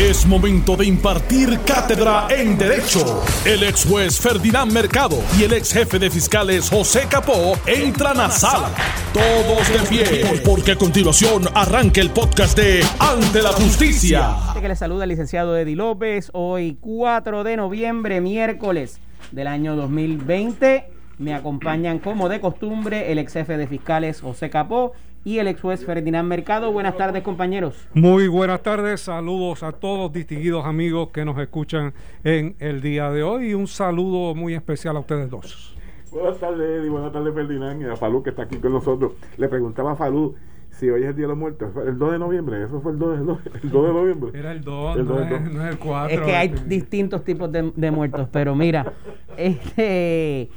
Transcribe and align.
Es 0.00 0.24
momento 0.26 0.76
de 0.76 0.86
impartir 0.86 1.60
cátedra 1.66 2.26
en 2.30 2.56
Derecho. 2.56 3.22
El 3.44 3.62
ex 3.64 3.84
juez 3.84 4.18
Ferdinand 4.18 4.72
Mercado 4.72 5.18
y 5.38 5.42
el 5.42 5.52
ex 5.52 5.74
jefe 5.74 5.98
de 5.98 6.08
fiscales 6.08 6.70
José 6.70 7.02
Capó 7.06 7.52
entran 7.66 8.18
a 8.18 8.30
sala. 8.30 8.70
Todos 9.12 9.68
de 9.68 9.78
pie, 9.90 10.40
porque 10.42 10.72
a 10.72 10.76
continuación 10.76 11.42
arranca 11.54 12.00
el 12.00 12.08
podcast 12.08 12.56
de 12.56 12.82
Ante 12.98 13.42
la 13.42 13.52
Justicia. 13.52 14.36
Que 14.58 14.68
le 14.68 14.74
saluda 14.74 15.04
el 15.04 15.10
licenciado 15.10 15.54
Eddie 15.54 15.76
López. 15.76 16.30
Hoy 16.32 16.78
4 16.80 17.44
de 17.44 17.58
noviembre, 17.58 18.22
miércoles 18.22 19.00
del 19.32 19.48
año 19.48 19.76
2020. 19.76 20.88
Me 21.18 21.34
acompañan 21.34 21.98
como 21.98 22.30
de 22.30 22.40
costumbre 22.40 23.12
el 23.12 23.18
ex 23.18 23.34
jefe 23.34 23.58
de 23.58 23.66
fiscales 23.66 24.22
José 24.22 24.48
Capó 24.48 24.94
y 25.24 25.38
el 25.38 25.48
ex 25.48 25.60
juez 25.60 25.84
Ferdinand 25.84 26.28
Mercado. 26.28 26.72
Buenas 26.72 26.96
tardes, 26.96 27.22
compañeros. 27.22 27.88
Muy 27.94 28.28
buenas 28.28 28.62
tardes, 28.62 29.00
saludos 29.02 29.62
a 29.62 29.72
todos 29.72 30.12
distinguidos 30.12 30.64
amigos 30.64 31.10
que 31.10 31.24
nos 31.24 31.38
escuchan 31.38 31.92
en 32.24 32.56
el 32.58 32.80
día 32.80 33.10
de 33.10 33.22
hoy 33.22 33.50
y 33.50 33.54
un 33.54 33.66
saludo 33.66 34.34
muy 34.34 34.54
especial 34.54 34.96
a 34.96 35.00
ustedes 35.00 35.30
dos. 35.30 35.76
Buenas 36.10 36.38
tardes, 36.38 36.80
Eddie, 36.80 36.90
buenas 36.90 37.12
tardes, 37.12 37.32
Ferdinand, 37.34 37.82
y 37.82 37.84
a 37.84 37.96
Falú 37.96 38.22
que 38.22 38.30
está 38.30 38.42
aquí 38.42 38.56
con 38.56 38.72
nosotros. 38.72 39.12
Le 39.36 39.48
preguntaba 39.48 39.92
a 39.92 39.96
Falú 39.96 40.34
si 40.70 40.88
hoy 40.88 41.02
es 41.02 41.08
el 41.08 41.16
Día 41.16 41.24
de 41.24 41.28
los 41.28 41.38
Muertos, 41.38 41.70
el 41.86 41.98
2 41.98 42.12
de 42.12 42.18
noviembre, 42.18 42.64
eso 42.64 42.80
fue 42.80 42.92
el 42.92 42.98
2 42.98 43.26
de, 43.26 43.32
el 43.62 43.70
2 43.70 43.86
de 43.86 43.92
noviembre. 43.92 44.30
Era 44.38 44.52
el 44.52 44.62
2, 44.62 44.96
el 44.96 45.06
2 45.06 45.16
no, 45.16 45.22
es, 45.22 45.52
no, 45.52 45.66
es, 45.66 45.72
el 45.72 45.78
4. 45.78 46.16
Es 46.16 46.26
que 46.26 46.36
hay 46.36 46.48
distintos 46.66 47.22
tipos 47.22 47.52
de, 47.52 47.72
de 47.76 47.90
muertos, 47.90 48.28
pero 48.32 48.54
mira, 48.54 48.92
este 49.36 50.48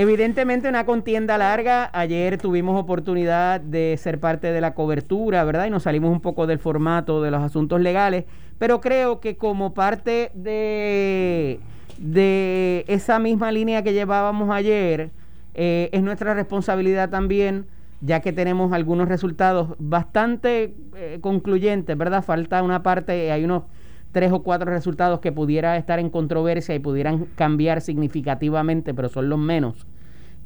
Evidentemente 0.00 0.68
una 0.68 0.86
contienda 0.86 1.36
larga. 1.38 1.90
Ayer 1.92 2.38
tuvimos 2.38 2.80
oportunidad 2.80 3.60
de 3.60 3.96
ser 3.96 4.20
parte 4.20 4.52
de 4.52 4.60
la 4.60 4.72
cobertura, 4.72 5.42
¿verdad? 5.42 5.66
Y 5.66 5.70
nos 5.70 5.82
salimos 5.82 6.12
un 6.12 6.20
poco 6.20 6.46
del 6.46 6.60
formato 6.60 7.20
de 7.20 7.32
los 7.32 7.42
asuntos 7.42 7.80
legales, 7.80 8.24
pero 8.58 8.80
creo 8.80 9.18
que 9.18 9.36
como 9.36 9.74
parte 9.74 10.30
de, 10.34 11.58
de 11.98 12.84
esa 12.86 13.18
misma 13.18 13.50
línea 13.50 13.82
que 13.82 13.92
llevábamos 13.92 14.50
ayer, 14.50 15.10
eh, 15.54 15.88
es 15.90 16.00
nuestra 16.00 16.32
responsabilidad 16.32 17.10
también, 17.10 17.66
ya 18.00 18.20
que 18.20 18.32
tenemos 18.32 18.72
algunos 18.72 19.08
resultados 19.08 19.74
bastante 19.80 20.76
eh, 20.94 21.18
concluyentes, 21.20 21.98
¿verdad? 21.98 22.22
Falta 22.22 22.62
una 22.62 22.84
parte, 22.84 23.32
hay 23.32 23.42
unos 23.42 23.64
tres 24.12 24.32
o 24.32 24.42
cuatro 24.42 24.70
resultados 24.70 25.20
que 25.20 25.32
pudiera 25.32 25.76
estar 25.76 25.98
en 25.98 26.08
controversia 26.08 26.74
y 26.74 26.78
pudieran 26.78 27.26
cambiar 27.34 27.80
significativamente, 27.80 28.94
pero 28.94 29.08
son 29.08 29.28
los 29.28 29.38
menos. 29.38 29.86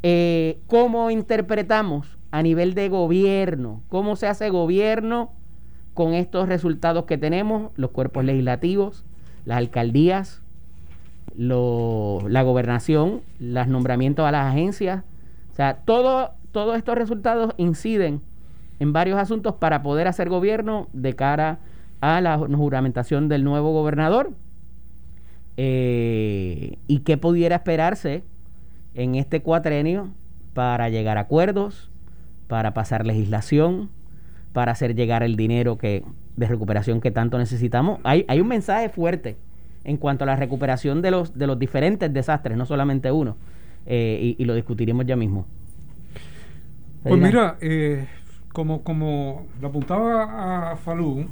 Eh, 0.02 0.60
¿Cómo 0.66 1.10
interpretamos 1.10 2.18
a 2.30 2.42
nivel 2.42 2.74
de 2.74 2.88
gobierno? 2.88 3.82
¿Cómo 3.88 4.16
se 4.16 4.26
hace 4.26 4.50
gobierno 4.50 5.32
con 5.94 6.14
estos 6.14 6.48
resultados 6.48 7.04
que 7.04 7.18
tenemos? 7.18 7.70
Los 7.76 7.90
cuerpos 7.90 8.24
legislativos, 8.24 9.04
las 9.44 9.58
alcaldías, 9.58 10.42
la 11.36 12.42
gobernación, 12.42 13.22
los 13.38 13.68
nombramientos 13.68 14.26
a 14.26 14.32
las 14.32 14.46
agencias. 14.46 15.04
O 15.52 15.54
sea, 15.54 15.78
todo, 15.84 16.30
todos 16.50 16.76
estos 16.76 16.96
resultados 16.96 17.54
inciden 17.56 18.20
en 18.80 18.92
varios 18.92 19.18
asuntos 19.18 19.54
para 19.54 19.82
poder 19.82 20.08
hacer 20.08 20.28
gobierno 20.28 20.88
de 20.92 21.14
cara 21.14 21.50
a 21.50 21.72
a 22.02 22.20
la 22.20 22.36
juramentación 22.36 23.28
del 23.28 23.44
nuevo 23.44 23.72
gobernador 23.72 24.32
eh, 25.56 26.78
y 26.88 26.98
qué 27.00 27.16
pudiera 27.16 27.54
esperarse 27.56 28.24
en 28.94 29.14
este 29.14 29.42
cuatrenio 29.42 30.10
para 30.54 30.88
llegar 30.88 31.18
a 31.18 31.22
acuerdos, 31.22 31.90
para 32.46 32.74
pasar 32.74 33.06
legislación, 33.06 33.90
para 34.52 34.72
hacer 34.72 34.94
llegar 34.94 35.22
el 35.22 35.36
dinero 35.36 35.78
que, 35.78 36.04
de 36.36 36.46
recuperación 36.46 37.00
que 37.00 37.10
tanto 37.10 37.38
necesitamos. 37.38 38.00
Hay, 38.04 38.24
hay 38.28 38.40
un 38.40 38.48
mensaje 38.48 38.88
fuerte 38.88 39.36
en 39.84 39.96
cuanto 39.96 40.24
a 40.24 40.26
la 40.26 40.36
recuperación 40.36 41.02
de 41.02 41.10
los, 41.10 41.36
de 41.36 41.46
los 41.46 41.58
diferentes 41.58 42.12
desastres, 42.12 42.56
no 42.56 42.66
solamente 42.66 43.10
uno, 43.10 43.36
eh, 43.86 44.36
y, 44.38 44.44
lo 44.44 44.54
discutiremos 44.54 45.06
ya 45.06 45.16
mismo. 45.16 45.46
Pues 47.02 47.20
mira, 47.20 47.56
eh, 47.60 48.06
como, 48.52 48.82
como 48.82 49.46
lo 49.60 49.68
apuntaba 49.68 50.72
a 50.72 50.76
Falú, 50.76 51.26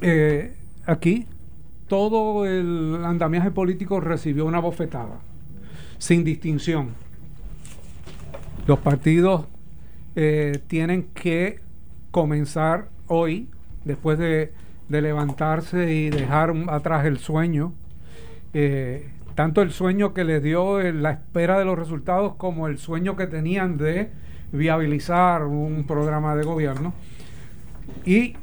eh, 0.00 0.54
aquí 0.86 1.26
todo 1.86 2.46
el 2.46 3.04
andamiaje 3.04 3.52
político 3.52 4.00
recibió 4.00 4.44
una 4.44 4.58
bofetada, 4.58 5.20
sin 6.02 6.24
distinción. 6.24 6.96
Los 8.66 8.80
partidos 8.80 9.46
eh, 10.16 10.58
tienen 10.66 11.04
que 11.14 11.60
comenzar 12.10 12.88
hoy, 13.06 13.48
después 13.84 14.18
de, 14.18 14.52
levantarse 14.88 15.94
y 15.94 16.10
dejar 16.10 16.52
atrás 16.68 17.06
el 17.06 17.18
sueño, 17.18 17.72
eh, 18.52 19.10
tanto 19.36 19.62
el 19.62 19.70
sueño 19.70 20.12
que 20.12 20.24
les 20.24 20.42
dio 20.42 20.82
la 20.92 21.12
espera 21.12 21.56
de 21.56 21.64
los 21.64 21.78
resultados 21.78 22.34
como 22.34 22.66
el 22.66 22.78
sueño 22.78 23.14
que 23.14 23.28
tenían 23.28 23.78
de 23.78 24.10
viabilizar 24.50 25.44
un 25.44 25.84
programa 25.86 26.34
de 26.34 26.42
gobierno 26.42 26.94
y 28.04 28.34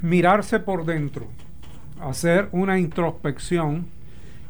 mirarse 0.00 0.60
por 0.60 0.86
dentro, 0.86 1.26
hacer 2.00 2.48
una 2.52 2.78
introspección 2.78 3.86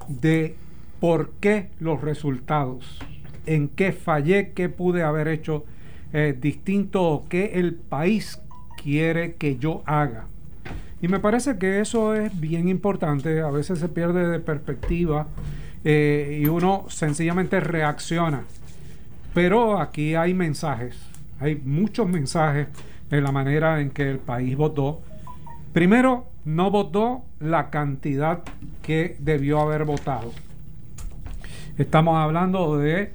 de 0.08 0.56
por 1.00 1.30
qué 1.40 1.70
los 1.80 2.00
resultados, 2.00 2.98
en 3.46 3.68
qué 3.68 3.92
fallé, 3.92 4.52
qué 4.52 4.68
pude 4.68 5.02
haber 5.02 5.28
hecho 5.28 5.64
eh, 6.12 6.36
distinto 6.38 7.24
qué 7.28 7.52
el 7.54 7.74
país 7.74 8.40
quiere 8.82 9.34
que 9.34 9.56
yo 9.58 9.82
haga. 9.86 10.26
Y 11.00 11.08
me 11.08 11.20
parece 11.20 11.58
que 11.58 11.80
eso 11.80 12.14
es 12.14 12.38
bien 12.40 12.68
importante, 12.68 13.40
a 13.40 13.50
veces 13.50 13.78
se 13.78 13.88
pierde 13.88 14.28
de 14.28 14.40
perspectiva 14.40 15.28
eh, 15.84 16.40
y 16.42 16.46
uno 16.46 16.86
sencillamente 16.88 17.60
reacciona. 17.60 18.44
Pero 19.34 19.80
aquí 19.80 20.14
hay 20.14 20.34
mensajes, 20.34 20.96
hay 21.38 21.56
muchos 21.56 22.08
mensajes 22.08 22.66
en 23.10 23.24
la 23.24 23.30
manera 23.30 23.80
en 23.80 23.90
que 23.90 24.10
el 24.10 24.18
país 24.18 24.56
votó 24.56 25.00
Primero, 25.72 26.26
no 26.44 26.70
votó 26.70 27.22
la 27.40 27.70
cantidad 27.70 28.40
que 28.82 29.16
debió 29.20 29.60
haber 29.60 29.84
votado. 29.84 30.32
Estamos 31.78 32.16
hablando 32.16 32.76
de 32.76 33.12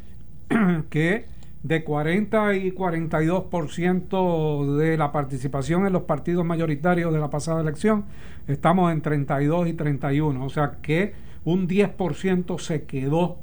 que 0.90 1.26
de 1.64 1.84
40 1.84 2.56
y 2.56 2.72
42% 2.72 4.78
de 4.78 4.98
la 4.98 5.12
participación 5.12 5.86
en 5.86 5.94
los 5.94 6.04
partidos 6.04 6.46
mayoritarios 6.46 7.14
de 7.14 7.20
la 7.20 7.30
pasada 7.30 7.62
elección, 7.62 8.06
estamos 8.48 8.92
en 8.92 9.02
32 9.02 9.68
y 9.68 9.74
31. 9.74 10.46
O 10.46 10.50
sea 10.50 10.78
que 10.82 11.14
un 11.44 11.68
10% 11.68 12.58
se 12.60 12.86
quedó 12.86 13.38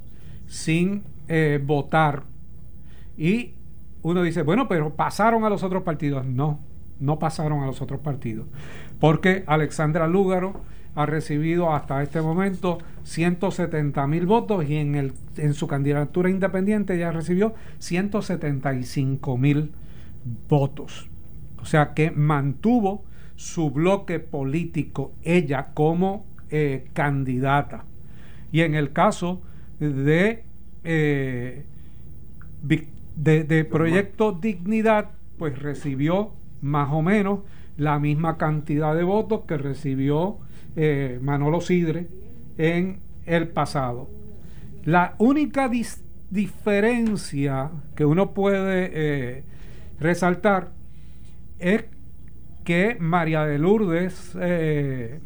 sin 0.47 1.03
eh, 1.29 1.61
votar. 1.63 2.23
Y 3.19 3.53
uno 4.03 4.23
dice, 4.23 4.41
bueno, 4.41 4.69
pero 4.69 4.95
pasaron 4.95 5.45
a 5.45 5.51
los 5.51 5.63
otros 5.63 5.83
partidos. 5.83 6.25
No, 6.25 6.61
no 6.99 7.19
pasaron 7.19 7.63
a 7.63 7.67
los 7.67 7.83
otros 7.83 8.01
partidos 8.01 8.47
porque 9.01 9.43
Alexandra 9.47 10.07
Lúgaro 10.07 10.61
ha 10.95 11.07
recibido 11.07 11.73
hasta 11.73 12.03
este 12.03 12.21
momento 12.21 12.79
170 13.05 14.07
mil 14.07 14.27
votos 14.27 14.69
y 14.69 14.77
en, 14.77 14.95
el, 14.95 15.13
en 15.37 15.55
su 15.55 15.67
candidatura 15.67 16.31
independiente 16.31 16.99
ya 16.99 17.13
recibió 17.13 17.55
175 17.79 19.37
mil 19.39 19.73
votos. 20.49 21.09
O 21.61 21.65
sea 21.65 21.95
que 21.95 22.11
mantuvo 22.11 23.05
su 23.37 23.71
bloque 23.71 24.19
político 24.21 25.13
ella 25.23 25.69
como 25.75 26.27
eh, 26.51 26.89
candidata. 26.93 27.85
Y 28.53 28.61
en 28.63 28.75
el 28.75 28.93
caso 28.93 29.43
de, 29.79 30.45
eh, 30.85 31.65
de, 32.63 33.45
de 33.45 33.65
Proyecto 33.65 34.33
Dignidad, 34.33 35.11
pues 35.39 35.59
recibió 35.59 36.33
más 36.61 36.89
o 36.93 37.01
menos 37.03 37.41
la 37.77 37.99
misma 37.99 38.37
cantidad 38.37 38.95
de 38.95 39.05
votos 39.05 39.43
que 39.47 39.57
recibió 39.57 40.39
eh, 40.77 41.19
Manolo 41.23 41.61
Sidre 41.61 42.09
en 42.59 43.01
el 43.27 43.49
pasado. 43.49 44.09
La 44.85 45.15
única 45.19 45.71
diferencia 46.31 47.71
que 47.95 48.05
uno 48.05 48.33
puede 48.33 48.91
eh, 48.93 49.45
resaltar 49.99 50.73
es 51.59 51.85
que 52.65 52.97
María 52.99 53.45
de 53.45 53.59
Lourdes, 53.59 54.37
eh, 54.41 55.21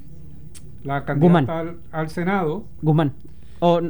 la 0.83 1.05
candidata 1.05 1.75
al, 1.93 2.11
Senado, 2.11 2.67
Guzmán, 2.83 3.15
o, 3.61 3.81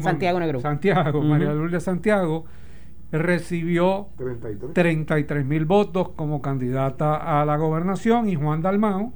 Santiago 0.00 0.40
Negro. 0.40 0.60
Santiago, 0.60 1.22
María 1.22 1.48
de 1.48 1.54
Lourdes 1.54 1.82
Santiago, 1.82 2.44
recibió 3.12 4.08
33 4.72 5.44
mil 5.44 5.64
votos 5.64 6.10
como 6.10 6.42
candidata 6.42 7.40
a 7.40 7.44
la 7.44 7.56
gobernación 7.56 8.28
y 8.28 8.34
Juan 8.34 8.62
Dalmao 8.62 9.12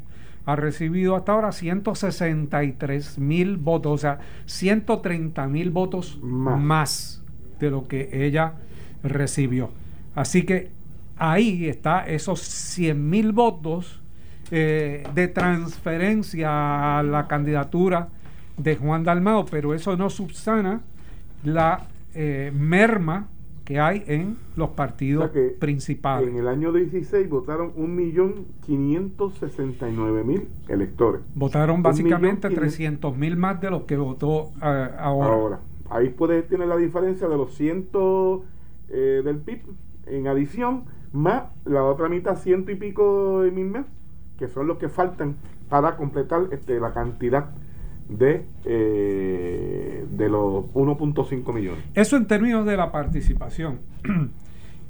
ha 0.48 0.56
recibido 0.56 1.14
hasta 1.14 1.32
ahora 1.32 1.52
163 1.52 3.18
mil 3.18 3.58
votos, 3.58 3.92
o 3.92 3.98
sea, 3.98 4.18
130 4.46 5.46
mil 5.46 5.70
votos 5.70 6.18
más. 6.22 7.22
de 7.60 7.70
lo 7.70 7.86
que 7.86 8.08
ella 8.26 8.54
recibió. 9.02 9.70
Así 10.14 10.44
que 10.44 10.70
ahí 11.18 11.68
está 11.68 12.06
esos 12.06 12.40
100 12.40 13.10
mil 13.10 13.32
votos 13.32 14.00
eh, 14.50 15.06
de 15.14 15.28
transferencia 15.28 16.98
a 16.98 17.02
la 17.02 17.28
candidatura 17.28 18.08
de 18.56 18.76
Juan 18.76 19.04
Dalmao, 19.04 19.44
pero 19.44 19.74
eso 19.74 19.98
no 19.98 20.08
subsana 20.08 20.80
la 21.44 21.82
eh, 22.14 22.50
merma 22.54 23.26
que 23.68 23.78
hay 23.78 24.02
en 24.06 24.36
los 24.56 24.70
partidos 24.70 25.30
principales. 25.58 26.30
En 26.30 26.38
el 26.38 26.48
año 26.48 26.72
16 26.72 27.28
votaron 27.28 27.74
1.569.000 27.74 30.46
electores. 30.68 31.20
Votaron 31.34 31.82
básicamente 31.82 32.48
300.000 32.48 33.36
más 33.36 33.60
de 33.60 33.70
los 33.70 33.82
que 33.82 33.98
votó 33.98 34.52
eh, 34.62 34.88
ahora. 34.98 35.28
Ahora, 35.28 35.60
ahí 35.90 36.08
puedes 36.08 36.48
tener 36.48 36.66
la 36.66 36.78
diferencia 36.78 37.28
de 37.28 37.36
los 37.36 37.54
cientos 37.56 38.40
eh, 38.88 39.20
del 39.22 39.36
PIB 39.36 39.60
en 40.06 40.28
adición, 40.28 40.84
más 41.12 41.42
la 41.66 41.84
otra 41.84 42.08
mitad, 42.08 42.38
ciento 42.38 42.72
y 42.72 42.74
pico 42.74 43.42
de 43.42 43.50
mil 43.50 43.66
más, 43.66 43.84
que 44.38 44.48
son 44.48 44.66
los 44.66 44.78
que 44.78 44.88
faltan 44.88 45.36
para 45.68 45.98
completar 45.98 46.44
este, 46.52 46.80
la 46.80 46.94
cantidad 46.94 47.50
de, 48.08 48.44
eh, 48.64 50.04
de 50.10 50.28
los 50.28 50.64
1.5 50.74 51.52
millones. 51.52 51.84
Eso 51.94 52.16
en 52.16 52.26
términos 52.26 52.66
de 52.66 52.76
la 52.76 52.92
participación. 52.92 53.80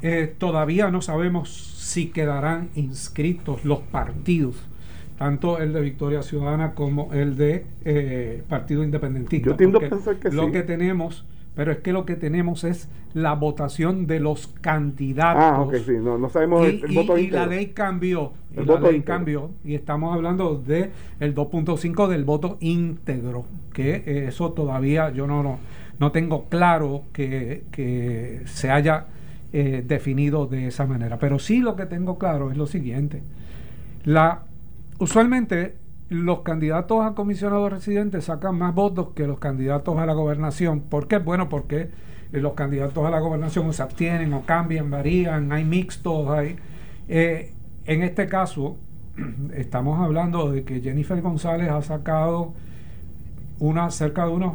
Eh, 0.01 0.33
todavía 0.39 0.93
no 0.93 1.03
sabemos 1.03 1.51
si 1.51 2.11
quedarán 2.11 2.69
inscritos 2.77 3.65
los 3.65 3.81
partidos, 3.81 4.55
tanto 5.19 5.59
el 5.59 5.73
de 5.73 5.81
Victoria 5.81 6.23
Ciudadana 6.23 6.75
como 6.75 7.13
el 7.13 7.37
de 7.37 7.67
eh, 7.85 8.45
Partido 8.49 8.85
Independentista. 8.85 9.51
Yo 9.51 9.57
tiendo 9.57 9.79
a 9.79 9.89
pensar 9.89 10.21
que 10.21 10.31
lo 10.31 10.53
que 10.53 10.63
tenemos 10.63 11.27
pero 11.59 11.73
es 11.73 11.79
que 11.79 11.93
lo 11.93 12.07
que 12.07 12.15
tenemos 12.15 12.63
es 12.63 12.89
la 13.15 13.35
votación 13.35 14.07
de 14.07 14.21
los 14.21 14.47
candidatos. 14.47 15.43
Ah, 15.43 15.61
ok, 15.61 15.75
sí, 15.85 15.95
no, 16.01 16.29
sabemos 16.29 16.65
y, 16.65 16.81
el, 16.85 16.95
voto 16.95 17.19
y, 17.19 17.31
la 17.31 17.47
ley 17.47 17.73
cambió, 17.75 18.31
el 18.57 18.65
la 18.65 18.79
ley 18.79 19.01
cambió, 19.01 19.51
y 19.65 19.75
estamos 19.75 20.15
hablando 20.15 20.55
de 20.55 20.93
el 21.19 21.35
2.5 21.35 22.07
del 22.07 22.25
voto 22.25 22.59
íntegro, 22.61 23.45
que 23.73 24.29
eso 24.29 24.53
todavía 24.53 25.11
yo 25.11 25.27
no, 25.27 25.43
no, 25.43 25.59
no 25.99 26.13
tengo 26.13 26.45
claro 26.45 27.03
que, 27.13 27.65
que 27.73 28.43
se 28.45 28.71
haya 28.71 29.07
eh, 29.53 29.83
definido 29.85 30.47
de 30.47 30.69
esa 30.69 30.87
manera. 30.87 31.19
Pero 31.19 31.41
sí 31.41 31.59
lo 31.59 31.75
que 31.75 31.87
tengo 31.87 32.19
claro 32.19 32.53
es 32.53 32.57
lo 32.57 32.69
siguiente. 32.69 33.25
La, 34.05 34.45
usualmente 35.01 35.75
los 36.09 36.41
candidatos 36.41 37.05
a 37.05 37.15
comisionados 37.15 37.71
residentes 37.71 38.25
sacan 38.25 38.57
más 38.57 38.75
votos 38.75 39.09
que 39.15 39.27
los 39.27 39.39
candidatos 39.39 39.99
a 39.99 40.07
la 40.07 40.15
gobernación. 40.15 40.81
¿Por 40.81 41.07
qué? 41.07 41.19
Bueno, 41.19 41.49
porque 41.49 41.91
eh, 42.33 42.41
los 42.41 42.55
candidatos 42.55 43.05
a 43.05 43.11
la 43.11 43.21
gobernación 43.21 43.73
se 43.73 43.83
abstienen 43.83 44.33
o 44.33 44.43
cambian, 44.43 44.91
varían, 44.91 45.53
hay 45.53 45.65
mixtos, 45.65 46.29
hay... 46.31 46.57
Eh, 47.09 47.53
en 47.85 48.03
este 48.03 48.27
caso, 48.27 48.77
estamos 49.55 50.01
hablando 50.01 50.51
de 50.51 50.65
que 50.65 50.81
Jennifer 50.81 51.21
González 51.21 51.71
ha 51.71 51.83
sacado 51.83 52.55
una, 53.59 53.91
cerca 53.91 54.25
de 54.27 54.33
unos 54.33 54.55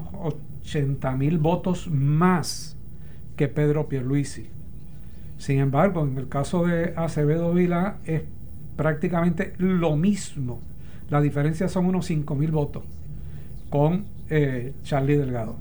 80 0.64 1.12
mil 1.18 1.38
votos 1.38 1.88
más 1.90 2.78
que 3.36 3.48
Pedro 3.48 3.88
Pierluisi. 3.90 4.50
Sin 5.38 5.60
embargo, 5.60 6.04
en 6.04 6.18
el 6.18 6.30
caso 6.30 6.66
de 6.66 6.94
Acevedo 6.96 7.54
Vila 7.54 7.98
es 8.06 8.24
prácticamente 8.76 9.54
lo 9.58 9.96
mismo 9.96 10.60
la 11.10 11.22
diferencia 11.22 11.68
son 11.68 11.86
unos 11.86 12.06
5 12.06 12.36
mil 12.36 12.52
votos 12.52 12.84
con 13.70 14.06
eh, 14.30 14.74
Charlie 14.84 15.18
Delgado. 15.18 15.56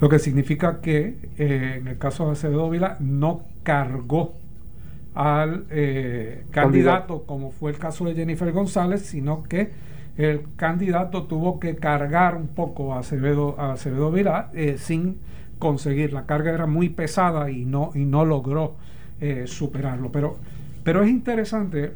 Lo 0.00 0.08
que 0.08 0.18
significa 0.18 0.80
que 0.80 1.16
eh, 1.38 1.76
en 1.78 1.88
el 1.88 1.98
caso 1.98 2.26
de 2.26 2.32
Acevedo 2.32 2.68
Vila 2.70 2.96
no 3.00 3.42
cargó 3.62 4.34
al 5.14 5.64
eh, 5.70 6.44
candidato, 6.50 7.24
como 7.24 7.50
fue 7.50 7.70
el 7.70 7.78
caso 7.78 8.04
de 8.04 8.14
Jennifer 8.14 8.50
González, 8.52 9.02
sino 9.02 9.42
que 9.42 9.70
el 10.16 10.42
candidato 10.56 11.24
tuvo 11.24 11.60
que 11.60 11.76
cargar 11.76 12.36
un 12.36 12.48
poco 12.48 12.94
a 12.94 13.00
Acevedo, 13.00 13.58
a 13.58 13.72
Acevedo 13.72 14.10
Vila 14.10 14.50
sin 14.78 15.18
conseguir. 15.58 16.12
La 16.14 16.24
carga 16.24 16.52
era 16.52 16.66
muy 16.66 16.88
pesada 16.88 17.50
y 17.50 17.64
no, 17.66 17.90
y 17.94 18.06
no 18.06 18.24
logró 18.24 18.76
superarlo. 19.44 20.10
Pero, 20.12 20.38
pero 20.82 21.02
es 21.02 21.10
interesante 21.10 21.92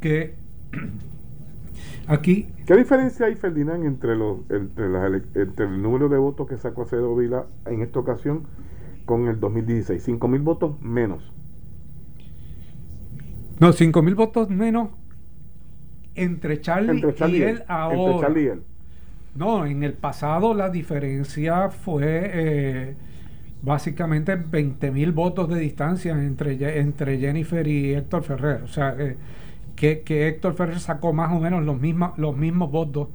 que 0.00 0.39
aquí... 2.06 2.48
¿Qué 2.66 2.76
diferencia 2.76 3.26
hay, 3.26 3.34
Ferdinand, 3.34 3.84
entre, 3.84 4.16
los, 4.16 4.38
entre, 4.48 4.86
entre 5.34 5.66
el 5.66 5.82
número 5.82 6.08
de 6.08 6.18
votos 6.18 6.48
que 6.48 6.56
sacó 6.56 6.82
Acedo 6.82 7.16
Vila 7.16 7.46
en 7.66 7.82
esta 7.82 7.98
ocasión 7.98 8.44
con 9.06 9.26
el 9.26 9.40
2016? 9.40 10.02
5 10.02 10.28
mil 10.28 10.40
votos 10.40 10.80
menos. 10.80 11.32
No, 13.58 13.72
5 13.72 14.02
mil 14.02 14.14
votos 14.14 14.48
menos 14.50 14.90
entre 16.14 16.60
Charlie, 16.60 17.00
y, 17.38 17.42
él 17.42 17.62
ahora. 17.68 18.12
Entre 18.12 18.20
Charlie 18.20 18.42
y 18.42 18.46
él. 18.46 18.62
No, 19.34 19.64
en 19.66 19.82
el 19.84 19.92
pasado 19.92 20.54
la 20.54 20.70
diferencia 20.70 21.70
fue 21.70 22.30
eh, 22.32 22.94
básicamente 23.62 24.34
20 24.34 24.90
mil 24.90 25.12
votos 25.12 25.48
de 25.48 25.60
distancia 25.60 26.12
entre, 26.12 26.80
entre 26.80 27.18
Jennifer 27.18 27.66
y 27.66 27.94
Héctor 27.94 28.24
Ferrer. 28.24 28.62
O 28.62 28.68
sea, 28.68 28.96
eh, 28.98 29.16
que, 29.76 30.28
Héctor 30.28 30.54
Ferrer 30.54 30.80
sacó 30.80 31.12
más 31.12 31.32
o 31.32 31.40
menos 31.40 31.64
los 31.64 31.80
mismos, 31.80 32.16
los 32.18 32.36
mismos 32.36 32.70
votos 32.70 33.08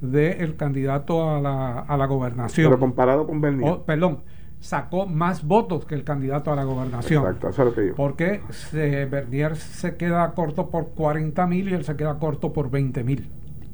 del 0.00 0.56
candidato 0.56 1.36
a 1.36 1.40
la, 1.40 1.80
a 1.80 1.96
la 1.96 2.06
gobernación. 2.06 2.70
Pero 2.70 2.80
comparado 2.80 3.26
con 3.26 3.40
Bernier. 3.40 3.70
Oh, 3.70 3.82
perdón, 3.84 4.20
sacó 4.62 5.06
más 5.06 5.44
votos 5.44 5.84
que 5.84 5.94
el 5.94 6.04
candidato 6.04 6.50
a 6.52 6.56
la 6.56 6.64
gobernación. 6.64 7.24
Exacto, 7.24 7.48
eso 7.48 7.62
es 7.62 7.68
lo 7.68 7.74
que 7.74 7.80
digo. 7.82 7.94
Porque 7.96 8.40
se, 8.50 9.04
Bernier 9.06 9.56
se 9.56 9.96
queda 9.96 10.32
corto 10.34 10.70
por 10.70 10.90
40 10.90 11.46
mil 11.46 11.68
y 11.68 11.74
él 11.74 11.84
se 11.84 11.96
queda 11.96 12.18
corto 12.18 12.52
por 12.52 12.70
20 12.70 13.04
mil. 13.04 13.28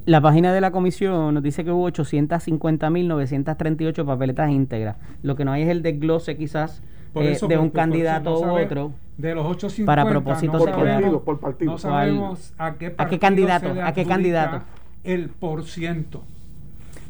La 0.05 0.21
página 0.21 0.53
de 0.53 0.61
la 0.61 0.71
comisión 0.71 1.35
nos 1.35 1.43
dice 1.43 1.63
que 1.63 1.69
hubo 1.71 1.87
850.938 1.91 4.05
papeletas 4.05 4.49
íntegras. 4.49 4.97
Lo 5.21 5.35
que 5.35 5.45
no 5.45 5.51
hay 5.51 5.61
es 5.61 5.69
el 5.69 5.83
desglose 5.83 6.35
quizás 6.35 6.81
eh, 7.15 7.37
de 7.47 7.57
un 7.57 7.69
candidato 7.69 8.39
u 8.39 8.57
otro 8.57 8.91
de 9.17 9.35
los 9.35 9.45
850 9.45 9.85
para 9.85 10.09
propósito 10.09 10.53
no, 10.53 10.65
sabemos, 10.65 11.21
por 11.23 11.39
partido. 11.39 11.71
no 11.71 11.77
sabemos 11.77 12.53
a 12.57 12.75
qué, 12.75 12.93
¿A 12.97 13.07
qué 13.07 13.19
candidato 13.19 13.73
a 13.83 13.93
qué 13.93 14.05
candidato 14.05 14.61
el 15.03 15.29
por 15.29 15.63
ciento. 15.63 16.23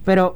Pero 0.05 0.35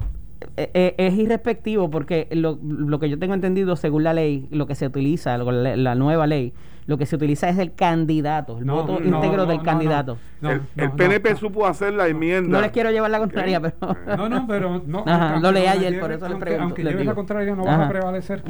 eh, 0.58 0.70
eh, 0.74 0.96
es 0.98 1.14
irrespectivo 1.16 1.90
porque 1.90 2.28
lo, 2.32 2.60
lo, 2.62 3.00
que 3.00 3.10
yo 3.10 3.18
tengo 3.18 3.34
entendido 3.34 3.76
según 3.76 4.04
la 4.04 4.14
ley 4.14 4.48
lo 4.52 4.68
que 4.68 4.76
se 4.76 4.88
utiliza 4.88 5.38
la, 5.38 5.96
nueva 5.96 6.28
ley 6.28 6.54
lo 6.86 6.98
que 6.98 7.06
se 7.06 7.16
utiliza 7.16 7.50
es 7.50 7.58
el 7.58 7.74
candidato 7.74 8.58
el 8.60 8.66
voto 8.66 9.02
íntegro 9.04 9.46
del 9.46 9.62
candidato. 9.62 10.18
el, 10.42 10.92
PNP 10.92 11.36
supo 11.36 11.66
hacer 11.66 11.94
la 11.94 12.08
enmienda. 12.08 12.50
No 12.50 12.62
les 12.62 12.72
quiero 12.72 12.92
llevar 12.92 13.12
la 13.12 13.20
contraria 13.20 13.62
pero 13.62 13.96
no 14.18 14.30
no 14.30 14.48
pero 14.48 14.82
no 14.86 15.40
lo 15.40 15.52
leí 15.52 15.66
ayer 15.66 16.00
por 16.00 16.12
eso 16.12 16.28
le 16.28 16.36
pregunto 16.36 16.64
aunque 16.64 16.84
lleves 16.84 17.06
la 17.06 17.16
contraria 17.16 17.56
no 17.56 17.66
va 17.66 17.86
a 17.86 17.90
prevalecer 17.90 18.44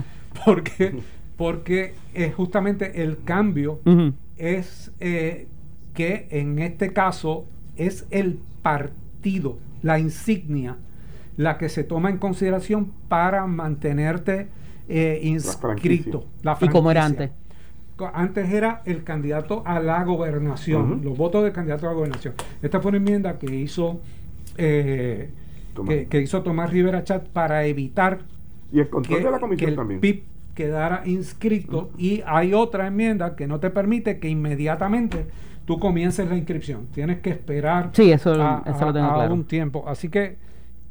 porque 0.45 1.01
porque 1.37 1.95
eh, 2.13 2.31
justamente 2.35 3.03
el 3.03 3.23
cambio 3.23 3.79
es 4.37 4.91
eh, 4.99 5.47
que 5.93 6.27
en 6.31 6.59
este 6.59 6.93
caso 6.93 7.45
es 7.75 8.05
el 8.11 8.39
partido, 8.61 9.57
la 9.81 9.99
insignia, 9.99 10.77
la 11.37 11.57
que 11.57 11.69
se 11.69 11.83
toma 11.83 12.09
en 12.09 12.17
consideración 12.17 12.91
para 13.07 13.45
mantenerte 13.47 14.49
eh, 14.87 15.19
inscrito. 15.23 16.25
La 16.43 16.57
¿Y 16.59 16.67
como 16.67 16.91
era 16.91 17.05
antes? 17.05 17.31
Antes 18.13 18.51
era 18.51 18.81
el 18.85 19.03
candidato 19.03 19.63
a 19.65 19.79
la 19.79 20.03
gobernación, 20.03 21.01
los 21.03 21.17
votos 21.17 21.43
del 21.43 21.53
candidato 21.53 21.87
a 21.87 21.89
la 21.89 21.95
gobernación. 21.95 22.33
Esta 22.61 22.79
fue 22.81 22.89
una 22.89 22.97
enmienda 22.97 23.37
que 23.37 23.53
hizo, 23.55 24.01
que, 24.55 25.29
hizo 26.21 26.41
Tomás 26.41 26.71
Rivera 26.71 27.03
Chat 27.03 27.27
para 27.27 27.65
evitar 27.65 28.19
y 28.73 28.79
el 28.79 28.89
control 28.89 29.23
de 29.23 29.31
la 29.31 29.39
comisión 29.39 29.75
también. 29.75 30.23
Quedara 30.55 31.03
inscrito. 31.05 31.91
Y 31.97 32.21
hay 32.25 32.53
otra 32.53 32.87
enmienda 32.87 33.35
que 33.35 33.47
no 33.47 33.59
te 33.59 33.69
permite 33.69 34.19
que 34.19 34.29
inmediatamente 34.29 35.27
tú 35.65 35.79
comiences 35.79 36.27
la 36.27 36.35
inscripción. 36.35 36.87
Tienes 36.93 37.19
que 37.19 37.29
esperar 37.29 37.91
sí, 37.93 38.11
eso, 38.11 38.35
lo 38.35 38.93
tengo 38.93 39.33
un 39.33 39.45
tiempo. 39.45 39.85
Así 39.87 40.09
que, 40.09 40.37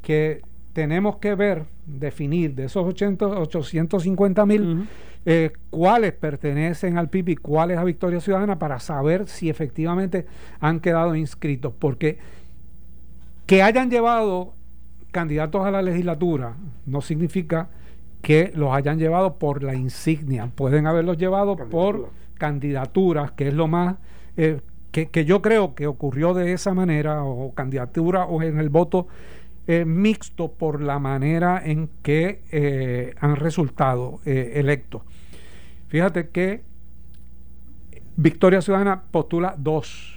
que 0.01 0.41
tenemos 0.71 1.17
que 1.17 1.35
ver, 1.35 1.65
definir 1.85 2.55
de 2.55 2.65
esos 2.65 2.85
850 2.85 4.45
mil 4.45 4.87
eh, 5.25 5.51
cuáles 5.69 6.13
pertenecen 6.13 6.97
al 6.97 7.09
PIB 7.09 7.29
y 7.29 7.35
cuáles 7.35 7.77
a 7.77 7.83
Victoria 7.83 8.19
Ciudadana 8.19 8.59
para 8.59 8.79
saber 8.79 9.27
si 9.27 9.49
efectivamente 9.49 10.25
han 10.59 10.79
quedado 10.79 11.15
inscritos. 11.15 11.73
Porque 11.77 12.19
que 13.45 13.61
hayan 13.61 13.89
llevado 13.89 14.53
candidatos 15.11 15.65
a 15.65 15.71
la 15.71 15.81
legislatura 15.81 16.55
no 16.85 17.01
significa 17.01 17.69
que 18.21 18.51
los 18.55 18.73
hayan 18.73 18.97
llevado 18.97 19.35
por 19.35 19.63
la 19.63 19.75
insignia. 19.75 20.49
Pueden 20.55 20.87
haberlos 20.87 21.17
llevado 21.17 21.55
por 21.55 22.09
candidaturas, 22.35 23.31
que 23.31 23.49
es 23.49 23.53
lo 23.53 23.67
más 23.67 23.97
eh, 24.37 24.61
que, 24.91 25.25
yo 25.25 25.41
creo 25.41 25.73
que 25.73 25.87
ocurrió 25.87 26.33
de 26.33 26.53
esa 26.53 26.73
manera, 26.73 27.23
o 27.23 27.53
candidatura 27.53 28.25
o 28.25 28.41
en 28.41 28.59
el 28.59 28.69
voto 28.69 29.07
eh, 29.67 29.85
mixto 29.85 30.51
por 30.53 30.81
la 30.81 30.99
manera 30.99 31.61
en 31.63 31.89
que 32.01 32.41
eh, 32.51 33.13
han 33.19 33.35
resultado 33.35 34.19
electos. 34.25 35.03
Fíjate 35.87 36.29
que 36.29 36.63
Victoria 38.15 38.61
Ciudadana 38.61 39.03
postula 39.11 39.55
dos 39.57 40.13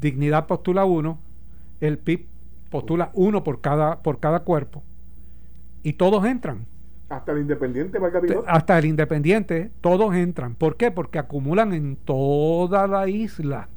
Dignidad 0.00 0.46
postula 0.46 0.84
uno, 0.84 1.18
el 1.80 1.98
PIB 1.98 2.26
postula 2.70 3.10
uno 3.14 3.42
por 3.42 3.60
cada, 3.60 4.00
por 4.02 4.20
cada 4.20 4.40
cuerpo, 4.40 4.82
y 5.82 5.94
todos 5.94 6.24
entran. 6.24 6.66
Hasta 7.08 7.32
el 7.32 7.38
independiente, 7.38 7.98
Hasta 8.46 8.78
el 8.78 8.84
independiente, 8.84 9.72
todos 9.80 10.14
entran. 10.14 10.54
¿Por 10.54 10.76
qué? 10.76 10.90
Porque 10.90 11.18
acumulan 11.18 11.72
en 11.72 11.96
toda 11.96 12.86
la 12.86 13.08
isla. 13.08 13.68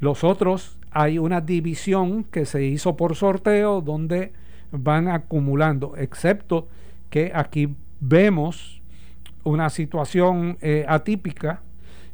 Los 0.00 0.24
otros, 0.24 0.78
hay 0.92 1.18
una 1.18 1.40
división 1.40 2.24
que 2.24 2.44
se 2.44 2.64
hizo 2.64 2.96
por 2.96 3.16
sorteo 3.16 3.80
donde 3.80 4.32
van 4.70 5.08
acumulando, 5.08 5.96
excepto 5.96 6.68
que 7.10 7.32
aquí 7.34 7.74
vemos 8.00 8.82
una 9.44 9.70
situación 9.70 10.58
eh, 10.60 10.84
atípica, 10.88 11.62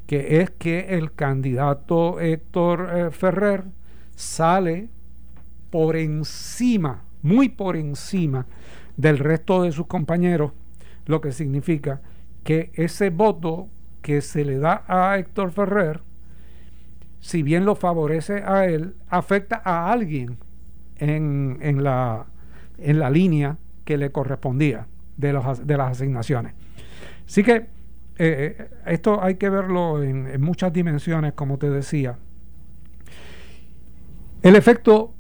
que 0.06 0.40
es 0.40 0.50
que 0.50 0.97
el 0.97 1.12
candidato 1.12 2.20
Héctor 2.20 2.90
eh, 2.92 3.11
Ferrer 3.11 3.64
sale 4.14 4.88
por 5.70 5.97
encima, 5.97 7.04
muy 7.23 7.49
por 7.49 7.76
encima 7.76 8.47
del 8.97 9.18
resto 9.18 9.62
de 9.62 9.73
sus 9.73 9.87
compañeros, 9.87 10.52
lo 11.06 11.20
que 11.20 11.32
significa 11.32 12.00
que 12.42 12.70
ese 12.75 13.11
voto 13.11 13.68
que 14.02 14.20
se 14.20 14.44
le 14.44 14.58
da 14.58 14.85
a 14.88 15.18
Héctor 15.18 15.52
Ferrer, 15.52 16.00
si 17.20 17.42
bien 17.42 17.64
lo 17.64 17.75
favorece 17.75 18.42
a 18.44 18.66
él, 18.66 18.94
afecta 19.08 19.60
a 19.64 19.92
alguien 19.92 20.38
en, 20.96 21.58
en, 21.60 21.82
la, 21.82 22.26
en 22.78 22.98
la 22.98 23.10
línea 23.10 23.56
que 23.84 23.96
le 23.96 24.10
correspondía 24.10 24.87
de, 25.16 25.32
los, 25.32 25.66
de 25.66 25.76
las 25.76 25.92
asignaciones. 25.92 26.54
Así 27.26 27.42
que 27.42 27.66
eh, 28.20 28.56
eh, 28.58 28.68
esto 28.87 29.22
hay 29.22 29.37
que 29.37 29.48
verlo 29.48 30.02
en, 30.02 30.40
muchas 30.40 30.72
dimensiones, 30.72 31.34
como 31.34 31.58
te 31.58 31.70
decía. 31.70 32.18
El 34.42 34.56
efecto 34.56 35.14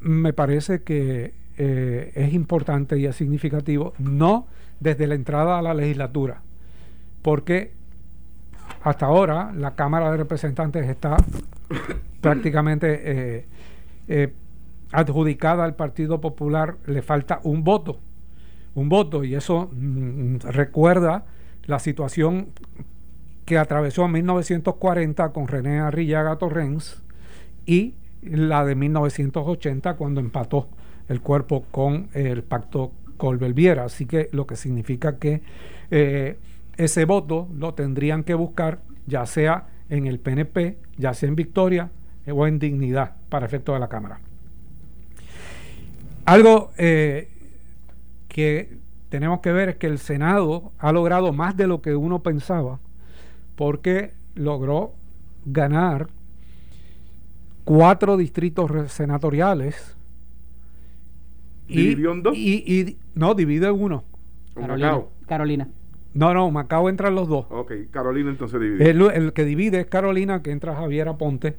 me 0.00 0.32
parece 0.32 0.82
que 0.82 1.34
eh, 1.58 2.12
es 2.14 2.32
importante 2.32 2.98
y 2.98 3.06
es 3.06 3.16
significativo, 3.16 3.92
no 3.98 4.46
desde 4.80 5.06
la 5.06 5.14
entrada 5.14 5.58
a 5.58 5.62
la 5.62 5.74
legislatura, 5.74 6.42
porque 7.22 7.72
hasta 8.82 9.06
ahora 9.06 9.52
la 9.54 9.74
Cámara 9.74 10.10
de 10.10 10.16
Representantes 10.16 10.88
está 10.88 11.16
prácticamente 12.20 13.46
adjudicada 14.92 15.64
al 15.64 15.74
Partido 15.74 16.20
Popular, 16.20 16.76
le 16.86 17.02
falta 17.02 17.40
un 17.42 17.64
voto, 17.64 17.98
un 18.74 18.88
voto, 18.88 19.24
y 19.24 19.34
eso 19.34 19.70
mm, 19.72 20.36
recuerda 20.44 21.24
la 21.64 21.78
situación 21.78 22.48
que 23.44 23.58
atravesó 23.58 24.04
en 24.04 24.12
1940 24.12 25.32
con 25.32 25.48
René 25.48 25.80
Arrillaga 25.80 26.36
Torrens 26.36 27.02
y 27.66 27.94
la 28.22 28.64
de 28.64 28.74
1980 28.74 29.94
cuando 29.94 30.20
empató 30.20 30.68
el 31.08 31.20
cuerpo 31.20 31.64
con 31.70 32.08
el 32.12 32.44
pacto 32.44 32.92
Colbert-Viera. 33.16 33.84
Así 33.84 34.06
que 34.06 34.28
lo 34.32 34.46
que 34.46 34.56
significa 34.56 35.18
que 35.18 35.42
eh, 35.90 36.38
ese 36.82 37.04
voto 37.04 37.48
lo 37.54 37.74
tendrían 37.74 38.24
que 38.24 38.34
buscar 38.34 38.80
ya 39.06 39.26
sea 39.26 39.68
en 39.88 40.06
el 40.06 40.18
PNP, 40.18 40.78
ya 40.96 41.14
sea 41.14 41.28
en 41.28 41.36
Victoria 41.36 41.90
o 42.30 42.46
en 42.46 42.58
Dignidad 42.58 43.16
para 43.28 43.46
efecto 43.46 43.72
de 43.74 43.80
la 43.80 43.88
Cámara. 43.88 44.20
Algo 46.24 46.70
eh, 46.78 47.28
que 48.28 48.78
tenemos 49.08 49.40
que 49.40 49.52
ver 49.52 49.70
es 49.70 49.76
que 49.76 49.86
el 49.86 49.98
Senado 49.98 50.72
ha 50.78 50.92
logrado 50.92 51.32
más 51.32 51.56
de 51.56 51.66
lo 51.66 51.82
que 51.82 51.94
uno 51.94 52.22
pensaba, 52.22 52.78
porque 53.56 54.14
logró 54.34 54.94
ganar 55.44 56.08
cuatro 57.64 58.16
distritos 58.16 58.70
senatoriales. 58.92 59.96
¿Dividió 61.68 62.12
en 62.12 62.22
dos? 62.22 62.36
Y, 62.36 62.96
no, 63.14 63.34
divide 63.34 63.68
en 63.68 63.82
uno. 63.82 64.04
Carolina. 64.54 65.00
Carolina. 65.26 65.68
No, 66.14 66.34
no, 66.34 66.50
Macao 66.50 66.88
entran 66.88 67.14
los 67.14 67.28
dos. 67.28 67.46
Ok, 67.50 67.72
Carolina 67.90 68.30
entonces 68.30 68.60
divide. 68.60 68.90
El, 68.90 69.00
el 69.02 69.32
que 69.32 69.44
divide 69.44 69.80
es 69.80 69.86
Carolina, 69.86 70.42
que 70.42 70.50
entra 70.50 70.74
Javier 70.74 71.08
Aponte 71.08 71.56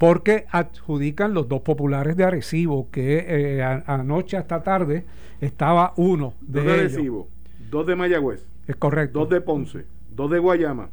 porque 0.00 0.46
adjudican 0.50 1.34
los 1.34 1.46
dos 1.46 1.60
populares 1.60 2.16
de 2.16 2.24
Arecibo, 2.24 2.88
que 2.90 3.26
eh, 3.28 3.62
anoche 3.84 4.38
hasta 4.38 4.62
tarde 4.62 5.04
estaba 5.42 5.92
uno 5.96 6.32
de, 6.40 6.60
dos 6.60 6.64
de 6.64 6.72
Arecibo, 6.72 7.28
dos 7.70 7.86
de 7.86 7.96
Mayagüez, 7.96 8.46
es 8.66 8.76
correcto, 8.76 9.18
dos 9.18 9.28
de 9.28 9.42
Ponce, 9.42 9.84
dos 10.16 10.30
de 10.30 10.38
Guayama, 10.38 10.88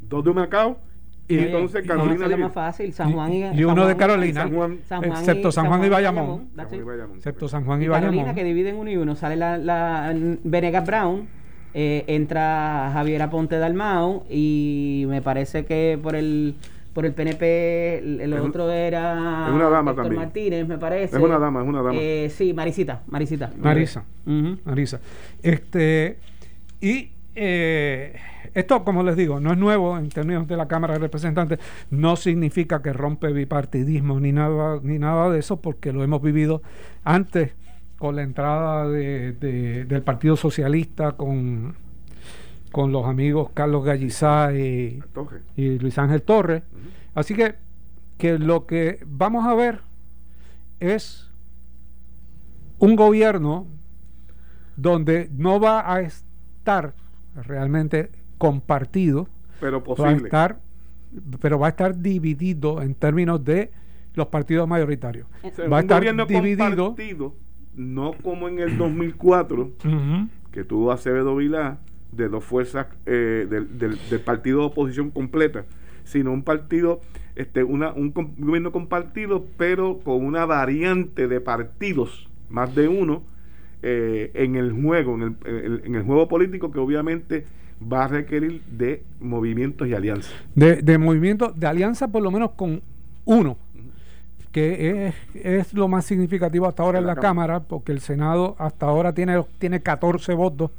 dos 0.00 0.24
de 0.24 0.32
Macao 0.32 0.76
y 1.28 1.38
entonces 1.38 1.86
Carolina 1.86 2.26
y, 2.26 2.36
más 2.36 2.52
fácil, 2.52 2.92
San 2.92 3.12
Juan 3.12 3.32
y, 3.32 3.44
y 3.44 3.62
uno 3.62 3.86
de 3.86 3.96
Carolina, 3.96 4.50
excepto 5.04 5.52
San 5.52 5.68
Juan 5.68 5.84
y 5.84 5.88
Bayamón, 5.88 6.48
excepto 7.14 7.48
San 7.48 7.64
Juan 7.64 7.80
y, 7.80 7.86
Bayamón. 7.86 8.10
Carolina 8.10 8.34
que 8.34 8.42
dividen 8.42 8.74
uno 8.74 8.90
y 8.90 8.96
uno, 8.96 9.14
sale 9.14 9.36
la, 9.36 9.56
la 9.56 10.12
Venegas 10.42 10.84
Brown, 10.84 11.28
eh, 11.74 12.04
entra 12.06 12.90
Javier 12.92 13.22
Aponte 13.22 13.58
Dalmao 13.58 14.24
y 14.30 15.04
me 15.08 15.22
parece 15.22 15.64
que 15.64 15.98
por 16.02 16.16
el 16.16 16.54
por 16.98 17.06
el 17.06 17.12
PNP, 17.12 17.98
el, 18.24 18.32
otro 18.34 18.72
era 18.72 19.46
es 19.46 19.54
una 19.54 19.68
dama 19.68 19.94
también. 19.94 20.16
Martínez, 20.16 20.66
me 20.66 20.78
parece. 20.78 21.16
Es 21.16 21.22
una 21.22 21.38
dama, 21.38 21.62
es 21.62 21.68
una 21.68 21.80
dama. 21.80 21.96
Eh, 21.96 22.28
sí, 22.28 22.52
Marisita, 22.52 23.02
Marisita. 23.06 23.52
Marisa, 23.56 24.02
Marisa. 24.64 24.98
Este, 25.40 26.18
y 26.80 27.10
eh, 27.36 28.16
esto, 28.52 28.82
como 28.82 29.04
les 29.04 29.16
digo, 29.16 29.38
no 29.38 29.52
es 29.52 29.58
nuevo 29.58 29.96
en 29.96 30.08
términos 30.08 30.48
de 30.48 30.56
la 30.56 30.66
Cámara 30.66 30.94
de 30.94 30.98
Representantes, 30.98 31.60
no 31.90 32.16
significa 32.16 32.82
que 32.82 32.92
rompe 32.92 33.32
bipartidismo 33.32 34.18
ni 34.18 34.32
nada, 34.32 34.80
ni 34.82 34.98
nada 34.98 35.30
de 35.30 35.38
eso, 35.38 35.60
porque 35.60 35.92
lo 35.92 36.02
hemos 36.02 36.20
vivido 36.20 36.62
antes 37.04 37.52
con 37.98 38.16
la 38.16 38.22
entrada 38.22 38.88
de, 38.88 39.32
del 39.32 40.02
Partido 40.02 40.36
Socialista, 40.36 41.12
con, 41.12 41.74
con 42.70 42.92
los 42.92 43.06
amigos 43.06 43.50
Carlos 43.52 43.84
Gallizá 43.84 44.54
y, 44.54 45.02
y 45.56 45.78
Luis 45.78 45.98
Ángel 45.98 46.22
Torres. 46.22 46.62
Así 47.14 47.34
que, 47.34 47.56
que 48.16 48.38
lo 48.38 48.66
que 48.66 49.00
vamos 49.06 49.46
a 49.46 49.54
ver 49.54 49.80
es 50.80 51.28
un 52.78 52.94
gobierno 52.94 53.66
donde 54.76 55.28
no 55.32 55.58
va 55.58 55.92
a 55.92 56.00
estar 56.00 56.94
realmente 57.34 58.12
compartido, 58.38 59.28
pero 59.60 59.82
posible. 59.82 60.12
Va 60.12 60.12
a 60.12 60.24
estar, 60.24 60.60
pero 61.40 61.58
va 61.58 61.66
a 61.66 61.70
estar 61.70 61.98
dividido 61.98 62.80
en 62.80 62.94
términos 62.94 63.44
de 63.44 63.72
los 64.14 64.28
partidos 64.28 64.68
mayoritarios. 64.68 65.26
va 65.70 65.78
a 65.78 65.80
estar 65.80 66.02
dividido, 66.26 66.94
no 67.74 68.12
como 68.22 68.48
en 68.48 68.58
el 68.58 68.76
2004 68.76 69.72
que 70.52 70.64
tuvo 70.64 70.92
Acevedo 70.92 71.36
Vilá 71.36 71.78
de 72.12 72.28
dos 72.28 72.44
fuerzas 72.44 72.86
eh, 73.06 73.46
del, 73.48 73.78
del, 73.78 73.98
del 74.10 74.20
partido 74.20 74.60
de 74.60 74.66
oposición 74.66 75.10
completa 75.10 75.64
sino 76.08 76.32
un 76.32 76.42
partido, 76.42 77.00
este, 77.36 77.62
una, 77.62 77.92
un 77.92 78.12
gobierno 78.12 78.72
compartido, 78.72 79.44
pero 79.56 80.00
con 80.00 80.24
una 80.24 80.46
variante 80.46 81.28
de 81.28 81.40
partidos, 81.40 82.28
más 82.48 82.74
de 82.74 82.88
uno, 82.88 83.22
eh, 83.82 84.30
en 84.34 84.56
el 84.56 84.72
juego, 84.72 85.14
en 85.16 85.36
el, 85.44 85.82
en 85.84 85.94
el 85.94 86.02
juego 86.02 86.26
político 86.28 86.72
que 86.72 86.78
obviamente 86.78 87.44
va 87.80 88.04
a 88.04 88.08
requerir 88.08 88.62
de 88.64 89.04
movimientos 89.20 89.86
y 89.86 89.94
alianzas. 89.94 90.34
De, 90.54 90.76
de 90.76 90.98
movimientos, 90.98 91.58
de 91.58 91.66
alianza 91.66 92.08
por 92.08 92.22
lo 92.22 92.30
menos 92.30 92.52
con 92.52 92.80
uno, 93.24 93.58
que 94.52 95.06
es, 95.06 95.14
es, 95.34 95.74
lo 95.74 95.88
más 95.88 96.04
significativo 96.04 96.66
hasta 96.66 96.82
ahora 96.82 96.98
en 96.98 97.06
la, 97.06 97.16
Cámara, 97.16 97.60
porque 97.60 97.92
el 97.92 98.00
Senado 98.00 98.56
hasta 98.58 98.86
ahora 98.86 99.12
tiene, 99.12 99.42
tiene 99.58 99.80
14 99.80 100.34
votos 100.34 100.70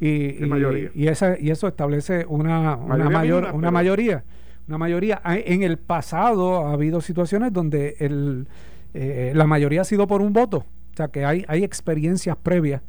y, 0.00 0.08
y, 0.08 0.90
y, 0.94 1.08
esa, 1.08 1.38
y 1.38 1.50
eso 1.50 1.68
establece 1.68 2.24
una, 2.26 2.76
una, 2.76 3.10
mayor, 3.10 3.50
una 3.52 3.70
mayoría 3.70 4.24
una 4.70 4.78
mayoría. 4.78 5.20
En 5.24 5.64
el 5.64 5.78
pasado 5.78 6.66
ha 6.66 6.72
habido 6.72 7.00
situaciones 7.00 7.52
donde 7.52 7.96
el, 7.98 8.46
eh, 8.94 9.32
la 9.34 9.44
mayoría 9.44 9.80
ha 9.80 9.84
sido 9.84 10.06
por 10.06 10.22
un 10.22 10.32
voto. 10.32 10.58
O 10.58 10.96
sea 10.96 11.08
que 11.08 11.24
hay, 11.24 11.44
hay 11.48 11.64
experiencias 11.64 12.36
previas 12.36 12.80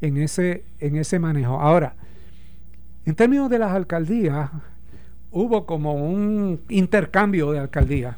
en 0.00 0.16
ese, 0.16 0.64
en 0.80 0.96
ese 0.96 1.20
manejo. 1.20 1.60
Ahora, 1.60 1.94
en 3.06 3.14
términos 3.14 3.48
de 3.50 3.60
las 3.60 3.72
alcaldías, 3.72 4.50
hubo 5.30 5.64
como 5.64 5.94
un 5.94 6.60
intercambio 6.68 7.52
de 7.52 7.60
alcaldías. 7.60 8.16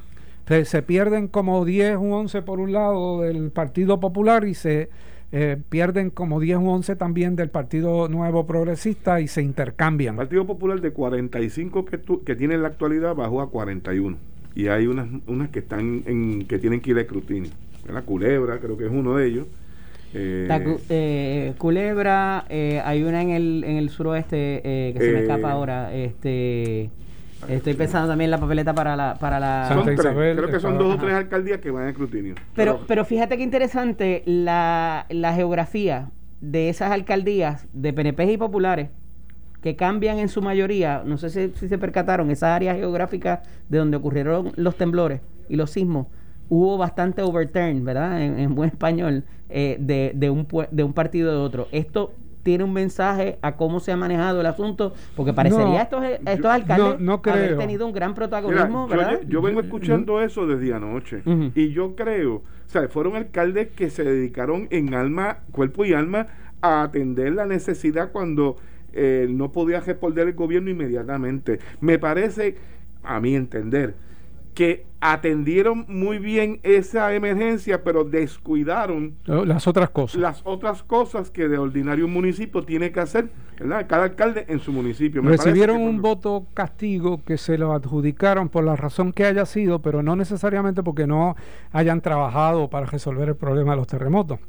Se 0.64 0.83
pierden 0.83 1.28
como 1.28 1.64
10, 1.64 1.97
un 1.97 2.12
11 2.12 2.42
por 2.42 2.59
un 2.59 2.73
lado 2.73 3.23
del 3.23 3.50
Partido 3.50 4.00
Popular 4.00 4.45
y 4.45 4.54
se 4.54 4.88
eh, 5.33 5.57
pierden 5.69 6.11
como 6.11 6.40
10 6.40 6.59
o 6.59 6.62
11 6.62 6.97
también 6.97 7.37
del 7.37 7.50
Partido 7.50 8.09
Nuevo 8.09 8.47
Progresista 8.49 9.21
y 9.21 9.28
se 9.28 9.42
intercambian. 9.42 10.14
El 10.14 10.19
Partido 10.19 10.45
Popular 10.45 10.80
de 10.80 10.92
45 10.92 11.85
que, 11.85 12.00
que 12.26 12.35
tiene 12.35 12.54
en 12.54 12.62
la 12.62 12.69
actualidad 12.69 13.14
bajó 13.14 13.40
a 13.40 13.50
41 13.50 14.16
y 14.57 14.66
hay 14.66 14.88
unas, 14.88 15.07
unas 15.28 15.50
que 15.50 15.61
están 15.61 16.02
en, 16.07 16.47
que 16.47 16.59
tienen 16.59 16.80
que 16.80 16.90
ir 16.90 16.99
a 16.99 17.02
escrutinio. 17.02 17.50
La 17.92 18.02
Culebra 18.02 18.59
creo 18.59 18.76
que 18.76 18.87
es 18.87 18.90
uno 18.90 19.16
de 19.16 19.26
ellos. 19.26 19.47
Eh, 20.14 20.49
eh, 20.88 21.54
Culebra, 21.59 22.45
hay 22.49 23.04
una 23.04 23.23
en 23.23 23.30
el, 23.30 23.62
en 23.64 23.76
el 23.76 23.88
suroeste 23.90 24.61
que 24.64 24.97
se 24.99 25.12
me 25.12 25.21
escapa 25.21 25.52
ahora, 25.52 25.95
este 25.95 26.90
Estoy 27.49 27.75
pensando 27.75 28.09
también 28.09 28.27
en 28.27 28.33
la 28.33 28.39
papeleta 28.39 28.75
para 28.75 28.97
la... 28.97 29.15
Para 29.19 29.41
la 29.41 29.69
son 29.69 29.85
tres, 29.85 30.01
creo 30.01 30.51
que 30.51 30.61
son 30.61 30.79
dos 30.79 30.95
o 30.95 30.99
tres 30.99 31.15
alcaldías 31.15 31.59
que 31.61 31.71
van 31.71 31.85
a 31.85 31.91
escrutinio. 31.91 32.35
Pero, 32.55 32.81
pero 32.87 33.05
fíjate 33.05 33.37
qué 33.37 33.43
interesante 33.43 34.23
la, 34.27 35.07
la 35.09 35.35
geografía 35.35 36.11
de 36.41 36.69
esas 36.69 36.91
alcaldías 36.91 37.67
de 37.73 37.93
PNP 37.93 38.33
y 38.33 38.37
populares 38.37 38.91
que 39.63 39.77
cambian 39.77 40.19
en 40.19 40.29
su 40.29 40.41
mayoría, 40.41 41.03
no 41.05 41.19
sé 41.19 41.29
si, 41.31 41.53
si 41.59 41.69
se 41.69 41.79
percataron, 41.79 42.31
esas 42.31 42.51
áreas 42.51 42.77
geográficas 42.77 43.41
de 43.69 43.79
donde 43.79 43.97
ocurrieron 43.97 44.53
los 44.57 44.77
temblores 44.77 45.21
y 45.49 45.57
los 45.57 45.71
sismos, 45.71 46.07
hubo 46.49 46.79
bastante 46.79 47.23
overturn, 47.23 47.85
¿verdad? 47.85 48.23
En, 48.23 48.39
en 48.39 48.55
buen 48.55 48.71
español, 48.71 49.25
eh, 49.51 49.77
de, 49.79 50.13
de, 50.15 50.31
un, 50.31 50.47
de 50.71 50.83
un 50.83 50.93
partido 50.93 51.31
de 51.31 51.37
otro. 51.39 51.69
Esto 51.73 52.13
tiene 52.43 52.65
un 52.65 52.73
mensaje 52.73 53.39
a 53.43 53.57
cómo 53.57 53.81
se 53.81 53.93
ha 53.93 53.97
manejado 53.97 54.41
el 54.41 54.47
asunto, 54.47 54.95
porque 55.17 55.33
parecería 55.33 55.67
No, 55.67 55.79
estos, 55.81 56.05
estos 56.05 56.39
yo- 56.43 56.51
alcaldes 56.51 57.01
no- 57.01 57.19
no 57.19 57.23
haber 57.33 57.57
tenido 57.59 57.87
un 57.87 57.93
gran 57.93 58.15
protagonismo, 58.15 58.89
yo, 58.89 58.97
¿verdad? 58.97 59.21
yo 59.29 59.43
vengo 59.43 59.61
escuchando 59.61 60.21
eso 60.23 60.47
desde 60.47 60.73
anoche 60.75 61.23
y 61.55 61.71
yo 61.73 61.95
creo, 61.95 62.35
o 62.37 62.43
sea, 62.67 62.89
fueron 62.89 63.17
alcaldes 63.17 63.69
que 63.69 63.91
se 63.91 64.05
dedicaron 64.05 64.69
en 64.71 64.95
alma, 64.95 65.39
cuerpo 65.53 65.85
y 65.85 65.93
alma 65.93 66.29
a 66.63 66.83
atender 66.83 67.33
la 67.33 67.47
necesidad 67.47 68.11
cuando 68.13 68.57
eh, 68.93 69.27
no 69.31 69.53
podía 69.53 69.81
responder 69.81 70.27
el 70.29 70.35
gobierno 70.35 70.69
inmediatamente. 70.71 71.61
Me 71.81 71.99
parece, 71.99 72.57
a 73.05 73.21
mi 73.21 73.35
entender, 73.37 73.95
que 74.61 74.85
atendieron 75.00 75.87
muy 75.88 76.19
bien 76.19 76.61
esa 76.64 77.14
emergencia, 77.14 77.83
pero 77.83 78.05
descuidaron 78.05 79.14
Las 79.25 79.67
otras 79.67 79.88
cosas. 79.88 80.21
las 80.21 80.43
otras 80.45 80.83
cosas 80.83 81.31
que 81.31 81.49
de 81.49 81.57
ordinario 81.57 82.05
un 82.05 82.12
municipio 82.12 82.62
tiene 82.62 82.93
que 82.93 83.00
hacer, 83.00 83.31
¿verdad? 83.59 83.87
Cada 83.88 84.02
alcalde 84.02 84.45
en 84.49 84.61
su 84.61 84.71
municipio. 84.71 85.23
Me 85.23 85.31
Recibieron 85.31 85.79
que 85.79 85.85
un 85.85 86.02
voto 86.02 86.45
castigo 86.52 87.25
que 87.25 87.38
se 87.38 87.57
lo 87.57 87.73
adjudicaron 87.73 88.50
por 88.50 88.62
la 88.62 88.76
razón 88.76 89.14
que 89.14 89.25
haya 89.25 89.47
sido, 89.47 89.79
pero 89.79 90.02
no 90.02 90.14
necesariamente 90.14 90.83
porque 90.83 91.07
no 91.07 91.37
hayan 91.73 92.02
trabajado 92.02 92.69
para 92.69 92.85
resolver 92.85 93.31
el 93.31 93.37
problema 93.37 93.71
de 93.71 93.79
los 93.79 93.87
terremotos. 93.87 94.40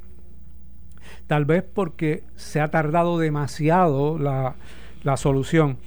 Tal 1.27 1.45
vez 1.45 1.63
porque 1.63 2.23
se 2.35 2.59
ha 2.59 2.67
tardado 2.67 3.17
demasiado 3.17 4.19
la, 4.19 4.55
la 5.05 5.15
solución. 5.15 5.77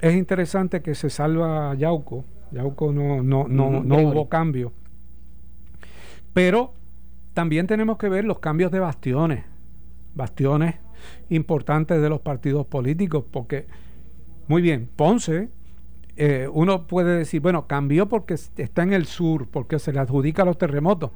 Es 0.00 0.16
interesante 0.16 0.82
que 0.82 0.96
se 0.96 1.10
salva 1.10 1.76
Yauco. 1.76 2.24
Yauco 2.50 2.92
no, 2.92 3.22
no, 3.22 3.46
no, 3.48 3.98
hubo 3.98 4.28
cambio. 4.28 4.72
Pero 6.32 6.72
también 7.34 7.66
tenemos 7.66 7.98
que 7.98 8.08
ver 8.08 8.24
los 8.24 8.38
cambios 8.38 8.70
de 8.70 8.80
bastiones. 8.80 9.44
Bastiones 10.14 10.76
importantes 11.28 12.00
de 12.00 12.08
los 12.08 12.20
partidos 12.20 12.66
políticos, 12.66 13.24
porque, 13.30 13.66
muy 14.48 14.62
bien, 14.62 14.88
Ponce, 14.96 15.48
eh, 16.16 16.48
uno 16.52 16.86
puede 16.86 17.16
decir, 17.18 17.40
bueno, 17.40 17.66
cambió 17.66 18.08
porque 18.08 18.34
está 18.34 18.82
en 18.82 18.92
el 18.92 19.06
sur, 19.06 19.46
porque 19.48 19.78
se 19.78 19.92
le 19.92 20.00
adjudica 20.00 20.44
los 20.44 20.58
terremotos, 20.58 21.12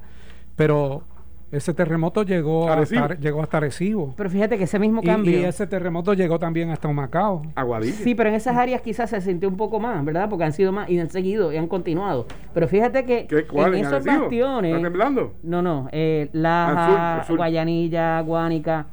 pero 0.55 1.03
ese 1.53 1.75
terremoto 1.75 2.23
llegó 2.23 2.69
Arecibo. 2.69 3.03
hasta, 3.03 3.15
llegó 3.17 3.43
hasta 3.43 3.59
Arecibo. 3.59 4.15
Pero 4.17 4.31
fíjate 4.31 4.57
que 4.57 4.65
ese 4.65 4.79
mismo 4.79 5.03
cambio... 5.03 5.39
y 5.39 5.45
ese 5.45 5.67
terremoto 5.67 6.15
llegó 6.15 6.39
también 6.39 6.71
hasta 6.71 6.89
Humacao. 6.89 7.43
Aguadilla. 7.55 7.93
Sí, 7.93 8.15
pero 8.15 8.31
en 8.31 8.35
esas 8.35 8.57
áreas 8.57 8.81
quizás 8.81 9.11
se 9.11 9.21
sintió 9.21 9.49
un 9.51 9.57
poco 9.59 9.79
más, 9.79 10.03
¿verdad? 10.05 10.29
Porque 10.31 10.45
han 10.45 10.53
sido 10.55 10.73
más 10.73 10.89
y 10.89 10.99
han 10.99 11.11
seguido 11.11 11.53
y 11.53 11.59
han 11.59 11.69
continuado. 11.69 12.27
Pero 12.55 12.67
fíjate 12.67 13.05
que 13.05 13.27
¿Qué, 13.27 13.47
cuál, 13.47 13.75
en 13.75 13.81
en 13.81 13.81
esos 13.83 13.93
Arecibo? 13.95 14.21
bastiones... 14.23 14.71
¿Está 14.77 14.83
temblando? 14.83 15.35
No, 15.43 15.61
no, 15.63 15.89
eh, 15.93 16.31
Laja. 16.33 17.25
Guayanilla, 17.29 18.21
Guánica. 18.23 18.87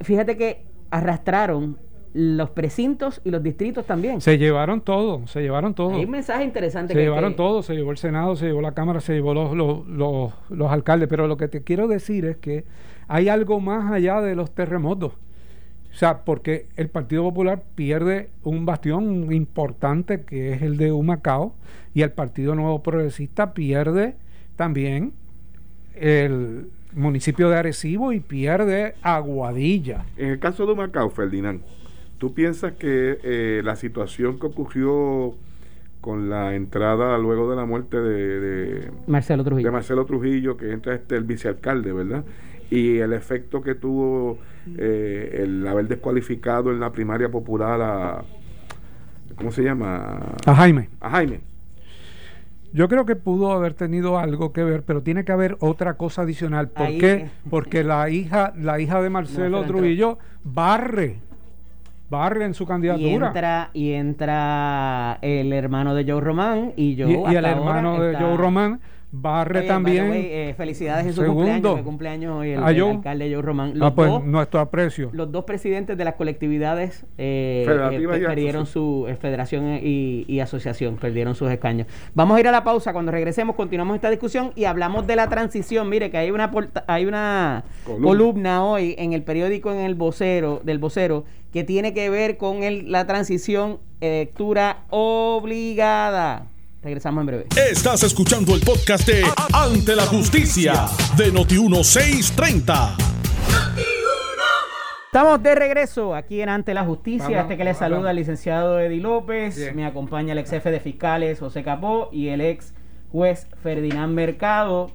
Fíjate 0.00 0.36
que 0.38 0.64
arrastraron 0.90 1.76
los 2.12 2.50
precintos 2.50 3.20
y 3.24 3.30
los 3.30 3.42
distritos 3.42 3.86
también. 3.86 4.20
Se 4.20 4.36
llevaron 4.36 4.80
todo, 4.80 5.26
se 5.28 5.40
llevaron 5.42 5.74
todo. 5.74 5.94
Hay 5.94 6.04
un 6.04 6.10
mensaje 6.10 6.42
interesante 6.44 6.92
Se 6.92 6.98
que 6.98 7.04
llevaron 7.04 7.32
que- 7.32 7.36
todo, 7.36 7.62
se 7.62 7.74
llevó 7.74 7.92
el 7.92 7.98
Senado, 7.98 8.34
se 8.36 8.46
llevó 8.46 8.60
la 8.60 8.72
Cámara, 8.72 9.00
se 9.00 9.12
llevó 9.14 9.32
los, 9.34 9.54
los, 9.56 9.86
los, 9.86 10.32
los 10.50 10.70
alcaldes. 10.72 11.08
Pero 11.08 11.28
lo 11.28 11.36
que 11.36 11.46
te 11.48 11.62
quiero 11.62 11.86
decir 11.88 12.24
es 12.24 12.36
que 12.36 12.64
hay 13.06 13.28
algo 13.28 13.60
más 13.60 13.92
allá 13.92 14.20
de 14.20 14.34
los 14.34 14.50
terremotos. 14.52 15.12
O 15.12 15.94
sea, 15.96 16.18
porque 16.24 16.66
el 16.76 16.88
Partido 16.88 17.22
Popular 17.24 17.62
pierde 17.74 18.30
un 18.44 18.64
bastión 18.64 19.32
importante 19.32 20.22
que 20.22 20.52
es 20.52 20.62
el 20.62 20.76
de 20.76 20.92
Humacao 20.92 21.54
y 21.94 22.02
el 22.02 22.12
Partido 22.12 22.54
Nuevo 22.54 22.82
Progresista 22.82 23.52
pierde 23.54 24.14
también 24.56 25.12
el 25.96 26.66
municipio 26.94 27.48
de 27.50 27.56
Arecibo 27.56 28.12
y 28.12 28.20
pierde 28.20 28.94
Aguadilla. 29.02 30.04
En 30.16 30.30
el 30.30 30.38
caso 30.38 30.66
de 30.66 30.74
Macao, 30.74 31.10
Ferdinand, 31.10 31.60
¿tú 32.20 32.32
piensas 32.34 32.74
que 32.74 33.18
eh, 33.24 33.62
la 33.64 33.74
situación 33.74 34.38
que 34.38 34.46
ocurrió 34.46 35.34
con 36.00 36.30
la 36.30 36.54
entrada 36.54 37.18
luego 37.18 37.50
de 37.50 37.56
la 37.56 37.64
muerte 37.64 37.98
de, 38.00 38.40
de- 38.40 38.90
Marcelo 39.08 39.42
Trujillo. 39.42 39.66
de 39.66 39.72
Marcelo 39.72 40.04
Trujillo, 40.06 40.56
que 40.56 40.70
entra 40.72 40.94
este 40.94 41.16
el 41.16 41.24
vicealcalde, 41.24 41.92
¿verdad? 41.92 42.24
Y 42.70 42.98
el 42.98 43.12
efecto 43.14 43.60
que 43.62 43.74
tuvo 43.74 44.38
eh, 44.78 45.40
el 45.42 45.66
haber 45.66 45.88
descualificado 45.88 46.70
en 46.70 46.78
la 46.78 46.92
primaria 46.92 47.28
popular 47.30 47.80
a, 47.82 48.22
¿cómo 49.36 49.50
se 49.50 49.62
llama? 49.64 50.36
A 50.46 50.54
Jaime. 50.54 50.88
A 51.00 51.10
Jaime. 51.10 51.40
Yo 52.72 52.88
creo 52.88 53.04
que 53.04 53.16
pudo 53.16 53.50
haber 53.52 53.74
tenido 53.74 54.18
algo 54.18 54.52
que 54.52 54.62
ver, 54.62 54.84
pero 54.84 55.02
tiene 55.02 55.24
que 55.24 55.32
haber 55.32 55.56
otra 55.58 55.94
cosa 55.94 56.22
adicional. 56.22 56.68
¿Por 56.68 56.86
Ahí- 56.86 56.98
qué? 56.98 57.28
Porque 57.50 57.82
la 57.82 58.08
hija, 58.10 58.52
la 58.56 58.78
hija 58.78 59.02
de 59.02 59.10
Marcelo 59.10 59.62
No, 59.62 59.66
Trujillo 59.66 60.18
barre, 60.44 61.16
barre 62.10 62.44
en 62.44 62.54
su 62.54 62.64
y 62.64 62.66
candidatura. 62.66 63.28
entra, 63.28 63.70
y 63.72 63.92
entra 63.92 65.18
el 65.22 65.52
hermano 65.52 65.94
de 65.94 66.04
Joe 66.10 66.20
Román 66.20 66.72
y 66.76 66.96
yo 66.96 67.08
y, 67.08 67.32
y 67.32 67.36
el 67.36 67.44
hermano 67.44 68.00
de 68.00 68.16
Joe 68.16 68.36
Román 68.36 68.80
barre 69.12 69.60
Oye, 69.60 69.68
también. 69.68 70.10
way, 70.10 70.26
eh, 70.30 70.54
felicidades 70.56 71.04
en 71.06 71.12
su 71.12 71.22
Segundo. 71.22 71.42
cumpleaños, 71.42 71.76
que 71.78 71.82
cumpleaños 71.82 72.36
hoy 72.38 72.50
el, 72.50 72.62
A 72.62 72.70
el 72.70 72.82
alcalde 72.82 73.32
Joe 73.32 73.42
Román. 73.42 73.72
Los, 73.76 73.88
ah, 73.90 73.94
pues 73.94 74.08
dos, 74.08 74.24
nuestro 74.24 74.60
aprecio. 74.60 75.10
los 75.12 75.32
dos 75.32 75.44
presidentes 75.44 75.98
de 75.98 76.04
las 76.04 76.14
colectividades 76.14 77.04
eh, 77.18 77.64
Federativas 77.66 78.16
eh, 78.16 78.20
y 78.20 78.24
perdieron 78.26 78.66
su 78.66 79.06
eh, 79.08 79.16
federación 79.16 79.80
y, 79.82 80.24
y 80.28 80.40
asociación, 80.40 80.96
perdieron 80.96 81.34
sus 81.34 81.50
escaños. 81.50 81.88
Vamos 82.14 82.36
a 82.36 82.40
ir 82.40 82.46
a 82.48 82.52
la 82.52 82.62
pausa. 82.62 82.92
Cuando 82.92 83.10
regresemos, 83.10 83.56
continuamos 83.56 83.96
esta 83.96 84.10
discusión 84.10 84.52
y 84.54 84.64
hablamos 84.64 85.06
de 85.06 85.16
la 85.16 85.28
transición. 85.28 85.88
Mire 85.88 86.10
que 86.10 86.18
hay 86.18 86.30
una 86.30 86.50
porta- 86.52 86.84
hay 86.86 87.04
una 87.06 87.64
Columna. 87.84 88.06
columna. 88.08 88.64
hoy 88.64 88.94
en 88.96 89.12
el 89.12 89.22
periódico 89.24 89.72
en 89.72 89.80
el 89.80 89.96
vocero 89.96 90.60
del 90.64 90.78
vocero 90.78 91.24
que 91.52 91.64
tiene 91.64 91.92
que 91.94 92.10
ver 92.10 92.36
con 92.36 92.62
el- 92.62 92.92
la 92.92 93.06
transición 93.08 93.78
lectura 94.00 94.84
obligada. 94.90 96.46
Regresamos 96.82 97.20
en 97.20 97.26
breve. 97.26 97.46
Estás 97.70 98.02
escuchando 98.04 98.54
el 98.54 98.62
podcast 98.62 99.06
de 99.06 99.22
Ante 99.52 99.94
la 99.94 100.06
Justicia 100.06 100.86
de 101.14 101.30
Noti1630. 101.30 102.96
Estamos 105.04 105.42
de 105.42 105.54
regreso 105.54 106.14
aquí 106.14 106.40
en 106.40 106.48
Ante 106.48 106.72
la 106.72 106.84
Justicia. 106.84 107.26
Vamos, 107.28 107.42
este 107.42 107.58
que 107.58 107.64
vamos. 107.64 107.78
saluda 107.78 108.10
el 108.12 108.16
licenciado 108.16 108.80
Eddie 108.80 109.00
López. 109.00 109.56
Bien. 109.56 109.76
Me 109.76 109.84
acompaña 109.84 110.32
el 110.32 110.38
ex 110.38 110.48
jefe 110.48 110.70
de 110.70 110.80
fiscales 110.80 111.40
José 111.40 111.62
Capó 111.62 112.08
y 112.12 112.28
el 112.28 112.40
ex 112.40 112.72
juez 113.12 113.46
Ferdinand 113.62 114.14
Mercado. 114.14 114.90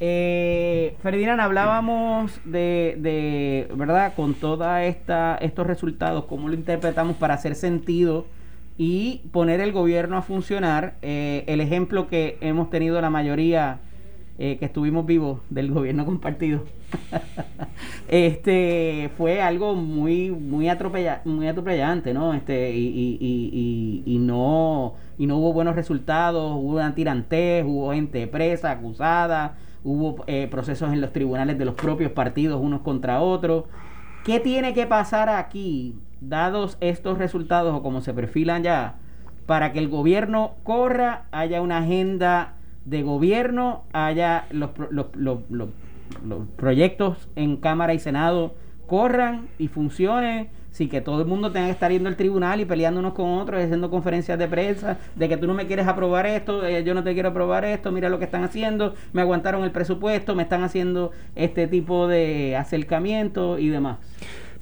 Eh, 0.00 0.96
Ferdinand, 1.02 1.40
hablábamos 1.40 2.40
de, 2.44 2.96
de, 2.98 3.68
¿verdad? 3.74 4.12
Con 4.14 4.34
toda 4.34 4.84
esta 4.84 5.38
estos 5.40 5.66
resultados, 5.66 6.26
cómo 6.26 6.48
lo 6.48 6.54
interpretamos 6.54 7.16
para 7.16 7.34
hacer 7.34 7.54
sentido 7.54 8.26
y 8.78 9.22
poner 9.32 9.60
el 9.60 9.72
gobierno 9.72 10.16
a 10.16 10.22
funcionar. 10.22 10.94
Eh, 11.02 11.44
el 11.46 11.60
ejemplo 11.60 12.08
que 12.08 12.38
hemos 12.40 12.70
tenido 12.70 13.00
la 13.00 13.10
mayoría 13.10 13.80
eh, 14.38 14.56
que 14.58 14.64
estuvimos 14.64 15.04
vivos 15.04 15.40
del 15.50 15.70
gobierno 15.70 16.04
compartido. 16.06 16.64
este 18.08 19.10
fue 19.16 19.40
algo 19.40 19.74
muy 19.74 20.30
muy 20.30 20.68
muy 21.24 21.48
atropellante, 21.48 22.12
¿no? 22.14 22.34
Este 22.34 22.74
y, 22.74 22.86
y, 22.86 23.18
y, 23.20 24.02
y, 24.04 24.18
no 24.18 24.94
y 25.18 25.26
no 25.26 25.36
hubo 25.36 25.52
buenos 25.52 25.76
resultados, 25.76 26.52
hubo 26.56 26.76
una 26.76 26.94
tirantez, 26.94 27.64
hubo 27.64 27.92
gente 27.92 28.26
presa, 28.26 28.72
acusada, 28.72 29.56
hubo 29.84 30.24
eh, 30.26 30.48
procesos 30.50 30.92
en 30.92 31.00
los 31.00 31.12
tribunales 31.12 31.58
de 31.58 31.64
los 31.64 31.74
propios 31.74 32.12
partidos 32.12 32.60
unos 32.60 32.80
contra 32.80 33.20
otros. 33.20 33.64
¿Qué 34.24 34.40
tiene 34.40 34.72
que 34.72 34.86
pasar 34.86 35.28
aquí, 35.28 35.94
dados 36.28 36.76
estos 36.80 37.18
resultados 37.18 37.74
o 37.74 37.82
como 37.82 38.00
se 38.00 38.14
perfilan 38.14 38.62
ya, 38.62 38.96
para 39.46 39.72
que 39.72 39.78
el 39.78 39.88
gobierno 39.88 40.52
corra, 40.62 41.24
haya 41.32 41.60
una 41.62 41.78
agenda 41.78 42.54
de 42.84 43.02
gobierno, 43.02 43.84
haya 43.92 44.46
los, 44.50 44.70
los, 44.90 45.06
los- 45.16 45.40
los- 45.50 45.68
proyectos 46.56 47.28
en 47.36 47.56
Cámara 47.56 47.94
y 47.94 47.98
Senado 47.98 48.54
corran 48.86 49.48
y 49.58 49.68
funcionen, 49.68 50.48
sin 50.70 50.88
que 50.88 51.00
todo 51.00 51.22
el 51.22 51.26
mundo 51.28 51.50
tenga 51.52 51.66
que 51.66 51.72
estar 51.72 51.90
yendo 51.90 52.08
al 52.08 52.16
tribunal 52.16 52.60
y 52.60 52.64
peleando 52.64 53.00
unos 53.00 53.14
con 53.14 53.30
otros, 53.38 53.62
haciendo 53.62 53.90
conferencias 53.90 54.38
de 54.38 54.46
prensa, 54.48 54.98
de 55.16 55.28
que 55.28 55.36
tú 55.36 55.46
no 55.46 55.54
me 55.54 55.66
quieres 55.66 55.86
aprobar 55.86 56.26
esto, 56.26 56.66
eh, 56.66 56.82
yo 56.84 56.92
no 56.94 57.02
te 57.02 57.14
quiero 57.14 57.30
aprobar 57.30 57.64
esto, 57.64 57.92
mira 57.92 58.08
lo 58.08 58.18
que 58.18 58.24
están 58.26 58.44
haciendo, 58.44 58.94
me 59.12 59.20
aguantaron 59.22 59.64
el 59.64 59.70
presupuesto, 59.70 60.34
me 60.34 60.42
están 60.42 60.62
haciendo 60.64 61.12
este 61.34 61.66
tipo 61.66 62.08
de 62.08 62.56
acercamiento 62.56 63.58
y 63.58 63.68
demás. 63.68 63.98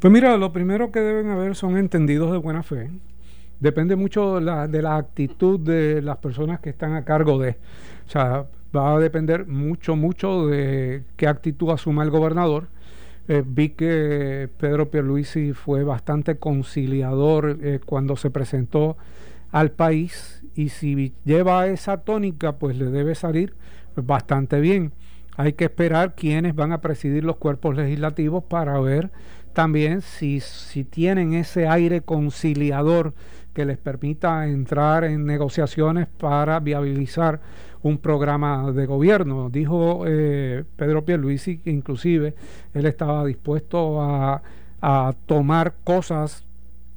Pues 0.00 0.12
mira, 0.12 0.36
lo 0.36 0.52
primero 0.52 0.90
que 0.90 1.00
deben 1.00 1.28
haber 1.28 1.54
son 1.54 1.76
entendidos 1.76 2.32
de 2.32 2.38
buena 2.38 2.62
fe 2.62 2.90
depende 3.60 3.94
mucho 3.94 4.36
de 4.36 4.40
la, 4.40 4.66
de 4.66 4.82
la 4.82 4.96
actitud 4.96 5.60
de 5.60 6.02
las 6.02 6.16
personas 6.16 6.60
que 6.60 6.70
están 6.70 6.94
a 6.94 7.04
cargo 7.04 7.38
de. 7.38 7.50
O 8.06 8.10
sea, 8.10 8.46
va 8.74 8.94
a 8.94 8.98
depender 8.98 9.46
mucho, 9.46 9.94
mucho 9.94 10.46
de 10.46 11.04
qué 11.16 11.28
actitud 11.28 11.70
asuma 11.70 12.02
el 12.02 12.10
gobernador. 12.10 12.68
Eh, 13.28 13.44
vi 13.46 13.70
que 13.70 14.48
Pedro 14.58 14.90
Pierluisi 14.90 15.52
fue 15.52 15.84
bastante 15.84 16.38
conciliador 16.38 17.58
eh, 17.62 17.80
cuando 17.84 18.16
se 18.16 18.30
presentó 18.30 18.96
al 19.52 19.70
país 19.70 20.42
y 20.56 20.70
si 20.70 21.12
lleva 21.24 21.66
esa 21.68 21.98
tónica, 21.98 22.52
pues 22.52 22.76
le 22.76 22.86
debe 22.86 23.14
salir 23.14 23.54
bastante 23.94 24.60
bien. 24.60 24.92
Hay 25.36 25.52
que 25.52 25.64
esperar 25.64 26.14
quiénes 26.16 26.54
van 26.54 26.72
a 26.72 26.80
presidir 26.80 27.24
los 27.24 27.36
cuerpos 27.36 27.76
legislativos 27.76 28.42
para 28.44 28.78
ver 28.80 29.10
también 29.52 30.02
si, 30.02 30.40
si 30.40 30.84
tienen 30.84 31.34
ese 31.34 31.68
aire 31.68 32.02
conciliador 32.02 33.14
que 33.52 33.64
les 33.64 33.78
permita 33.78 34.46
entrar 34.46 35.04
en 35.04 35.24
negociaciones 35.24 36.06
para 36.06 36.60
viabilizar 36.60 37.40
un 37.82 37.98
programa 37.98 38.70
de 38.72 38.86
gobierno. 38.86 39.50
Dijo 39.50 40.04
eh, 40.06 40.64
Pedro 40.76 41.04
Pierluisi 41.04 41.58
que 41.58 41.70
inclusive 41.70 42.34
él 42.74 42.86
estaba 42.86 43.24
dispuesto 43.24 44.00
a, 44.00 44.42
a 44.80 45.14
tomar 45.26 45.74
cosas 45.84 46.44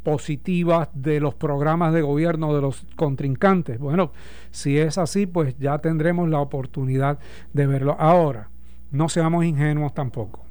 positivas 0.03 0.89
de 0.93 1.19
los 1.19 1.33
programas 1.33 1.93
de 1.93 2.01
gobierno 2.01 2.53
de 2.53 2.61
los 2.61 2.85
contrincantes. 2.95 3.79
Bueno, 3.79 4.11
si 4.51 4.77
es 4.77 4.97
así, 4.97 5.25
pues 5.25 5.57
ya 5.57 5.79
tendremos 5.79 6.29
la 6.29 6.39
oportunidad 6.39 7.19
de 7.53 7.67
verlo. 7.67 7.95
Ahora, 7.97 8.49
no 8.91 9.07
seamos 9.09 9.45
ingenuos 9.45 9.93
tampoco. 9.93 10.43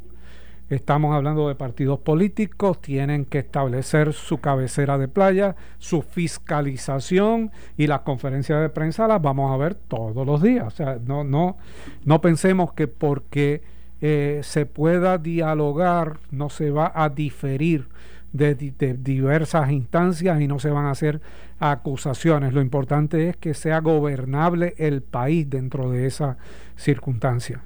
Estamos 0.73 1.15
hablando 1.15 1.49
de 1.49 1.55
partidos 1.55 1.99
políticos, 1.99 2.81
tienen 2.81 3.27
que 3.27 3.41
establecer 3.41 4.15
su 4.15 4.39
cabecera 4.39 4.97
de 4.97 5.07
playa, 5.07 5.55
su 5.77 6.01
fiscalización 6.01 7.51
y 7.77 7.89
las 7.89 8.01
conferencias 8.01 8.59
de 8.63 8.71
prensa 8.71 9.07
las 9.07 9.21
vamos 9.21 9.53
a 9.53 9.59
ver 9.59 9.75
todos 9.75 10.27
los 10.27 10.41
días. 10.41 10.67
O 10.67 10.71
sea, 10.71 10.99
no, 11.07 11.25
no, 11.25 11.59
no 12.07 12.23
pensemos 12.23 12.73
que 12.73 12.89
porque 12.89 13.61
eh, 14.01 14.41
se 14.45 14.65
pueda 14.65 15.19
dialogar 15.19 16.21
no 16.31 16.49
se 16.49 16.71
va 16.71 16.91
a 16.95 17.11
diferir 17.11 17.89
de, 18.33 18.55
de, 18.55 18.95
diversas 18.95 19.71
instancias 19.71 20.41
y 20.41 20.49
no 20.49 20.59
se 20.59 20.71
van 20.71 20.87
a 20.87 20.93
hacer 20.93 21.21
acusaciones. 21.61 22.55
Lo 22.55 22.63
importante 22.63 23.29
es 23.29 23.37
que 23.37 23.53
sea 23.53 23.81
gobernable 23.81 24.73
el 24.79 25.03
país 25.03 25.51
dentro 25.51 25.91
de 25.91 26.07
esa 26.07 26.39
circunstancia. 26.77 27.61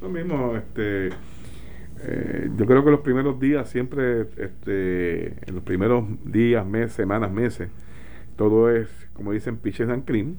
Lo 0.00 0.08
mismo, 0.08 0.56
este 0.56 1.10
eh, 2.04 2.50
yo 2.56 2.66
creo 2.66 2.84
que 2.84 2.90
los 2.90 3.00
primeros 3.00 3.38
días 3.38 3.68
siempre, 3.68 4.22
este, 4.36 5.28
en 5.46 5.54
los 5.54 5.62
primeros 5.62 6.04
días, 6.24 6.66
meses, 6.66 6.92
semanas, 6.92 7.30
meses, 7.30 7.68
todo 8.36 8.70
es, 8.70 8.88
como 9.12 9.32
dicen, 9.32 9.56
pitches 9.56 9.88
and 9.88 10.04
cream, 10.04 10.36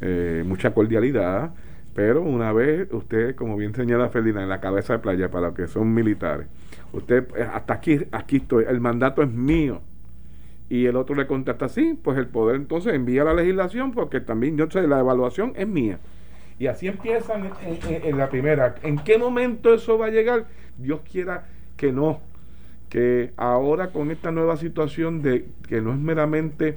eh, 0.00 0.44
mucha 0.46 0.74
cordialidad, 0.74 1.54
pero 1.94 2.22
una 2.22 2.52
vez 2.52 2.88
usted, 2.92 3.34
como 3.34 3.56
bien 3.56 3.74
señala 3.74 4.10
Felina, 4.10 4.42
en 4.42 4.48
la 4.48 4.60
cabeza 4.60 4.94
de 4.94 4.98
playa, 4.98 5.30
para 5.30 5.48
los 5.48 5.56
que 5.56 5.66
son 5.66 5.92
militares, 5.94 6.48
usted, 6.92 7.26
eh, 7.36 7.46
hasta 7.50 7.74
aquí, 7.74 8.00
aquí 8.12 8.36
estoy, 8.36 8.64
el 8.68 8.80
mandato 8.80 9.22
es 9.22 9.30
mío. 9.30 9.80
Y 10.68 10.86
el 10.86 10.94
otro 10.94 11.16
le 11.16 11.26
contesta 11.26 11.64
así, 11.64 11.98
pues 12.00 12.16
el 12.16 12.28
poder 12.28 12.54
entonces 12.54 12.94
envía 12.94 13.24
la 13.24 13.34
legislación 13.34 13.90
porque 13.90 14.20
también 14.20 14.56
yo 14.56 14.70
sé, 14.70 14.86
la 14.86 15.00
evaluación 15.00 15.52
es 15.56 15.66
mía. 15.66 15.98
Y 16.60 16.68
así 16.68 16.86
empiezan 16.86 17.50
en 17.88 18.18
la 18.18 18.28
primera. 18.28 18.76
¿En 18.82 18.98
qué 18.98 19.18
momento 19.18 19.74
eso 19.74 19.98
va 19.98 20.06
a 20.06 20.10
llegar? 20.10 20.46
Dios 20.80 21.00
quiera 21.10 21.46
que 21.76 21.92
no, 21.92 22.20
que 22.88 23.32
ahora 23.36 23.90
con 23.92 24.10
esta 24.10 24.32
nueva 24.32 24.56
situación 24.56 25.22
de 25.22 25.46
que 25.68 25.80
no 25.80 25.92
es 25.92 25.98
meramente 25.98 26.76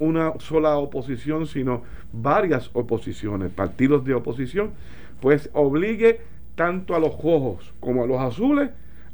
una 0.00 0.32
sola 0.38 0.76
oposición, 0.76 1.46
sino 1.46 1.82
varias 2.12 2.70
oposiciones, 2.74 3.50
partidos 3.52 4.04
de 4.04 4.14
oposición, 4.14 4.72
pues 5.20 5.48
obligue 5.52 6.20
tanto 6.56 6.94
a 6.94 6.98
los 6.98 7.12
rojos 7.22 7.72
como 7.80 8.02
a 8.02 8.06
los 8.06 8.20
azules 8.20 8.70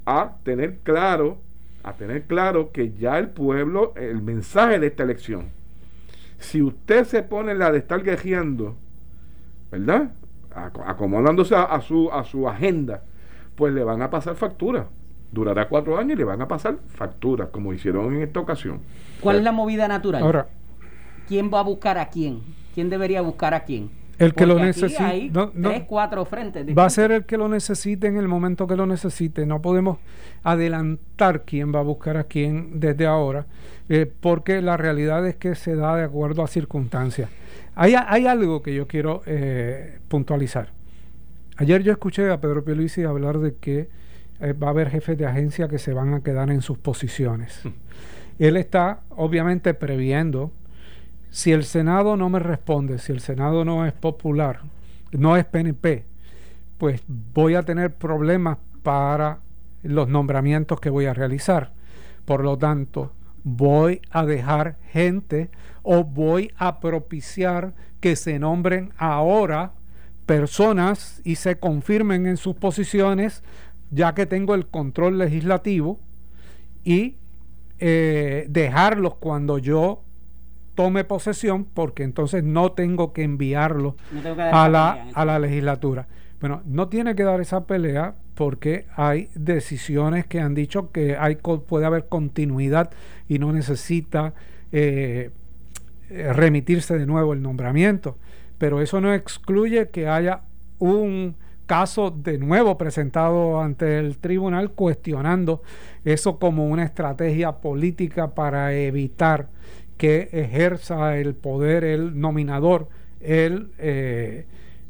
a 0.06 0.36
tener 0.42 0.78
claro, 0.82 1.36
a 1.84 1.92
tener 1.92 2.22
claro 2.22 2.72
que 2.72 2.92
ya 2.92 3.18
el 3.18 3.28
pueblo, 3.28 3.92
el 3.94 4.22
mensaje 4.22 4.80
de 4.80 4.86
esta 4.86 5.02
elección, 5.02 5.46
si 6.38 6.62
usted 6.62 7.04
se 7.04 7.22
pone 7.22 7.54
la 7.54 7.70
de 7.70 7.78
estar 7.78 8.02
guerreando, 8.02 8.76
¿verdad? 9.70 10.12
Acomodándose 10.86 11.54
a 11.54 11.80
su, 11.82 12.10
a 12.10 12.24
su 12.24 12.48
agenda, 12.48 13.02
pues 13.58 13.74
le 13.74 13.82
van 13.82 14.00
a 14.02 14.08
pasar 14.08 14.36
factura. 14.36 14.86
Durará 15.32 15.68
cuatro 15.68 15.98
años 15.98 16.12
y 16.12 16.16
le 16.16 16.24
van 16.24 16.40
a 16.40 16.46
pasar 16.46 16.78
facturas, 16.86 17.48
como 17.50 17.74
hicieron 17.74 18.14
en 18.14 18.22
esta 18.22 18.38
ocasión. 18.38 18.80
¿Cuál 19.20 19.38
es 19.38 19.42
la 19.42 19.50
movida 19.50 19.88
natural? 19.88 20.22
Ahora, 20.22 20.46
¿quién 21.26 21.50
va 21.52 21.58
a 21.58 21.62
buscar 21.64 21.98
a 21.98 22.08
quién? 22.08 22.40
¿Quién 22.72 22.88
debería 22.88 23.20
buscar 23.20 23.54
a 23.54 23.64
quién? 23.64 23.90
El 24.16 24.32
que 24.32 24.46
lo 24.46 24.60
necesite. 24.60 25.02
Hay 25.02 25.32
tres, 25.60 25.82
cuatro 25.88 26.24
frentes. 26.24 26.66
Va 26.76 26.84
a 26.84 26.90
ser 26.90 27.10
el 27.10 27.24
que 27.24 27.36
lo 27.36 27.48
necesite 27.48 28.06
en 28.06 28.16
el 28.16 28.28
momento 28.28 28.68
que 28.68 28.76
lo 28.76 28.86
necesite. 28.86 29.44
No 29.44 29.60
podemos 29.60 29.98
adelantar 30.44 31.42
quién 31.42 31.74
va 31.74 31.80
a 31.80 31.82
buscar 31.82 32.16
a 32.16 32.24
quién 32.24 32.78
desde 32.78 33.06
ahora, 33.06 33.46
eh, 33.88 34.10
porque 34.20 34.62
la 34.62 34.76
realidad 34.76 35.26
es 35.26 35.34
que 35.34 35.56
se 35.56 35.74
da 35.74 35.96
de 35.96 36.04
acuerdo 36.04 36.44
a 36.44 36.46
circunstancias. 36.46 37.28
Hay, 37.74 37.94
hay 37.96 38.26
algo 38.26 38.62
que 38.62 38.72
yo 38.72 38.86
quiero 38.86 39.22
eh, 39.26 39.98
puntualizar. 40.06 40.77
Ayer 41.60 41.82
yo 41.82 41.90
escuché 41.90 42.30
a 42.30 42.40
Pedro 42.40 42.64
Pierluisi 42.64 43.02
hablar 43.02 43.40
de 43.40 43.56
que 43.56 43.88
eh, 44.40 44.52
va 44.52 44.68
a 44.68 44.70
haber 44.70 44.90
jefes 44.90 45.18
de 45.18 45.26
agencia 45.26 45.66
que 45.66 45.80
se 45.80 45.92
van 45.92 46.14
a 46.14 46.20
quedar 46.20 46.52
en 46.52 46.62
sus 46.62 46.78
posiciones. 46.78 47.60
Hmm. 47.64 47.70
Él 48.38 48.56
está 48.56 49.00
obviamente 49.10 49.74
previendo, 49.74 50.52
si 51.30 51.50
el 51.50 51.64
Senado 51.64 52.16
no 52.16 52.28
me 52.28 52.38
responde, 52.38 53.00
si 53.00 53.10
el 53.10 53.18
Senado 53.18 53.64
no 53.64 53.84
es 53.84 53.92
popular, 53.92 54.60
no 55.10 55.36
es 55.36 55.44
PNP, 55.46 56.04
pues 56.78 57.02
voy 57.08 57.56
a 57.56 57.64
tener 57.64 57.92
problemas 57.92 58.58
para 58.84 59.40
los 59.82 60.08
nombramientos 60.08 60.78
que 60.78 60.90
voy 60.90 61.06
a 61.06 61.14
realizar. 61.14 61.72
Por 62.24 62.44
lo 62.44 62.56
tanto, 62.56 63.10
voy 63.42 64.00
a 64.12 64.24
dejar 64.24 64.76
gente 64.92 65.50
o 65.82 66.04
voy 66.04 66.52
a 66.56 66.78
propiciar 66.78 67.74
que 67.98 68.14
se 68.14 68.38
nombren 68.38 68.92
ahora 68.96 69.72
personas 70.28 71.22
y 71.24 71.36
se 71.36 71.58
confirmen 71.58 72.26
en 72.26 72.36
sus 72.36 72.54
posiciones, 72.54 73.42
ya 73.90 74.14
que 74.14 74.26
tengo 74.26 74.54
el 74.54 74.66
control 74.66 75.16
legislativo, 75.16 75.98
y 76.84 77.16
eh, 77.78 78.44
dejarlos 78.50 79.14
cuando 79.14 79.56
yo 79.56 80.02
tome 80.74 81.04
posesión, 81.04 81.64
porque 81.64 82.02
entonces 82.02 82.44
no 82.44 82.72
tengo 82.72 83.14
que 83.14 83.22
enviarlo 83.22 83.96
a, 84.52 84.68
la, 84.68 85.06
a 85.14 85.24
la 85.24 85.38
legislatura. 85.38 86.08
Bueno, 86.40 86.60
no 86.66 86.88
tiene 86.88 87.14
que 87.14 87.22
dar 87.24 87.40
esa 87.40 87.66
pelea 87.66 88.14
porque 88.34 88.84
hay 88.96 89.30
decisiones 89.34 90.26
que 90.26 90.40
han 90.40 90.54
dicho 90.54 90.92
que 90.92 91.16
hay, 91.16 91.36
puede 91.36 91.86
haber 91.86 92.06
continuidad 92.06 92.90
y 93.28 93.38
no 93.38 93.50
necesita 93.52 94.34
eh, 94.72 95.30
eh, 96.10 96.32
remitirse 96.34 96.98
de 96.98 97.06
nuevo 97.06 97.32
el 97.32 97.40
nombramiento 97.40 98.18
pero 98.58 98.80
eso 98.80 99.00
no 99.00 99.14
excluye 99.14 99.88
que 99.88 100.08
haya 100.08 100.42
un 100.78 101.36
caso 101.66 102.10
de 102.10 102.38
nuevo 102.38 102.78
presentado 102.78 103.60
ante 103.60 103.98
el 103.98 104.18
tribunal 104.18 104.70
cuestionando 104.72 105.62
eso 106.04 106.38
como 106.38 106.66
una 106.66 106.82
estrategia 106.82 107.52
política 107.52 108.34
para 108.34 108.74
evitar 108.74 109.48
que 109.98 110.30
ejerza 110.32 111.18
el 111.18 111.34
poder 111.34 111.84
el 111.84 112.18
nominador, 112.18 112.88
el 113.20 113.70
eh, 113.78 114.46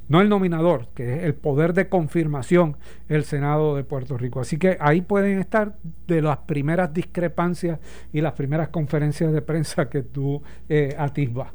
no 0.09 0.22
el 0.22 0.28
nominador, 0.28 0.88
que 0.94 1.16
es 1.16 1.24
el 1.24 1.35
poder 1.35 1.74
de 1.74 1.88
confirmación, 1.88 2.76
el 3.09 3.24
Senado 3.24 3.76
de 3.76 3.85
Puerto 3.85 4.16
Rico. 4.16 4.40
Así 4.40 4.57
que 4.57 4.78
ahí 4.81 5.02
pueden 5.02 5.38
estar 5.38 5.76
de 6.07 6.22
las 6.22 6.38
primeras 6.38 6.94
discrepancias 6.94 7.78
y 8.12 8.22
las 8.22 8.33
primeras 8.33 8.68
conferencias 8.68 9.33
de 9.33 9.42
prensa 9.42 9.90
que 9.90 10.02
tú 10.02 10.42
eh, 10.68 10.94
atisbas. 10.98 11.52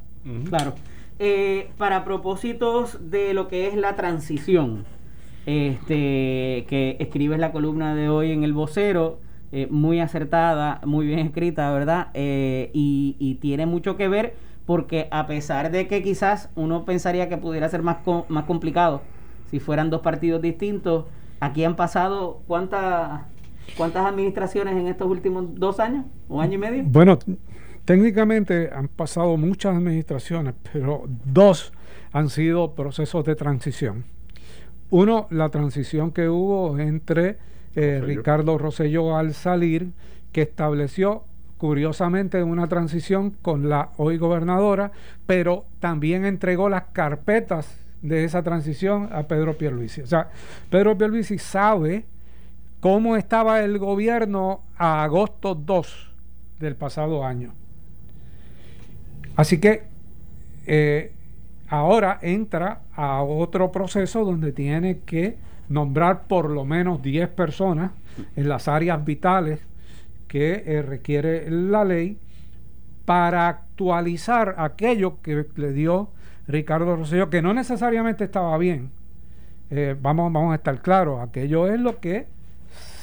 Claro. 0.49 0.75
Eh, 1.19 1.69
para 1.77 2.03
propósitos 2.03 3.11
de 3.11 3.33
lo 3.33 3.47
que 3.47 3.67
es 3.67 3.75
la 3.75 3.95
transición, 3.95 4.85
este, 5.45 6.65
que 6.67 6.97
escribes 6.99 7.39
la 7.39 7.51
columna 7.51 7.95
de 7.95 8.09
hoy 8.09 8.31
en 8.31 8.43
el 8.43 8.53
vocero, 8.53 9.19
eh, 9.51 9.67
muy 9.69 9.99
acertada, 9.99 10.81
muy 10.83 11.05
bien 11.05 11.19
escrita, 11.19 11.71
¿verdad? 11.71 12.07
Eh, 12.15 12.71
y, 12.73 13.37
tiene 13.41 13.65
mucho 13.65 13.97
que 13.97 14.07
ver 14.07 14.35
porque 14.65 15.07
a 15.11 15.27
pesar 15.27 15.69
de 15.69 15.87
que 15.87 16.01
quizás 16.01 16.49
uno 16.55 16.85
pensaría 16.85 17.29
que 17.29 17.37
pudiera 17.37 17.67
ser 17.69 17.83
más, 17.83 17.97
más 18.29 18.45
complicado 18.45 19.01
si 19.51 19.59
fueran 19.59 19.89
dos 19.89 20.01
partidos 20.01 20.41
distintos, 20.41 21.05
aquí 21.39 21.63
han 21.63 21.75
pasado 21.75 22.41
cuántas 22.47 23.21
cuántas 23.77 24.05
administraciones 24.05 24.75
en 24.75 24.87
estos 24.87 25.07
últimos 25.07 25.45
dos 25.55 25.79
años, 25.79 26.05
un 26.29 26.41
año 26.41 26.55
y 26.55 26.57
medio. 26.57 26.83
Bueno, 26.85 27.19
Técnicamente 27.85 28.69
han 28.73 28.87
pasado 28.87 29.35
muchas 29.35 29.75
administraciones, 29.75 30.53
pero 30.71 31.03
dos 31.25 31.73
han 32.13 32.29
sido 32.29 32.75
procesos 32.75 33.25
de 33.25 33.35
transición. 33.35 34.05
Uno, 34.89 35.27
la 35.31 35.49
transición 35.49 36.11
que 36.11 36.29
hubo 36.29 36.79
entre 36.79 37.37
eh, 37.75 37.99
Ricardo 38.01 38.57
Rosselló 38.57 39.17
al 39.17 39.33
salir, 39.33 39.91
que 40.31 40.43
estableció 40.43 41.23
curiosamente 41.57 42.43
una 42.43 42.67
transición 42.67 43.31
con 43.31 43.69
la 43.69 43.91
hoy 43.97 44.17
gobernadora, 44.17 44.91
pero 45.25 45.65
también 45.79 46.25
entregó 46.25 46.69
las 46.69 46.83
carpetas 46.93 47.79
de 48.01 48.23
esa 48.23 48.43
transición 48.43 49.09
a 49.11 49.23
Pedro 49.23 49.57
Pierluisi. 49.57 50.01
O 50.01 50.07
sea, 50.07 50.29
Pedro 50.69 50.97
Pierluisi 50.97 51.37
sabe 51.37 52.05
cómo 52.79 53.17
estaba 53.17 53.61
el 53.61 53.77
gobierno 53.79 54.61
a 54.77 55.03
agosto 55.03 55.55
2 55.55 56.11
del 56.59 56.75
pasado 56.75 57.25
año. 57.25 57.53
Así 59.35 59.59
que 59.59 59.83
eh, 60.65 61.11
ahora 61.67 62.19
entra 62.21 62.81
a 62.95 63.23
otro 63.23 63.71
proceso 63.71 64.23
donde 64.23 64.51
tiene 64.51 64.99
que 64.99 65.37
nombrar 65.69 66.23
por 66.27 66.49
lo 66.49 66.65
menos 66.65 67.01
10 67.01 67.29
personas 67.29 67.91
en 68.35 68.47
las 68.47 68.67
áreas 68.67 69.03
vitales 69.03 69.59
que 70.27 70.63
eh, 70.65 70.81
requiere 70.81 71.49
la 71.49 71.83
ley 71.83 72.17
para 73.05 73.47
actualizar 73.47 74.55
aquello 74.57 75.21
que 75.21 75.45
le 75.55 75.73
dio 75.73 76.09
Ricardo 76.47 76.95
Rosselló, 76.95 77.29
que 77.29 77.41
no 77.41 77.53
necesariamente 77.53 78.23
estaba 78.25 78.57
bien. 78.57 78.91
Eh, 79.69 79.95
vamos, 79.99 80.31
vamos 80.31 80.51
a 80.51 80.55
estar 80.55 80.81
claros, 80.81 81.21
aquello 81.21 81.67
es 81.67 81.79
lo 81.79 81.99
que 81.99 82.27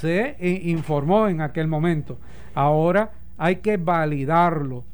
se 0.01 0.37
informó 0.65 1.29
en 1.29 1.41
aquel 1.41 1.67
momento. 1.67 2.19
Ahora 2.55 3.11
hay 3.37 3.57
que 3.57 3.77
validarlo 3.77 4.85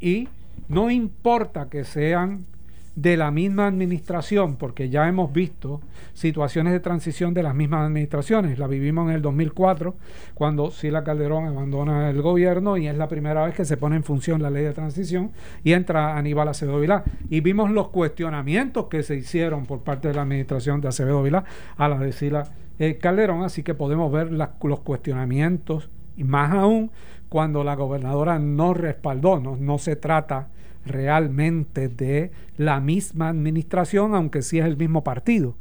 y 0.00 0.28
no 0.70 0.90
importa 0.90 1.68
que 1.68 1.82
sean 1.82 2.46
de 2.94 3.16
la 3.16 3.32
misma 3.32 3.66
administración, 3.66 4.54
porque 4.54 4.88
ya 4.88 5.08
hemos 5.08 5.32
visto 5.32 5.80
situaciones 6.12 6.72
de 6.72 6.78
transición 6.78 7.34
de 7.34 7.42
las 7.42 7.56
mismas 7.56 7.86
administraciones. 7.86 8.56
La 8.56 8.68
vivimos 8.68 9.08
en 9.08 9.16
el 9.16 9.22
2004, 9.22 9.96
cuando 10.34 10.70
Sila 10.70 11.02
Calderón 11.02 11.46
abandona 11.46 12.08
el 12.08 12.22
gobierno 12.22 12.76
y 12.76 12.86
es 12.86 12.96
la 12.96 13.08
primera 13.08 13.44
vez 13.44 13.54
que 13.54 13.64
se 13.64 13.76
pone 13.76 13.96
en 13.96 14.04
función 14.04 14.42
la 14.42 14.50
ley 14.50 14.62
de 14.62 14.72
transición 14.72 15.32
y 15.64 15.72
entra 15.72 16.16
Aníbal 16.16 16.48
Acevedo 16.48 16.78
Vilá. 16.78 17.02
Y 17.28 17.40
vimos 17.40 17.72
los 17.72 17.88
cuestionamientos 17.88 18.86
que 18.86 19.02
se 19.02 19.16
hicieron 19.16 19.66
por 19.66 19.80
parte 19.80 20.06
de 20.06 20.14
la 20.14 20.22
administración 20.22 20.80
de 20.80 20.88
Acevedo 20.88 21.22
Vilá 21.22 21.44
a 21.76 21.88
la 21.88 21.98
de 21.98 22.12
Sila 22.12 22.44
eh, 22.78 22.96
Calderón, 22.96 23.42
así 23.42 23.64
que 23.64 23.74
podemos 23.74 24.12
ver 24.12 24.30
los 24.30 24.80
cuestionamientos 24.80 25.90
y 26.16 26.22
más 26.22 26.52
aún 26.52 26.92
cuando 27.28 27.64
la 27.64 27.74
gobernadora 27.74 28.38
no 28.38 28.72
respaldó, 28.74 29.40
no, 29.40 29.56
no 29.56 29.78
se 29.78 29.96
trata 29.96 30.48
realmente 30.84 31.88
de 31.88 32.30
la 32.56 32.80
misma 32.80 33.28
administración, 33.28 34.14
aunque 34.14 34.42
sí 34.42 34.58
es 34.58 34.64
el 34.64 34.76
mismo 34.76 35.04
partido. 35.04 35.56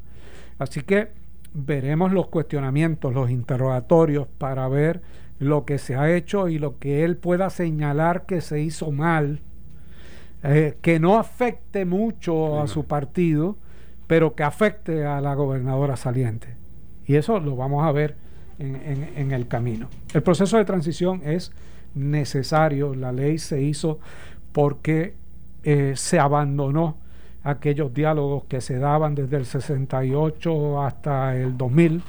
Así 0.58 0.82
que 0.82 1.10
veremos 1.54 2.12
los 2.12 2.28
cuestionamientos, 2.28 3.14
los 3.14 3.30
interrogatorios 3.30 4.28
para 4.38 4.68
ver 4.68 5.02
lo 5.40 5.66
que 5.66 5.78
se 5.78 5.96
ha 5.96 6.14
hecho 6.14 6.50
y 6.50 6.60
lo 6.60 6.78
que 6.80 7.04
él 7.04 7.18
pueda 7.18 7.50
señalar 7.50 8.26
que 8.26 8.42
se 8.42 8.62
hizo 8.62 8.92
mal, 8.92 9.40
eh, 10.44 10.78
que 10.82 11.00
no 11.00 11.18
afecte 11.18 11.86
mucho 11.86 12.62
a 12.62 12.68
su 12.68 12.86
partido, 12.86 13.58
pero 14.08 14.36
que 14.36 14.44
afecte 14.44 15.06
a 15.06 15.22
la 15.22 15.34
gobernadora 15.36 15.96
saliente. 15.96 16.56
Y 17.06 17.16
eso 17.16 17.40
lo 17.40 17.56
vamos 17.56 17.86
a 17.86 17.92
ver 17.92 18.16
en, 18.60 18.76
en 19.16 19.32
el 19.32 19.48
camino. 19.48 19.88
El 20.14 20.22
proceso 20.22 20.58
de 20.58 20.66
transición 20.66 21.22
es 21.24 21.52
necesario, 21.96 22.94
la 22.94 23.12
ley 23.12 23.38
se 23.38 23.62
hizo 23.62 24.00
porque 24.52 25.14
eh, 25.64 25.94
se 25.96 26.20
abandonó 26.20 26.98
aquellos 27.44 27.94
diálogos 27.94 28.46
que 28.46 28.62
se 28.62 28.80
daban 28.80 29.16
desde 29.16 29.38
el 29.38 29.46
68 29.46 30.82
hasta 30.82 31.36
el 31.36 31.58
2000, 31.58 32.02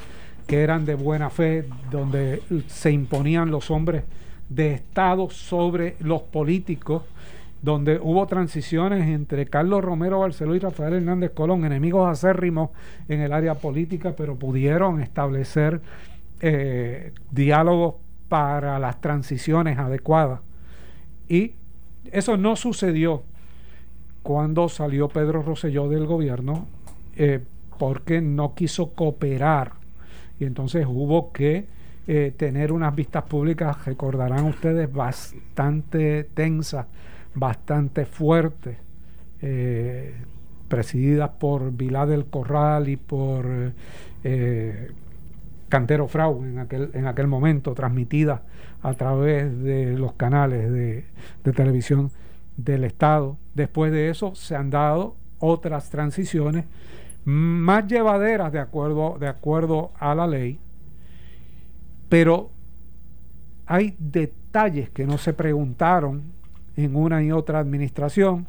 que 0.46 0.62
eran 0.62 0.85
de 0.85 0.94
buena 0.94 1.31
fe, 1.31 1.64
donde 1.90 2.42
se 2.66 2.90
imponían 2.90 3.50
los 3.50 3.70
hombres 3.70 4.05
de 4.48 4.74
Estado 4.74 5.31
sobre 5.31 5.96
los 6.00 6.22
políticos, 6.22 7.05
donde 7.62 7.98
hubo 8.03 8.26
transiciones 8.26 9.07
entre 9.09 9.46
Carlos 9.46 9.85
Romero 9.85 10.20
Barceló 10.20 10.55
y 10.55 10.59
Rafael 10.59 10.94
Hernández 10.94 11.33
Colón, 11.33 11.64
enemigos 11.64 12.09
acérrimos 12.09 12.70
en 13.09 13.20
el 13.20 13.33
área 13.33 13.55
política, 13.55 14.14
pero 14.16 14.37
pudieron 14.37 15.00
establecer 15.00 15.81
eh, 16.40 17.12
diálogos 17.31 17.96
para 18.29 18.79
las 18.79 19.00
transiciones 19.00 19.79
adecuadas. 19.79 20.40
Y 21.29 21.55
eso 22.05 22.37
no 22.37 22.57
sucedió 22.57 23.23
cuando 24.23 24.69
salió 24.69 25.09
Pedro 25.09 25.43
Rosselló 25.43 25.89
del 25.89 26.07
gobierno 26.07 26.67
eh, 27.17 27.41
porque 27.79 28.21
no 28.21 28.55
quiso 28.55 28.91
cooperar. 28.93 29.73
Y 30.39 30.45
entonces 30.45 30.87
hubo 30.89 31.33
que 31.33 31.67
eh, 32.07 32.33
tener 32.37 32.73
unas 32.73 32.95
vistas 32.95 33.25
públicas, 33.25 33.85
recordarán 33.85 34.45
ustedes, 34.45 34.93
bastante 34.93 36.25
tensas, 36.25 36.87
bastante 37.35 38.05
fuertes, 38.07 38.77
eh, 39.43 40.15
presididas 40.69 41.31
por 41.31 41.73
Vilá 41.73 42.07
del 42.07 42.27
Corral 42.27 42.89
y 42.89 42.97
por 42.97 43.73
Cantero 45.70 46.06
Frau 46.06 46.44
en 46.44 46.59
aquel, 46.59 46.90
en 46.92 47.06
aquel 47.06 47.26
momento, 47.26 47.72
transmitidas 47.72 48.42
a 48.83 48.92
través 48.92 49.62
de 49.62 49.96
los 49.96 50.12
canales 50.12 50.70
de, 50.70 51.06
de 51.42 51.52
televisión 51.52 52.11
del 52.59 52.85
Estado. 52.85 53.38
Después 53.54 53.90
de 53.90 54.11
eso 54.11 54.35
se 54.35 54.54
han 54.54 54.68
dado 54.68 55.16
otras 55.38 55.88
transiciones 55.88 56.66
más 57.24 57.87
llevaderas 57.87 58.52
de 58.52 58.59
acuerdo, 58.59 59.16
de 59.18 59.28
acuerdo 59.28 59.92
a 59.98 60.14
la 60.14 60.26
ley, 60.26 60.59
pero 62.09 62.50
hay 63.66 63.94
detalles 63.98 64.90
que 64.90 65.06
no 65.06 65.16
se 65.16 65.33
preguntaron 65.33 66.22
en 66.76 66.96
una 66.96 67.22
y 67.22 67.30
otra 67.30 67.59
administración 67.59 68.46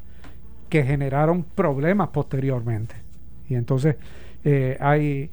que 0.70 0.84
generaron 0.84 1.44
problemas 1.44 2.10
posteriormente. 2.10 2.96
Y 3.50 3.56
entonces 3.56 3.98
eh, 4.44 4.78
hay 4.80 5.30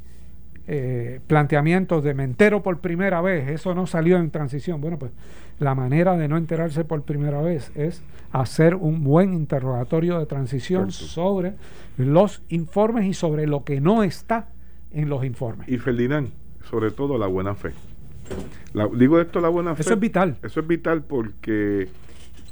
eh, 0.71 1.21
planteamientos 1.27 2.05
de 2.05 2.13
me 2.13 2.25
entero 2.25 2.63
por 2.63 2.81
primera 2.81 3.23
vez, 3.23 3.49
eso 3.49 3.75
no 3.75 3.87
salió 3.87 4.19
en 4.19 4.31
transición. 4.31 4.83
Bueno, 4.83 4.99
pues 4.99 5.13
la 5.59 5.75
manera 5.75 6.15
de 6.19 6.29
no 6.29 6.37
enterarse 6.37 6.85
por 6.85 7.03
primera 7.05 7.41
vez 7.41 7.73
es 7.75 8.03
hacer 8.33 8.75
un 8.75 9.03
buen 9.03 9.33
interrogatorio 9.33 10.19
de 10.19 10.27
transición 10.27 10.93
sobre 10.93 11.55
los 11.97 12.43
informes 12.51 13.07
y 13.07 13.15
sobre 13.15 13.47
lo 13.47 13.65
que 13.65 13.81
no 13.81 14.03
está 14.03 14.49
en 14.93 15.09
los 15.09 15.25
informes. 15.25 15.67
Y 15.71 15.79
Ferdinand, 15.79 16.29
sobre 16.69 16.91
todo 16.91 17.17
la 17.17 17.29
buena 17.29 17.55
fe. 17.55 17.73
digo 18.95 19.23
esto, 19.23 19.41
la 19.41 19.49
buena 19.49 19.75
fe. 19.75 19.81
Eso 19.81 19.95
es 19.95 20.01
vital. 20.01 20.37
Eso 20.43 20.61
es 20.61 20.67
vital 20.67 21.03
porque 21.03 21.89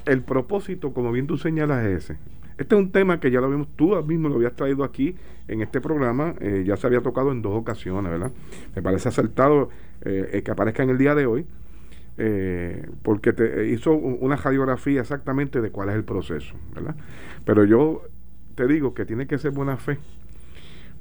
el 0.06 0.22
propósito, 0.22 0.94
como 0.94 1.12
bien 1.12 1.26
tú 1.26 1.36
señalas, 1.36 1.84
es 1.84 2.04
ese. 2.04 2.18
Este 2.58 2.74
es 2.74 2.80
un 2.80 2.90
tema 2.90 3.20
que 3.20 3.30
ya 3.30 3.40
lo 3.40 3.50
vimos, 3.50 3.68
tú 3.76 3.94
mismo 4.04 4.28
lo 4.28 4.36
habías 4.36 4.56
traído 4.56 4.82
aquí 4.82 5.14
en 5.46 5.60
este 5.60 5.80
programa, 5.80 6.34
eh, 6.40 6.64
ya 6.66 6.76
se 6.76 6.86
había 6.86 7.02
tocado 7.02 7.30
en 7.30 7.42
dos 7.42 7.54
ocasiones, 7.54 8.10
¿verdad? 8.10 8.32
Me 8.74 8.82
parece 8.82 9.10
acertado 9.10 9.68
eh, 10.02 10.42
que 10.42 10.50
aparezca 10.50 10.82
en 10.82 10.90
el 10.90 10.96
día 10.96 11.14
de 11.14 11.26
hoy, 11.26 11.46
eh, 12.16 12.88
porque 13.02 13.34
te 13.34 13.68
hizo 13.68 13.92
una 13.92 14.36
radiografía 14.36 15.02
exactamente 15.02 15.60
de 15.60 15.70
cuál 15.70 15.90
es 15.90 15.96
el 15.96 16.04
proceso, 16.04 16.56
¿verdad? 16.74 16.96
Pero 17.44 17.64
yo 17.64 18.02
te 18.54 18.66
digo 18.66 18.94
que 18.94 19.04
tiene 19.04 19.26
que 19.26 19.36
ser 19.36 19.50
buena 19.50 19.76
fe, 19.76 19.98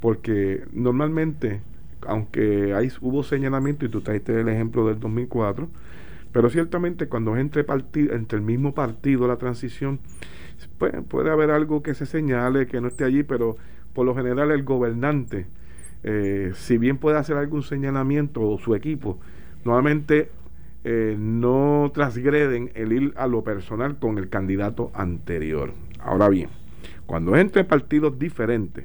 porque 0.02 0.66
normalmente, 0.74 1.62
aunque 2.06 2.74
hay, 2.74 2.92
hubo 3.00 3.24
señalamiento, 3.24 3.86
y 3.86 3.90
tú 3.90 4.02
trajiste 4.02 4.42
el 4.42 4.50
ejemplo 4.50 4.86
del 4.88 5.00
2004, 5.00 5.70
pero 6.36 6.50
ciertamente 6.50 7.08
cuando 7.08 7.34
es 7.38 7.40
entre, 7.40 7.66
entre 8.14 8.38
el 8.38 8.44
mismo 8.44 8.74
partido 8.74 9.26
la 9.26 9.38
transición, 9.38 10.02
pues, 10.78 10.94
puede 11.08 11.32
haber 11.32 11.50
algo 11.50 11.82
que 11.82 11.94
se 11.94 12.06
señale, 12.06 12.68
que 12.68 12.82
no 12.82 12.90
esté 12.90 13.06
allí, 13.06 13.24
pero 13.24 13.56
por 13.94 14.06
lo 14.06 14.14
general 14.14 14.52
el 14.52 14.64
gobernante, 14.64 15.48
eh, 16.04 16.52
si 16.54 16.78
bien 16.78 16.98
puede 16.98 17.18
hacer 17.18 17.38
algún 17.38 17.64
señalamiento 17.64 18.42
o 18.42 18.60
su 18.60 18.76
equipo, 18.76 19.18
nuevamente 19.64 20.30
eh, 20.84 21.16
no 21.18 21.90
transgreden 21.94 22.70
el 22.76 22.92
ir 22.92 23.14
a 23.16 23.28
lo 23.28 23.46
personal 23.46 23.98
con 23.98 24.18
el 24.18 24.28
candidato 24.28 24.92
anterior. 24.94 25.72
Ahora 26.02 26.28
bien, 26.28 26.50
cuando 27.06 27.38
entre 27.38 27.64
partidos 27.64 28.20
diferentes, 28.20 28.84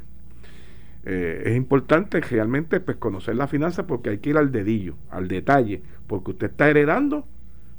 eh, 1.04 1.42
es 1.46 1.56
importante 1.56 2.20
realmente 2.20 2.78
pues, 2.78 2.96
conocer 2.98 3.34
la 3.34 3.48
finanza 3.48 3.88
porque 3.88 4.10
hay 4.10 4.18
que 4.18 4.30
ir 4.30 4.36
al 4.36 4.52
dedillo, 4.52 4.94
al 5.10 5.26
detalle, 5.26 5.82
porque 6.06 6.30
usted 6.30 6.50
está 6.50 6.70
heredando 6.70 7.26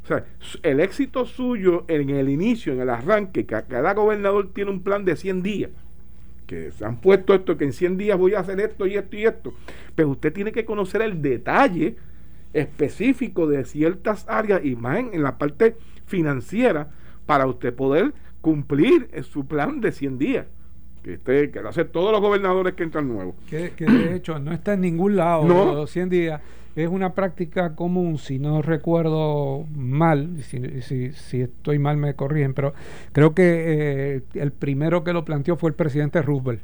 o 0.03 0.07
sea, 0.07 0.25
el 0.63 0.79
éxito 0.79 1.25
suyo 1.25 1.85
en 1.87 2.09
el 2.09 2.29
inicio, 2.29 2.73
en 2.73 2.81
el 2.81 2.89
arranque, 2.89 3.45
que 3.45 3.63
cada 3.63 3.93
gobernador 3.93 4.49
tiene 4.53 4.71
un 4.71 4.81
plan 4.81 5.05
de 5.05 5.15
100 5.15 5.43
días, 5.43 5.71
que 6.47 6.71
se 6.71 6.83
han 6.83 6.97
puesto 6.97 7.33
esto, 7.33 7.57
que 7.57 7.65
en 7.65 7.73
100 7.73 7.97
días 7.97 8.17
voy 8.17 8.33
a 8.33 8.39
hacer 8.39 8.59
esto 8.59 8.87
y 8.87 8.95
esto 8.95 9.15
y 9.15 9.25
esto, 9.25 9.53
pero 9.95 10.09
usted 10.09 10.33
tiene 10.33 10.51
que 10.51 10.65
conocer 10.65 11.01
el 11.01 11.21
detalle 11.21 11.97
específico 12.53 13.47
de 13.47 13.63
ciertas 13.63 14.25
áreas 14.27 14.65
y 14.65 14.75
más 14.75 14.97
en, 14.97 15.23
la 15.23 15.37
parte 15.37 15.75
financiera 16.05 16.89
para 17.25 17.45
usted 17.47 17.73
poder 17.73 18.13
cumplir 18.41 19.09
su 19.23 19.45
plan 19.45 19.81
de 19.81 19.91
100 19.91 20.17
días. 20.17 20.45
que 21.03 21.13
esté, 21.13 21.51
que 21.51 21.61
lo 21.61 21.69
hacen 21.69 21.87
todos 21.89 22.11
los 22.11 22.21
gobernadores 22.21 22.73
que 22.73 22.83
entran 22.83 23.07
nuevos. 23.07 23.35
Que, 23.49 23.71
de 23.71 24.15
hecho 24.15 24.37
no 24.39 24.51
está 24.51 24.73
en 24.73 24.81
ningún 24.81 25.15
lado 25.15 25.45
no. 25.45 25.73
los 25.73 25.91
100 25.91 26.09
días. 26.09 26.41
Es 26.75 26.89
una 26.89 27.13
práctica 27.13 27.75
común, 27.75 28.17
si 28.17 28.39
no 28.39 28.61
recuerdo 28.61 29.65
mal, 29.75 30.37
si, 30.43 30.81
si, 30.81 31.11
si 31.11 31.41
estoy 31.41 31.79
mal 31.79 31.97
me 31.97 32.13
corrigen, 32.13 32.53
pero 32.53 32.73
creo 33.11 33.33
que 33.33 33.43
eh, 34.15 34.23
el 34.35 34.51
primero 34.51 35.03
que 35.03 35.11
lo 35.11 35.25
planteó 35.25 35.57
fue 35.57 35.71
el 35.71 35.75
presidente 35.75 36.21
Roosevelt. 36.21 36.61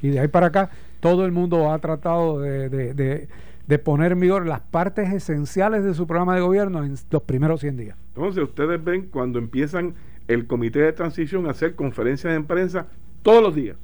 Y 0.00 0.10
de 0.10 0.20
ahí 0.20 0.28
para 0.28 0.46
acá 0.46 0.70
todo 1.00 1.24
el 1.24 1.32
mundo 1.32 1.72
ha 1.72 1.78
tratado 1.78 2.40
de, 2.40 2.68
de, 2.68 3.28
de, 3.66 3.78
poner 3.78 4.12
en 4.12 4.20
vigor 4.20 4.46
las 4.46 4.60
partes 4.60 5.12
esenciales 5.12 5.84
de 5.84 5.94
su 5.94 6.06
programa 6.06 6.34
de 6.34 6.40
gobierno 6.42 6.84
en 6.84 6.96
los 7.10 7.22
primeros 7.22 7.60
100 7.60 7.76
días. 7.76 7.98
Entonces 8.14 8.44
ustedes 8.44 8.82
ven 8.82 9.08
cuando 9.10 9.38
empiezan 9.38 9.94
el 10.28 10.46
comité 10.46 10.80
de 10.80 10.92
transición 10.92 11.46
a 11.46 11.50
hacer 11.50 11.74
conferencias 11.74 12.32
de 12.32 12.40
prensa 12.42 12.86
todos 13.22 13.42
los 13.42 13.54
días. 13.54 13.76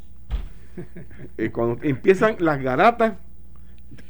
y 1.38 1.48
cuando 1.50 1.82
empiezan 1.82 2.36
las 2.38 2.62
garatas, 2.62 3.14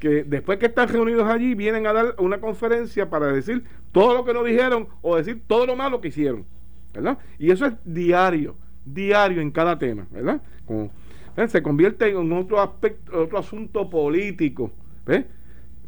que 0.00 0.24
después 0.24 0.58
que 0.58 0.66
están 0.66 0.88
reunidos 0.88 1.28
allí, 1.28 1.54
vienen 1.54 1.86
a 1.86 1.92
dar 1.92 2.14
una 2.18 2.40
conferencia 2.40 3.08
para 3.08 3.26
decir 3.26 3.64
todo 3.92 4.14
lo 4.14 4.24
que 4.24 4.32
no 4.32 4.44
dijeron 4.44 4.88
o 5.00 5.16
decir 5.16 5.42
todo 5.46 5.66
lo 5.66 5.76
malo 5.76 6.00
que 6.00 6.08
hicieron. 6.08 6.44
¿verdad? 6.92 7.18
Y 7.38 7.50
eso 7.50 7.66
es 7.66 7.74
diario, 7.84 8.56
diario 8.84 9.40
en 9.40 9.50
cada 9.50 9.78
tema, 9.78 10.06
¿verdad? 10.10 10.40
se 11.48 11.62
convierte 11.62 12.10
en 12.10 12.32
otro 12.32 12.60
aspecto, 12.60 13.22
otro 13.22 13.38
asunto 13.38 13.88
político. 13.88 14.70
¿ves? 15.06 15.24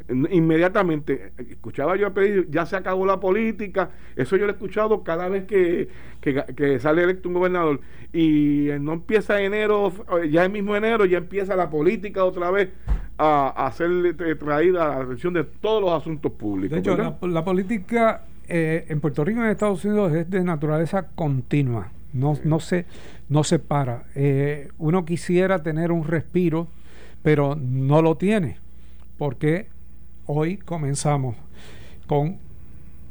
Inmediatamente 0.09 1.31
escuchaba 1.37 1.95
yo 1.95 2.07
a 2.07 2.13
pedir 2.13 2.47
ya 2.49 2.65
se 2.65 2.75
acabó 2.75 3.05
la 3.05 3.19
política 3.19 3.89
eso 4.15 4.37
yo 4.37 4.45
lo 4.45 4.51
he 4.51 4.53
escuchado 4.53 5.03
cada 5.03 5.29
vez 5.29 5.45
que, 5.45 5.89
que, 6.21 6.79
sale 6.79 7.03
electo 7.03 7.29
un 7.29 7.35
gobernador 7.35 7.79
y 8.13 8.69
no 8.79 8.93
empieza 8.93 9.41
enero 9.41 9.91
ya 10.29 10.45
el 10.45 10.51
mismo 10.51 10.75
enero 10.75 11.05
ya 11.05 11.17
empieza 11.17 11.55
la 11.55 11.69
política 11.69 12.23
otra 12.23 12.51
vez 12.51 12.69
a, 13.17 13.65
a 13.65 13.71
ser 13.71 14.15
traída 14.37 14.85
a 14.85 14.99
la 14.99 15.05
atención 15.05 15.33
de 15.33 15.43
todos 15.43 15.81
los 15.81 15.91
asuntos 15.91 16.31
públicos 16.33 16.75
de 16.75 16.79
hecho 16.79 17.17
la, 17.21 17.43
política 17.43 18.25
eh, 18.47 18.85
en 18.89 18.99
Puerto 18.99 19.23
Rico 19.23 19.39
y 19.39 19.43
en 19.43 19.49
Estados 19.49 19.83
Unidos 19.85 20.13
es 20.13 20.29
de 20.29 20.43
naturaleza 20.43 21.07
continua 21.15 21.91
no, 22.13 22.37
no 22.43 22.59
se 22.61 22.85
no 23.27 23.43
se 23.43 23.59
para. 23.59 24.05
Eh, 24.15 24.69
uno 24.77 25.03
quisiera 25.03 25.63
tener 25.63 25.91
un 25.91 26.05
respiro 26.05 26.67
pero 27.23 27.55
no 27.55 28.01
lo 28.01 28.17
tiene 28.17 28.59
porque 29.17 29.67
hoy 30.27 30.57
comenzamos 30.57 31.35
con 32.07 32.37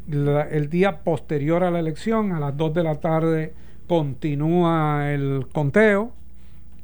el 0.08 0.68
día 0.68 1.02
posterior 1.02 1.64
a 1.64 1.70
la 1.70 1.80
elección, 1.80 2.32
a 2.32 2.40
las 2.40 2.56
2 2.56 2.74
de 2.74 2.82
la 2.82 3.00
tarde 3.00 3.54
continúa 3.86 5.12
el 5.12 5.46
conteo 5.52 6.12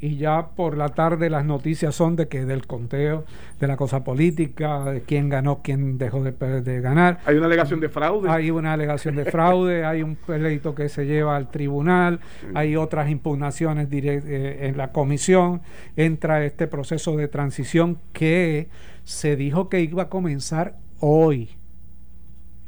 y 0.00 0.16
ya 0.16 0.48
por 0.56 0.78
la 0.78 0.88
tarde 0.88 1.28
las 1.28 1.44
noticias 1.44 1.94
son 1.94 2.16
de 2.16 2.26
que 2.26 2.46
del 2.46 2.66
conteo, 2.66 3.24
de 3.60 3.66
la 3.66 3.76
cosa 3.76 4.02
política, 4.02 4.84
de 4.84 5.02
quién 5.02 5.28
ganó, 5.28 5.60
quién 5.62 5.98
dejó 5.98 6.24
de, 6.24 6.80
ganar. 6.80 7.20
Hay 7.26 7.36
una 7.36 7.46
alegación 7.46 7.80
de 7.80 7.90
fraude. 7.90 8.30
Hay 8.30 8.50
una 8.50 8.72
alegación 8.72 9.14
de 9.14 9.26
fraude, 9.26 9.84
hay 9.86 10.02
un 10.02 10.16
pleito 10.16 10.74
que 10.74 10.88
se 10.88 11.04
lleva 11.04 11.36
al 11.36 11.50
tribunal, 11.50 12.20
hay 12.54 12.76
otras 12.76 13.10
impugnaciones 13.10 13.88
eh, 13.92 14.58
en 14.62 14.78
la 14.78 14.90
comisión, 14.90 15.60
entra 15.96 16.44
este 16.46 16.66
proceso 16.66 17.16
de 17.16 17.28
transición 17.28 17.98
que 18.14 18.68
se 19.04 19.36
dijo 19.36 19.68
que 19.68 19.80
iba 19.82 20.04
a 20.04 20.08
comenzar 20.08 20.76
hoy. 21.00 21.50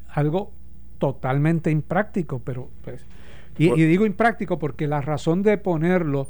Algo 0.08 0.52
totalmente 0.98 1.70
impráctico, 1.70 2.42
pero 2.44 2.68
pues, 2.84 3.06
y, 3.56 3.70
digo 3.70 4.04
impráctico 4.04 4.58
porque 4.58 4.86
la 4.86 5.00
razón 5.00 5.42
de 5.42 5.56
ponerlo, 5.56 6.28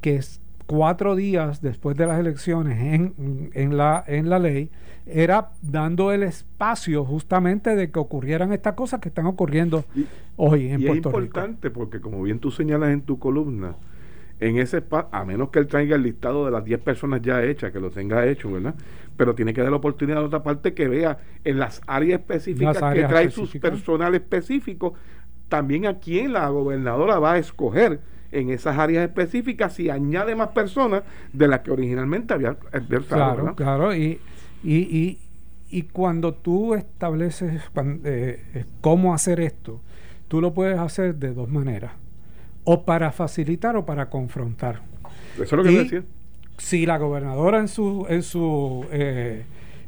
que 0.00 0.16
es 0.16 0.40
cuatro 0.66 1.16
días 1.16 1.60
después 1.60 1.96
de 1.96 2.06
las 2.06 2.18
elecciones 2.18 2.78
en, 2.80 3.50
en, 3.54 3.76
la, 3.76 4.04
en 4.06 4.30
la 4.30 4.38
ley, 4.38 4.70
era 5.06 5.50
dando 5.60 6.12
el 6.12 6.22
espacio 6.22 7.04
justamente 7.04 7.76
de 7.76 7.90
que 7.90 7.98
ocurrieran 7.98 8.52
estas 8.52 8.74
cosas 8.74 9.00
que 9.00 9.08
están 9.08 9.26
ocurriendo 9.26 9.84
hoy 10.36 10.68
en 10.68 10.82
Puerto 10.84 11.10
Rico. 11.10 11.18
Es 11.18 11.26
importante 11.26 11.70
porque, 11.70 12.00
como 12.00 12.22
bien 12.22 12.38
tú 12.38 12.50
señalas 12.50 12.90
en 12.90 13.02
tu 13.02 13.18
columna, 13.18 13.76
en 14.40 14.58
ese 14.58 14.78
espacio, 14.78 15.08
a 15.12 15.24
menos 15.24 15.50
que 15.50 15.58
él 15.58 15.66
traiga 15.66 15.96
el 15.96 16.02
listado 16.02 16.44
de 16.46 16.50
las 16.50 16.64
10 16.64 16.80
personas 16.80 17.20
ya 17.22 17.42
hechas, 17.42 17.70
que 17.70 17.80
lo 17.80 17.90
tenga 17.90 18.26
hecho, 18.26 18.50
¿verdad? 18.50 18.74
Pero 19.16 19.34
tiene 19.34 19.52
que 19.52 19.60
dar 19.60 19.70
la 19.70 19.76
oportunidad 19.76 20.22
a 20.22 20.26
otra 20.26 20.42
parte 20.42 20.74
que 20.74 20.88
vea 20.88 21.18
en 21.44 21.58
las 21.58 21.82
áreas 21.86 22.20
específicas 22.20 22.78
que 22.92 23.04
trae 23.04 23.30
sus 23.30 23.50
personal 23.58 24.14
específicos, 24.14 24.94
también 25.48 25.86
a 25.86 25.98
quién 25.98 26.32
la 26.32 26.48
gobernadora 26.48 27.18
va 27.18 27.34
a 27.34 27.38
escoger 27.38 28.00
en 28.34 28.50
esas 28.50 28.78
áreas 28.78 29.06
específicas 29.08 29.74
si 29.74 29.90
añade 29.90 30.34
más 30.34 30.48
personas 30.48 31.02
de 31.32 31.48
las 31.48 31.60
que 31.60 31.70
originalmente 31.70 32.34
había 32.34 32.56
adversado. 32.72 33.34
Claro, 33.34 33.56
claro, 33.56 33.94
y, 33.94 34.20
y, 34.62 34.76
y, 34.76 35.18
y, 35.70 35.82
cuando 35.82 36.34
tú 36.34 36.74
estableces 36.74 37.62
eh, 38.04 38.64
cómo 38.80 39.14
hacer 39.14 39.40
esto, 39.40 39.80
tú 40.28 40.40
lo 40.40 40.54
puedes 40.54 40.78
hacer 40.78 41.14
de 41.16 41.32
dos 41.32 41.48
maneras 41.48 41.92
o 42.64 42.84
para 42.84 43.12
facilitar 43.12 43.76
o 43.76 43.84
para 43.84 44.10
confrontar. 44.10 44.82
Eso 45.34 45.42
es 45.44 45.52
lo 45.52 45.62
que 45.62 45.70
decía. 45.70 46.04
Si 46.58 46.86
la 46.86 46.98
gobernadora 46.98 47.58
en 47.58 47.68
su, 47.68 48.06
en 48.08 48.22
su 48.22 48.86
eh, 48.90 49.44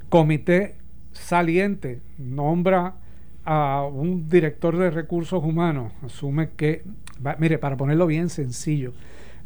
comité 0.09 0.77
saliente 1.13 2.01
nombra 2.19 2.97
a 3.45 3.89
un 3.91 4.29
director 4.29 4.77
de 4.77 4.91
recursos 4.91 5.43
humanos, 5.43 5.93
asume 6.05 6.51
que, 6.57 6.83
mire, 7.39 7.59
para 7.59 7.77
ponerlo 7.77 8.07
bien 8.07 8.29
sencillo, 8.29 8.93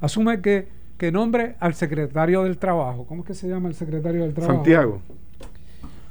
asume 0.00 0.40
que, 0.40 0.68
que 0.98 1.12
nombre 1.12 1.56
al 1.60 1.74
secretario 1.74 2.42
del 2.44 2.58
trabajo. 2.58 3.06
¿Cómo 3.06 3.22
es 3.22 3.26
que 3.26 3.34
se 3.34 3.48
llama 3.48 3.68
el 3.68 3.74
secretario 3.74 4.22
del 4.22 4.34
trabajo? 4.34 4.54
Santiago. 4.54 5.02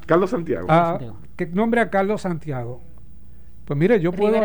Carlos 0.06 0.30
Santiago. 0.32 0.68
Ah, 0.70 1.00
que 1.36 1.46
nombre 1.46 1.82
a 1.82 1.90
Carlos 1.90 2.22
Santiago. 2.22 2.82
Pues 3.66 3.78
mire, 3.78 4.00
yo 4.00 4.12
puedo, 4.12 4.42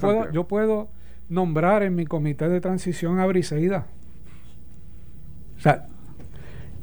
puedo, 0.00 0.32
yo 0.32 0.48
puedo 0.48 0.88
nombrar 1.28 1.84
en 1.84 1.94
mi 1.94 2.04
comité 2.04 2.48
de 2.48 2.60
transición 2.60 3.20
a 3.20 3.26
Briseida. 3.26 3.86
O 5.56 5.60
sea, 5.60 5.86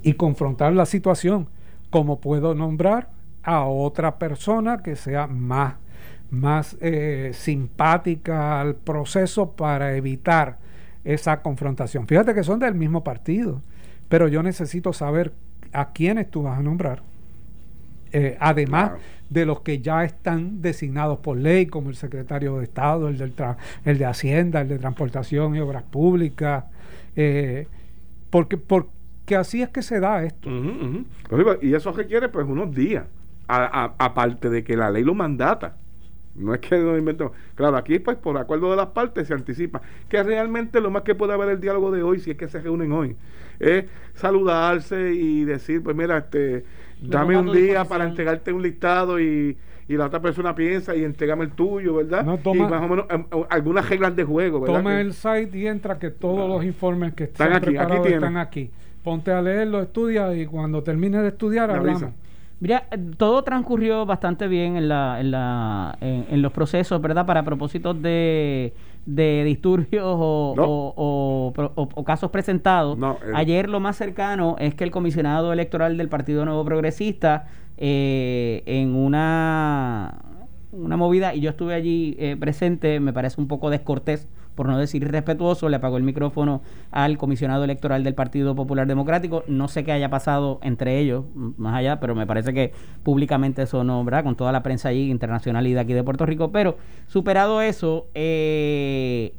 y 0.02 0.14
confrontar 0.14 0.72
la 0.74 0.86
situación. 0.86 1.50
Como 1.90 2.22
puedo 2.22 2.56
nombrar 2.56 3.10
a 3.44 3.66
otra 3.66 4.18
persona 4.18 4.78
que 4.78 4.96
sea 4.96 5.28
más, 5.28 5.76
más 6.32 6.78
eh, 6.82 7.32
simpática 7.34 8.62
al 8.62 8.76
proceso 8.76 9.52
para 9.52 9.96
evitar 9.96 10.58
esa 11.04 11.42
confrontación. 11.42 12.08
Fíjate 12.08 12.34
que 12.34 12.44
son 12.44 12.60
del 12.60 12.76
mismo 12.76 13.04
partido, 13.04 13.62
pero 14.10 14.28
yo 14.28 14.44
necesito 14.44 14.94
saber 14.94 15.34
a 15.74 15.92
quiénes 15.92 16.30
tú 16.30 16.44
vas 16.44 16.60
a 16.60 16.62
nombrar. 16.62 17.02
Eh, 18.12 18.38
además 18.40 18.94
de 19.30 19.46
los 19.46 19.62
que 19.62 19.80
ya 19.80 20.04
están 20.04 20.62
designados 20.62 21.20
por 21.20 21.38
ley, 21.38 21.68
como 21.68 21.90
el 21.90 21.96
secretario 21.96 22.58
de 22.58 22.64
Estado, 22.64 23.08
el, 23.08 23.18
del 23.18 23.34
el 23.86 23.98
de 23.98 24.06
Hacienda, 24.06 24.62
el 24.62 24.68
de 24.68 24.80
Transportación 24.80 25.56
y 25.56 25.60
Obras 25.60 25.84
Públicas, 25.84 26.66
eh, 27.16 27.68
porque, 28.32 28.58
porque 28.58 29.36
así 29.36 29.62
es 29.62 29.70
que 29.70 29.84
se 29.84 30.00
da 30.00 30.24
esto. 30.24 30.50
Y 31.62 31.74
eso 31.74 31.92
requiere 31.92 32.30
pues 32.30 32.48
unos 32.48 32.74
días, 32.74 33.06
aparte 33.48 34.50
de 34.50 34.64
que 34.64 34.76
la 34.76 34.90
ley 34.90 35.04
lo 35.04 35.14
mandata. 35.14 35.76
No 36.40 36.54
es 36.54 36.62
que 36.62 36.78
no 36.78 36.98
inventó. 36.98 37.34
Claro, 37.56 37.78
aquí 37.78 38.00
pues 38.00 38.18
por 38.18 38.38
acuerdo 38.38 38.72
de 38.72 38.78
las 38.78 38.88
partes 38.88 39.28
se 39.28 39.34
anticipa 39.34 39.82
que 40.08 40.24
realmente 40.24 40.80
lo 40.80 40.90
más 40.90 41.04
que 41.04 41.14
puede 41.14 41.34
haber 41.34 41.50
el 41.50 41.60
diálogo 41.60 41.92
de 41.92 42.02
hoy, 42.02 42.20
si 42.20 42.32
es 42.32 42.38
que 42.38 42.48
se 42.48 42.62
reúnen 42.62 42.92
hoy, 42.92 43.16
es 43.60 43.86
saludarse 44.16 45.14
y 45.14 45.44
decir, 45.44 45.84
pues 45.84 45.96
mira, 45.96 46.18
este 46.18 46.64
dame 47.02 47.38
un 47.38 47.52
día 47.52 47.86
para 47.86 48.06
entregarte 48.06 48.54
un 48.54 48.62
listado 48.62 49.20
y, 49.20 49.58
y, 49.88 49.98
la 49.98 50.06
otra 50.06 50.22
persona 50.22 50.56
piensa 50.56 50.96
y 50.96 51.04
entregame 51.04 51.44
el 51.44 51.52
tuyo, 51.52 51.96
¿verdad? 51.96 52.26
y 52.54 52.60
más 52.60 52.82
o 52.82 52.88
menos 52.88 53.06
em, 53.10 53.26
em, 53.32 53.44
algunas 53.50 53.88
reglas 53.90 54.16
de 54.16 54.24
juego, 54.24 54.62
¿verdad? 54.62 54.78
Toma 54.78 55.02
el 55.02 55.14
site 55.14 55.58
y 55.58 55.68
entra 55.68 56.00
que 56.00 56.10
todos 56.10 56.48
los 56.50 56.64
informes 56.64 57.14
que 57.14 57.26
están 57.26 57.54
aquí, 57.54 57.76
aquí 57.76 58.14
están 58.14 58.38
aquí. 58.38 58.72
Ponte 59.04 59.32
a 59.32 59.42
leerlo, 59.42 59.82
estudia 59.82 60.34
y 60.36 60.46
cuando 60.46 60.84
termines 60.84 61.22
de 61.22 61.30
estudiar 61.30 61.72
hablamos. 61.72 62.12
Mira, 62.60 62.88
todo 63.18 63.44
transcurrió 63.44 64.06
bastante 64.06 64.50
bien 64.50 64.76
en, 64.76 64.90
la, 64.90 65.22
en, 65.22 65.32
la, 65.32 65.98
en, 66.02 66.42
los 66.42 66.52
procesos, 66.52 67.02
¿verdad? 67.02 67.26
Para 67.26 67.44
propósitos 67.44 68.02
de, 68.02 68.74
de 69.06 69.44
disturbios 69.46 70.04
o, 70.06 71.54
o, 71.76 72.04
casos 72.04 72.32
presentados. 72.32 72.98
Ayer 73.34 73.70
lo 73.70 73.80
más 73.80 73.96
cercano 73.96 74.58
es 74.60 74.76
que 74.76 74.84
el 74.84 74.92
comisionado 74.92 75.54
electoral 75.54 75.98
del 75.98 76.10
Partido 76.10 76.44
Nuevo 76.44 76.66
Progresista, 76.66 77.48
eh, 77.78 78.62
en 78.66 78.94
una, 78.94 80.20
una 80.74 80.98
movida, 80.98 81.34
y 81.34 81.40
yo 81.40 81.52
estuve 81.52 81.76
allí 81.76 82.18
eh, 82.20 82.36
presente, 82.38 83.00
me 83.00 83.14
parece 83.14 83.40
un 83.40 83.48
poco 83.48 83.70
descortés 83.70 84.28
por 84.56 84.68
no 84.68 84.78
decir 84.78 85.04
irrespetuoso, 85.04 85.70
le 85.70 85.78
apagó 85.78 85.98
el 85.98 86.04
micrófono 86.04 86.62
al 86.92 87.18
comisionado 87.18 87.64
electoral 87.64 88.04
del 88.04 88.14
Partido 88.14 88.56
Popular 88.56 88.88
Democrático. 88.88 89.44
No 89.48 89.68
sé 89.68 89.84
qué 89.84 89.92
haya 89.92 90.10
pasado 90.10 90.60
entre 90.64 91.00
ellos, 91.00 91.26
más 91.34 91.76
allá, 91.76 92.00
pero 92.00 92.16
me 92.16 92.28
parece 92.28 92.54
que 92.54 92.74
públicamente 93.04 93.62
eso 93.62 93.84
no, 93.84 94.04
¿verdad? 94.04 94.24
Con 94.24 94.36
toda 94.36 94.52
la 94.52 94.64
prensa 94.64 94.90
allí, 94.90 95.10
internacional 95.10 95.66
y 95.68 95.74
de 95.74 95.80
aquí 95.80 95.94
de 95.94 96.04
Puerto 96.04 96.26
Rico. 96.26 96.52
Pero 96.52 96.78
superado 97.08 97.62
eso, 97.62 98.08
eh, 98.14 99.34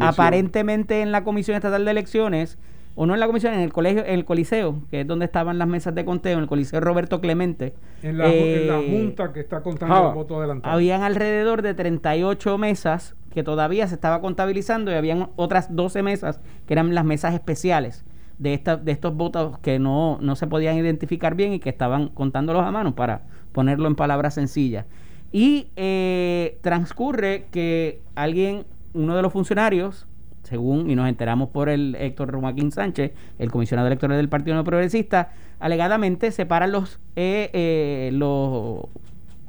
aparentemente 0.00 1.02
en 1.02 1.12
la 1.12 1.22
Comisión 1.24 1.56
Estatal 1.56 1.84
de 1.84 1.90
Elecciones, 1.90 2.58
o 2.96 3.06
no 3.06 3.14
en 3.14 3.20
la 3.20 3.26
comisión, 3.26 3.54
en 3.54 3.60
el 3.60 3.72
colegio, 3.72 4.04
en 4.04 4.14
el 4.14 4.24
Coliseo, 4.24 4.82
que 4.90 5.02
es 5.02 5.06
donde 5.06 5.24
estaban 5.24 5.58
las 5.58 5.68
mesas 5.68 5.94
de 5.94 6.04
conteo, 6.04 6.34
en 6.34 6.40
el 6.40 6.46
Coliseo 6.46 6.80
Roberto 6.80 7.20
Clemente. 7.20 7.72
En 8.02 8.18
la, 8.18 8.28
eh, 8.28 8.88
Junta 8.90 9.32
que 9.32 9.40
está 9.40 9.62
contando 9.62 9.94
ah, 9.94 10.02
los 10.02 10.14
votos 10.14 10.38
adelantados. 10.38 10.74
Habían 10.74 11.02
alrededor 11.02 11.62
de 11.62 11.74
38 11.74 12.58
mesas 12.58 13.14
que 13.32 13.42
todavía 13.42 13.86
se 13.86 13.94
estaba 13.94 14.20
contabilizando 14.20 14.90
y 14.90 14.94
habían 14.94 15.30
otras 15.36 15.74
12 15.74 16.02
mesas 16.02 16.40
que 16.66 16.74
eran 16.74 16.94
las 16.94 17.04
mesas 17.04 17.34
especiales 17.34 18.04
de, 18.38 18.54
esta, 18.54 18.76
de 18.76 18.90
estos 18.90 19.14
votos 19.14 19.58
que 19.58 19.78
no, 19.78 20.18
no 20.20 20.34
se 20.34 20.46
podían 20.46 20.76
identificar 20.76 21.34
bien 21.34 21.52
y 21.52 21.60
que 21.60 21.68
estaban 21.68 22.08
contándolos 22.08 22.64
a 22.64 22.70
mano 22.70 22.94
para 22.94 23.22
ponerlo 23.52 23.86
en 23.86 23.94
palabras 23.94 24.34
sencillas. 24.34 24.86
Y 25.30 25.68
eh, 25.76 26.58
transcurre 26.62 27.46
que 27.52 28.00
alguien, 28.16 28.64
uno 28.94 29.14
de 29.14 29.22
los 29.22 29.32
funcionarios, 29.32 30.06
según, 30.42 30.90
y 30.90 30.96
nos 30.96 31.08
enteramos 31.08 31.50
por 31.50 31.68
el 31.68 31.94
Héctor 31.94 32.30
Romaquín 32.30 32.72
Sánchez, 32.72 33.12
el 33.38 33.50
comisionado 33.50 33.86
electoral 33.86 34.16
del 34.16 34.28
Partido 34.28 34.56
No 34.56 34.64
Progresista, 34.64 35.32
alegadamente 35.60 36.32
separan 36.32 36.72
los, 36.72 36.98
eh, 37.14 37.50
eh, 37.52 38.10
los, 38.12 38.86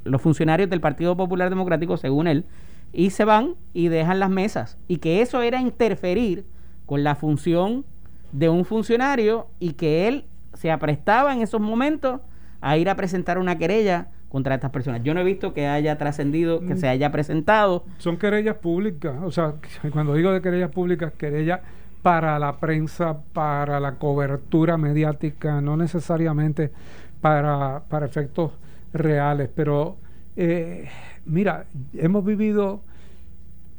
los 0.04 0.22
funcionarios 0.22 0.70
del 0.70 0.82
Partido 0.82 1.16
Popular 1.16 1.50
Democrático, 1.50 1.98
según 1.98 2.28
él, 2.28 2.46
y 2.94 3.12
se 3.12 3.26
van 3.26 3.56
y 3.74 3.88
dejan 3.88 4.20
las 4.20 4.30
mesas. 4.30 4.78
Y 4.88 4.98
que 4.98 5.22
eso 5.22 5.42
era 5.42 5.62
interferir 5.62 6.46
con 6.86 7.04
la 7.04 7.16
función 7.16 7.86
de 8.32 8.50
un 8.50 8.66
funcionario 8.66 9.48
y 9.60 9.74
que 9.74 10.08
él 10.08 10.26
se 10.54 10.72
aprestaba 10.72 11.34
en 11.34 11.42
esos 11.42 11.62
momentos 11.62 12.22
a 12.60 12.78
ir 12.78 12.90
a 12.90 12.96
presentar 12.96 13.38
una 13.38 13.58
querella 13.58 14.10
contra 14.30 14.56
estas 14.56 14.72
personas. 14.72 15.04
Yo 15.04 15.14
no 15.14 15.20
he 15.20 15.24
visto 15.24 15.54
que 15.54 15.68
haya 15.68 15.98
trascendido, 15.98 16.62
que 16.66 16.78
se 16.78 16.88
haya 16.88 17.12
presentado. 17.12 17.84
Son 17.98 18.18
querellas 18.18 18.56
públicas, 18.56 19.16
o 19.24 19.32
sea, 19.32 19.56
cuando 19.92 20.14
digo 20.14 20.32
de 20.32 20.42
querellas 20.42 20.72
públicas, 20.72 21.12
querellas 21.18 21.60
para 22.02 22.40
la 22.40 22.58
prensa, 22.58 23.18
para 23.34 23.80
la 23.80 23.96
cobertura 23.96 24.78
mediática, 24.78 25.60
no 25.62 25.76
necesariamente 25.76 26.72
para, 27.20 27.84
para 27.90 28.06
efectos 28.06 28.52
reales, 28.94 29.50
pero 29.54 29.98
eh, 30.36 30.90
mira, 31.26 31.66
hemos 31.94 32.26
vivido 32.26 32.82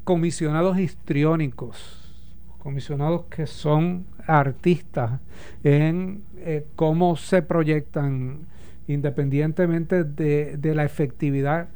comisionados 0.04 0.78
histriónicos, 0.78 2.10
comisionados 2.58 3.24
que 3.26 3.46
son 3.46 4.04
artistas 4.26 5.20
en 5.64 6.22
eh, 6.38 6.66
cómo 6.76 7.16
se 7.16 7.42
proyectan 7.42 8.46
independientemente 8.88 10.04
de, 10.04 10.74
la 10.74 10.84
efectividad 10.84 11.68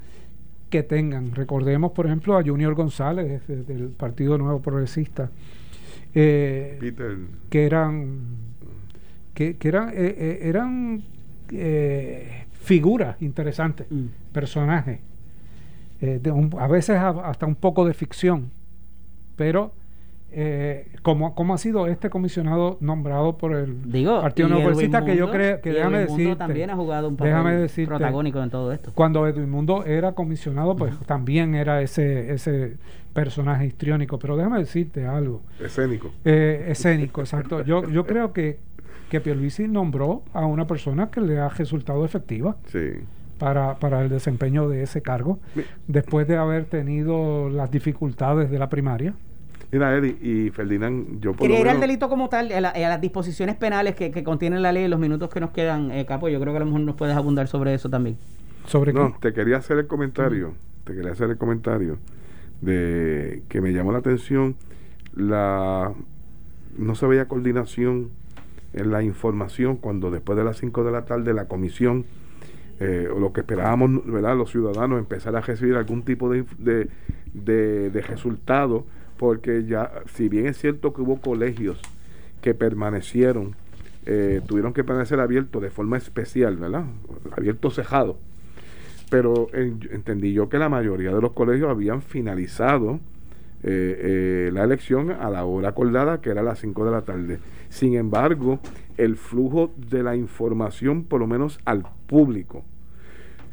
que 0.71 0.83
tengan. 0.83 1.35
Recordemos, 1.35 1.93
por 1.93 2.07
ejemplo, 2.07 2.37
a 2.37 2.43
Junior 2.43 2.75
González 2.75 3.47
del 3.47 3.89
Partido 3.91 4.39
Nuevo 4.39 4.61
Progresista, 4.61 5.31
eh, 6.15 6.95
que 7.51 7.67
eran 7.67 8.21
que, 9.35 9.57
eran 9.63 9.91
eh, 9.91 9.95
eh, 9.97 10.39
eran 10.43 11.03
figuras 12.63 13.21
interesantes, 13.21 13.87
mm. 13.91 14.07
personajes, 14.33 14.99
a 16.59 16.67
veces 16.69 16.99
hasta 16.99 17.47
un 17.47 17.55
poco 17.55 17.87
de 17.87 17.95
ficción, 17.95 18.51
pero 19.37 19.73
eh, 20.39 20.89
¿cómo, 21.03 21.55
ha 21.55 21.59
sido 21.59 21.87
este 21.87 22.11
comisionado 22.11 22.77
nombrado 22.81 23.39
por 23.39 23.55
el 23.55 23.75
Partido 23.75 24.49
Progresista 24.49 25.05
que 25.05 25.17
yo 25.17 25.31
creo 25.31 25.61
que 25.61 25.73
déjame 25.73 26.01
decir 26.01 26.37
también 26.37 26.69
ha 26.69 26.77
jugado 26.77 27.09
un 27.09 27.17
papel 27.17 27.71
protagónico 27.87 28.43
en 28.43 28.51
todo 28.51 28.73
esto. 28.73 28.93
cuando 28.95 29.27
Edwin 29.27 29.49
Mundo 29.49 29.85
era 29.87 30.13
comisionado 30.13 30.77
pues 30.77 30.99
también 31.07 31.55
era 31.55 31.81
ese 31.81 32.35
ese 32.35 32.77
personaje 33.15 33.67
histriónico 33.67 34.19
pero 34.19 34.37
déjame 34.37 34.59
decirte 34.59 35.07
algo. 35.07 35.43
Escénico. 35.59 36.13
Eh, 36.25 36.67
escénico 36.69 37.23
exacto. 37.23 37.63
Yo 37.63 37.89
yo 37.89 38.05
creo 38.05 38.33
que 38.35 38.59
que 39.09 39.21
Pierluisi 39.21 39.69
nombró 39.69 40.23
a 40.35 40.45
una 40.45 40.67
persona 40.67 41.11
que 41.11 41.21
le 41.21 41.39
ha 41.39 41.49
resultado 41.49 42.05
efectiva. 42.05 42.57
Sí 42.67 43.05
para, 43.39 43.77
para 43.77 44.03
el 44.03 44.09
desempeño 44.09 44.69
de 44.69 44.83
ese 44.83 45.03
cargo 45.03 45.39
después 45.87 46.27
de 46.27 46.37
haber 46.37 46.65
tenido 46.65 47.49
las 47.51 47.71
dificultades 47.71 48.51
de 48.51 48.59
la 48.59 48.69
primaria 48.69 49.15
Mira, 49.73 49.97
Eddie 49.97 50.17
y 50.21 50.51
Ferdinand, 50.51 51.21
yo 51.21 51.33
por 51.33 51.41
Quería 51.41 51.61
ir 51.61 51.69
al 51.69 51.81
delito 51.81 52.09
como 52.09 52.29
tal, 52.29 52.53
a, 52.53 52.61
las 52.61 53.01
disposiciones 53.01 53.57
penales 53.57 53.97
que, 53.97 54.11
que 54.11 54.23
contiene 54.23 54.61
la 54.61 54.73
ley 54.73 54.85
en 54.85 54.91
los 54.91 55.01
minutos 55.01 55.29
que 55.29 55.41
nos 55.41 55.51
quedan, 55.51 55.91
eh, 55.91 56.07
Capo. 56.07 56.29
Yo 56.29 56.41
creo 56.41 56.53
que 56.53 56.59
a 56.59 56.61
lo 56.61 56.67
mejor 56.67 56.81
nos 56.83 56.95
puedes 56.95 57.17
abundar 57.17 57.49
sobre 57.49 57.75
eso 57.75 57.91
también. 57.91 58.17
¿Sobre 58.67 58.93
no, 58.93 59.17
te 59.21 59.33
quería 59.33 59.57
hacer 59.57 59.79
el 59.79 59.87
comentario, 59.87 60.55
te 60.85 60.95
quería 60.95 61.13
hacer 61.13 61.31
el 61.31 61.37
comentario 61.37 61.99
de 62.61 63.43
que 63.49 63.61
me 63.61 63.73
llamó 63.73 63.93
la 63.93 63.99
atención 63.99 64.57
la 65.15 65.93
no 66.79 66.95
se 66.95 67.07
veía 67.07 67.27
coordinación 67.27 68.11
en 68.73 68.91
la 68.91 69.03
información 69.03 69.77
cuando 69.77 70.11
después 70.11 70.39
de 70.39 70.45
las 70.45 70.59
5 70.59 70.85
de 70.85 70.93
la 70.93 71.05
tarde 71.05 71.33
la 71.33 71.47
comisión 71.47 72.05
eh, 72.79 73.09
o 73.11 73.19
lo 73.19 73.33
que 73.33 73.41
esperábamos 73.41 74.05
¿verdad? 74.05 74.37
los 74.37 74.51
ciudadanos 74.51 74.99
empezar 74.99 75.35
a 75.35 75.41
recibir 75.41 75.77
algún 75.77 76.03
tipo 76.03 76.31
de, 76.31 76.45
de, 76.59 76.89
de, 77.91 78.03
resultado 78.03 78.85
porque 79.17 79.65
ya, 79.65 79.91
si 80.13 80.29
bien 80.29 80.47
es 80.47 80.59
cierto 80.59 80.93
que 80.93 81.01
hubo 81.01 81.21
colegios 81.21 81.81
que 82.43 82.53
permanecieron, 82.53 83.57
eh, 84.05 84.43
tuvieron 84.47 84.75
que 84.75 84.85
permanecer 84.85 85.21
abiertos 85.21 85.63
de 85.63 85.71
forma 85.71 85.97
especial, 85.97 86.57
¿verdad? 86.57 86.85
Abiertos 87.37 87.77
cejados. 87.77 88.17
Pero 89.09 89.49
entendí 89.55 90.33
yo 90.33 90.49
que 90.49 90.59
la 90.59 90.69
mayoría 90.69 91.15
de 91.15 91.21
los 91.21 91.33
colegios 91.33 91.71
habían 91.71 92.03
finalizado 92.03 93.01
eh, 93.69 94.47
eh, 94.49 94.51
la 94.53 94.63
elección 94.63 95.11
a 95.11 95.29
la 95.29 95.45
hora 95.45 95.71
acordada, 95.71 96.21
que 96.21 96.31
era 96.31 96.41
a 96.41 96.45
las 96.45 96.61
5 96.61 96.85
de 96.85 96.91
la 96.93 97.03
tarde. 97.03 97.41
Sin 97.69 97.97
embargo, 97.97 98.61
el 98.97 99.17
flujo 99.17 99.73
de 99.77 100.05
la 100.05 100.15
información, 100.15 101.03
por 101.03 101.19
lo 101.19 101.27
menos 101.27 101.59
al 101.65 101.83
público, 102.07 102.65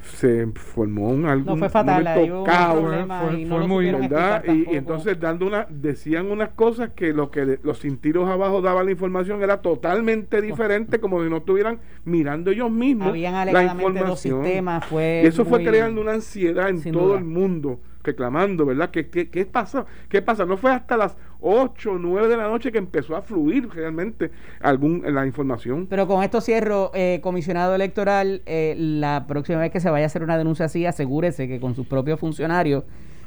se 0.03 0.45
formó 0.53 1.09
un 1.09 1.25
algún 1.25 1.57
fue 1.57 1.69
fatal, 1.69 2.07
fue, 2.13 3.67
muy 3.67 3.91
verdad 3.91 4.43
y, 4.45 4.75
entonces 4.75 5.19
dando 5.19 5.47
una 5.47 5.65
decían 5.69 6.29
unas 6.29 6.49
cosas 6.49 6.91
que 6.91 7.13
lo 7.13 7.31
que 7.31 7.57
los 7.63 7.79
cintiros 7.79 8.29
abajo 8.29 8.61
daban 8.61 8.85
la 8.85 8.91
información 8.91 9.41
era 9.41 9.61
totalmente 9.61 10.41
diferente 10.41 10.99
como 10.99 11.23
si 11.23 11.29
no 11.29 11.37
estuvieran 11.37 11.79
mirando 12.03 12.51
ellos 12.51 12.69
mismos 12.69 13.07
habían 13.07 13.51
la 13.51 13.63
información. 13.63 14.17
sistemas 14.17 14.85
fue 14.85 15.21
y 15.23 15.27
eso 15.27 15.45
fue 15.45 15.63
creando 15.63 16.01
una 16.01 16.11
ansiedad 16.13 16.69
en 16.69 16.91
todo 16.91 17.15
el 17.15 17.23
mundo 17.23 17.79
reclamando, 18.03 18.65
¿verdad? 18.65 18.91
¿Qué, 18.91 19.07
qué, 19.09 19.29
qué 19.29 19.45
pasa? 19.45 19.85
¿Qué 20.09 20.21
pasa? 20.21 20.45
No 20.45 20.57
fue 20.57 20.71
hasta 20.71 20.97
las 20.97 21.15
8 21.41 21.91
o 21.91 21.97
9 21.97 22.27
de 22.27 22.37
la 22.37 22.47
noche 22.47 22.71
que 22.71 22.77
empezó 22.77 23.15
a 23.15 23.21
fluir 23.21 23.69
realmente 23.69 24.31
algún, 24.61 25.03
la 25.07 25.25
información. 25.25 25.87
Pero 25.89 26.07
con 26.07 26.23
esto 26.23 26.41
cierro, 26.41 26.91
eh, 26.93 27.19
comisionado 27.21 27.75
electoral, 27.75 28.41
eh, 28.45 28.75
la 28.77 29.25
próxima 29.27 29.59
vez 29.59 29.71
que 29.71 29.79
se 29.79 29.89
vaya 29.89 30.05
a 30.05 30.07
hacer 30.07 30.23
una 30.23 30.37
denuncia 30.37 30.65
así, 30.65 30.85
asegúrese 30.85 31.47
que 31.47 31.59
con 31.59 31.75
sus 31.75 31.87
propios 31.87 32.19
funcionarios 32.19 32.83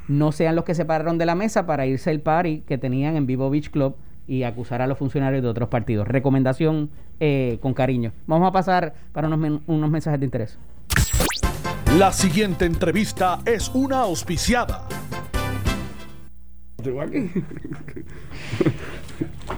no 0.09 0.33
sean 0.33 0.55
los 0.55 0.65
que 0.65 0.75
se 0.75 0.85
pararon 0.85 1.19
de 1.19 1.27
la 1.27 1.35
mesa 1.35 1.67
para 1.67 1.87
irse 1.87 2.11
al 2.11 2.21
party 2.21 2.63
que 2.67 2.79
tenían 2.79 3.17
en 3.17 3.27
Vivo 3.27 3.51
Beach 3.51 3.71
Club 3.71 3.97
y 4.29 4.43
acusar 4.43 4.83
a 4.83 4.87
los 4.87 4.99
funcionarios 4.99 5.43
de 5.43 5.49
otros 5.49 5.69
partidos. 5.69 6.09
Recomendación 6.09 6.91
eh, 7.21 7.59
con 7.61 7.75
cariño. 7.75 8.13
Vamos 8.27 8.49
a 8.49 8.53
pasar 8.53 8.95
para 9.13 9.29
unos, 9.29 9.61
unos 9.67 9.91
mensajes 9.91 10.21
de 10.21 10.27
interés. 10.27 10.59
La 11.99 12.13
siguiente 12.13 12.67
entrevista 12.67 13.39
es 13.47 13.71
una 13.75 14.01
auspiciada. 14.01 14.87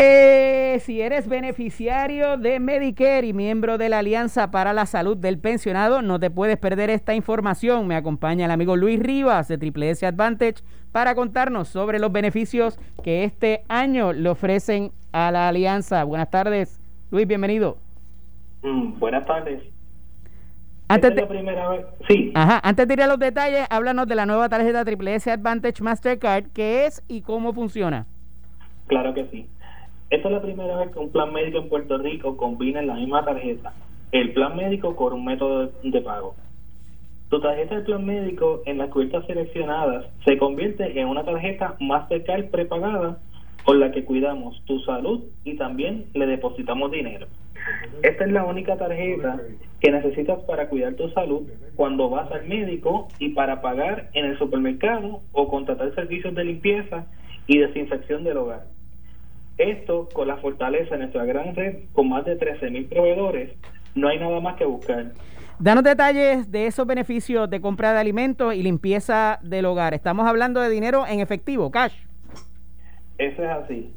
Eh, 0.01 0.81
si 0.85 1.01
eres 1.01 1.27
beneficiario 1.29 2.37
de 2.37 2.61
Medicare 2.61 3.27
y 3.27 3.33
miembro 3.33 3.79
de 3.79 3.89
la 3.89 3.99
Alianza 3.99 4.53
para 4.53 4.73
la 4.73 4.87
Salud 4.87 5.17
del 5.17 5.39
Pensionado, 5.39 6.03
no 6.03 6.21
te 6.21 6.31
puedes 6.31 6.57
perder 6.57 6.89
esta 6.91 7.15
información. 7.15 7.89
Me 7.89 7.97
acompaña 7.97 8.45
el 8.45 8.53
amigo 8.53 8.77
Luis 8.77 9.01
Rivas 9.01 9.49
de 9.49 9.59
Triple 9.59 9.91
S 9.91 10.07
Advantage 10.07 10.63
para 10.93 11.17
contarnos 11.17 11.67
sobre 11.67 11.99
los 11.99 12.13
beneficios 12.13 12.79
que 13.03 13.25
este 13.25 13.65
año 13.69 14.13
le 14.13 14.29
ofrecen 14.29 14.93
a 15.11 15.33
la 15.33 15.49
Alianza. 15.49 16.05
Buenas 16.05 16.31
tardes, 16.31 16.79
Luis, 17.11 17.27
bienvenido. 17.27 17.79
Mm, 18.63 19.01
buenas 19.01 19.27
tardes. 19.27 19.78
Antes 20.89 21.15
de, 21.15 21.27
primera 21.27 21.69
vez. 21.69 21.87
Sí. 22.09 22.33
Ajá, 22.35 22.61
antes 22.63 22.89
de 22.89 22.95
ir 22.95 23.03
a 23.03 23.07
los 23.07 23.19
detalles, 23.19 23.67
háblanos 23.69 24.07
de 24.07 24.15
la 24.15 24.25
nueva 24.25 24.49
tarjeta 24.49 24.85
Triple 24.85 25.15
S 25.15 25.31
Advantage 25.31 25.83
Mastercard, 25.83 26.47
qué 26.55 26.87
es 26.87 27.03
y 27.09 27.21
cómo 27.21 27.53
funciona. 27.53 28.07
Claro 28.87 29.13
que 29.13 29.27
sí. 29.27 29.47
Esta 30.09 30.29
es 30.29 30.35
la 30.35 30.41
primera 30.41 30.79
vez 30.79 30.91
que 30.91 30.99
un 30.99 31.11
plan 31.11 31.31
médico 31.33 31.59
en 31.59 31.69
Puerto 31.69 31.99
Rico 31.99 32.37
combina 32.39 32.81
en 32.81 32.87
la 32.87 32.95
misma 32.95 33.25
tarjeta 33.25 33.75
el 34.13 34.33
plan 34.33 34.57
médico 34.57 34.97
con 34.97 35.13
un 35.13 35.25
método 35.25 35.71
de 35.83 36.01
pago. 36.01 36.35
Tu 37.29 37.41
tarjeta 37.41 37.77
de 37.77 37.83
plan 37.83 38.05
médico 38.05 38.63
en 38.65 38.79
las 38.79 38.89
cubiertas 38.89 39.27
seleccionadas 39.27 40.07
se 40.25 40.39
convierte 40.39 40.99
en 40.99 41.09
una 41.09 41.25
tarjeta 41.25 41.77
Mastercard 41.79 42.47
prepagada 42.47 43.19
con 43.69 43.81
la 43.81 43.93
que 43.93 44.03
cuidamos 44.03 44.65
tu 44.65 44.81
salud 44.81 45.25
y 45.45 45.59
también 45.59 46.07
le 46.15 46.27
depositamos 46.27 46.91
dinero. 46.91 47.27
Esta 48.03 48.25
es 48.25 48.33
la 48.33 48.47
única 48.47 48.79
tarjeta 48.79 49.43
que 49.79 49.93
necesitas 49.93 50.39
para 50.45 50.71
cuidar 50.71 50.95
tu 50.95 51.11
salud 51.11 51.43
cuando 51.77 52.09
vas 52.09 52.33
al 52.33 52.49
médico 52.49 53.09
y 53.19 53.29
para 53.35 53.61
pagar 53.61 54.09
en 54.15 54.25
el 54.25 54.39
supermercado 54.39 55.21
o 55.33 55.49
contratar 55.51 55.95
servicios 55.95 56.35
de 56.35 56.45
limpieza 56.45 57.05
y 57.47 57.59
desinfección 57.59 58.25
del 58.25 58.39
hogar. 58.39 58.65
Esto, 59.59 60.09
con 60.15 60.29
la 60.29 60.39
fortaleza 60.39 60.95
de 60.95 61.01
nuestra 61.01 61.27
gran 61.27 61.55
red, 61.55 61.81
con 61.93 62.09
más 62.09 62.25
de 62.25 62.39
13.000 62.39 62.89
proveedores, 62.89 63.51
no 63.95 64.09
hay 64.09 64.19
nada 64.19 64.41
más 64.41 64.57
que 64.57 64.65
buscar. 64.65 65.13
Danos 65.59 65.85
detalles 65.85 66.51
de 66.51 66.69
esos 66.69 66.87
beneficios 66.87 67.51
de 67.51 67.61
compra 67.61 67.93
de 67.93 67.99
alimentos 67.99 68.55
y 68.55 68.63
limpieza 68.63 69.39
del 69.43 69.67
hogar. 69.67 69.93
Estamos 69.93 70.27
hablando 70.27 70.63
de 70.63 70.71
dinero 70.71 71.05
en 71.07 71.21
efectivo, 71.21 71.71
cash. 71.71 72.08
Eso 73.19 73.43
es 73.43 73.51
así. 73.51 73.91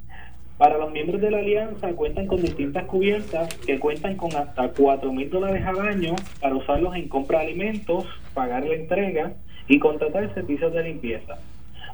Para 0.57 0.77
los 0.77 0.91
miembros 0.91 1.21
de 1.21 1.31
la 1.31 1.39
alianza 1.39 1.93
cuentan 1.93 2.27
con 2.27 2.41
distintas 2.41 2.85
cubiertas 2.85 3.55
que 3.65 3.79
cuentan 3.79 4.15
con 4.15 4.35
hasta 4.35 4.69
4 4.69 5.11
mil 5.11 5.29
dólares 5.29 5.65
al 5.65 5.79
año 5.79 6.15
para 6.39 6.55
usarlos 6.55 6.95
en 6.95 7.07
compra 7.07 7.39
de 7.39 7.45
alimentos, 7.45 8.05
pagar 8.33 8.65
la 8.65 8.75
entrega 8.75 9.33
y 9.67 9.79
contratar 9.79 10.33
servicios 10.33 10.73
de 10.73 10.83
limpieza. 10.83 11.39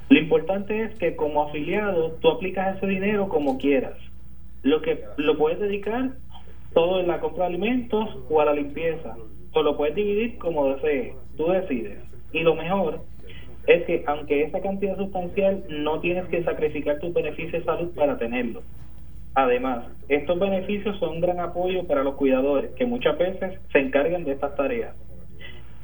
Lo 0.10 0.20
importante 0.20 0.84
es 0.84 0.96
que 0.96 1.16
como 1.16 1.44
afiliado 1.44 2.14
tú 2.22 2.30
aplicas 2.30 2.78
ese 2.78 2.88
dinero 2.88 3.28
como 3.28 3.58
quieras. 3.58 3.96
Lo 4.64 4.82
que 4.82 5.04
lo 5.18 5.38
puedes 5.38 5.60
dedicar 5.60 6.12
todo 6.74 7.00
en 7.00 7.08
la 7.08 7.20
compra 7.20 7.44
de 7.44 7.56
alimentos 7.56 8.10
o 8.30 8.42
a 8.42 8.46
la 8.46 8.54
limpieza. 8.54 9.16
O 9.54 9.62
lo 9.64 9.76
puedes 9.76 9.96
dividir 9.96 10.38
como 10.38 10.74
desees. 10.74 11.16
Tú 11.36 11.48
decides. 11.48 12.00
Y 12.32 12.42
lo 12.42 12.56
mejor 12.56 13.02
es 13.68 13.84
que 13.84 14.04
aunque 14.08 14.44
esa 14.44 14.62
cantidad 14.62 14.96
sustancial 14.96 15.64
no 15.70 16.00
tienes 16.00 16.26
que 16.28 16.44
sacrificar 16.44 17.00
tu 17.00 17.12
beneficio 17.12 17.60
de 17.60 17.66
salud 17.66 17.94
para 17.94 18.18
tenerlo. 18.18 18.64
Además, 19.36 19.86
estos 20.10 20.40
beneficios 20.40 20.98
son 20.98 21.18
un 21.18 21.22
gran 21.22 21.40
apoyo 21.40 21.86
para 21.86 22.04
los 22.04 22.16
cuidadores 22.16 22.72
que 22.72 22.86
muchas 22.86 23.18
veces 23.18 23.60
se 23.72 23.80
encargan 23.80 24.24
de 24.24 24.32
estas 24.32 24.56
tareas. 24.56 24.96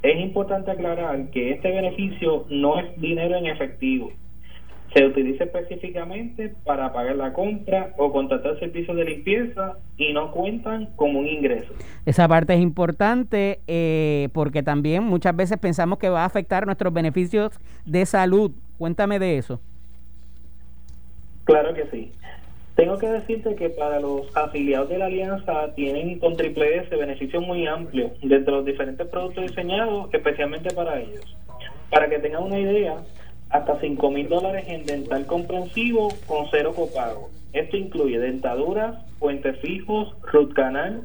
Es 0.01 0.19
importante 0.19 0.71
aclarar 0.71 1.29
que 1.29 1.51
este 1.51 1.71
beneficio 1.71 2.45
no 2.49 2.79
es 2.79 2.99
dinero 2.99 3.35
en 3.35 3.45
efectivo. 3.45 4.11
Se 4.93 5.05
utiliza 5.05 5.45
específicamente 5.45 6.53
para 6.63 6.93
pagar 6.93 7.15
la 7.15 7.33
compra 7.33 7.93
o 7.97 8.11
contratar 8.11 8.59
servicios 8.59 8.95
de 8.95 9.05
limpieza 9.05 9.77
y 9.97 10.13
no 10.13 10.31
cuentan 10.31 10.89
como 10.95 11.19
un 11.19 11.27
ingreso. 11.27 11.73
Esa 12.05 12.27
parte 12.27 12.53
es 12.53 12.59
importante 12.59 13.59
eh, 13.67 14.29
porque 14.33 14.61
también 14.61 15.03
muchas 15.03 15.35
veces 15.35 15.57
pensamos 15.57 15.97
que 15.97 16.09
va 16.09 16.21
a 16.21 16.25
afectar 16.25 16.65
nuestros 16.65 16.93
beneficios 16.93 17.59
de 17.85 18.05
salud. 18.05 18.51
Cuéntame 18.77 19.17
de 19.17 19.37
eso. 19.37 19.59
Claro 21.45 21.73
que 21.73 21.85
sí. 21.91 22.11
Tengo 22.75 22.97
que 22.97 23.07
decirte 23.07 23.55
que 23.55 23.69
para 23.69 23.99
los 23.99 24.35
afiliados 24.35 24.89
de 24.89 24.97
la 24.97 25.05
alianza 25.05 25.73
tienen 25.75 26.17
con 26.17 26.35
Triple 26.35 26.77
S 26.77 26.95
beneficios 26.95 27.45
muy 27.45 27.67
amplios 27.67 28.11
desde 28.23 28.51
los 28.51 28.65
diferentes 28.65 29.07
productos 29.07 29.43
diseñados 29.43 30.11
especialmente 30.11 30.73
para 30.73 30.99
ellos. 30.99 31.35
Para 31.91 32.09
que 32.09 32.17
tengan 32.17 32.43
una 32.43 32.57
idea, 32.57 32.95
hasta 33.53 33.79
5 33.79 34.09
mil 34.09 34.27
dólares 34.27 34.65
en 34.67 34.85
dental 34.85 35.27
comprensivo 35.27 36.09
con 36.25 36.47
cero 36.49 36.73
copago. 36.75 37.29
Esto 37.53 37.77
incluye 37.77 38.17
dentaduras, 38.17 38.97
puentes 39.19 39.59
fijos, 39.59 40.15
root 40.23 40.53
canal, 40.53 41.03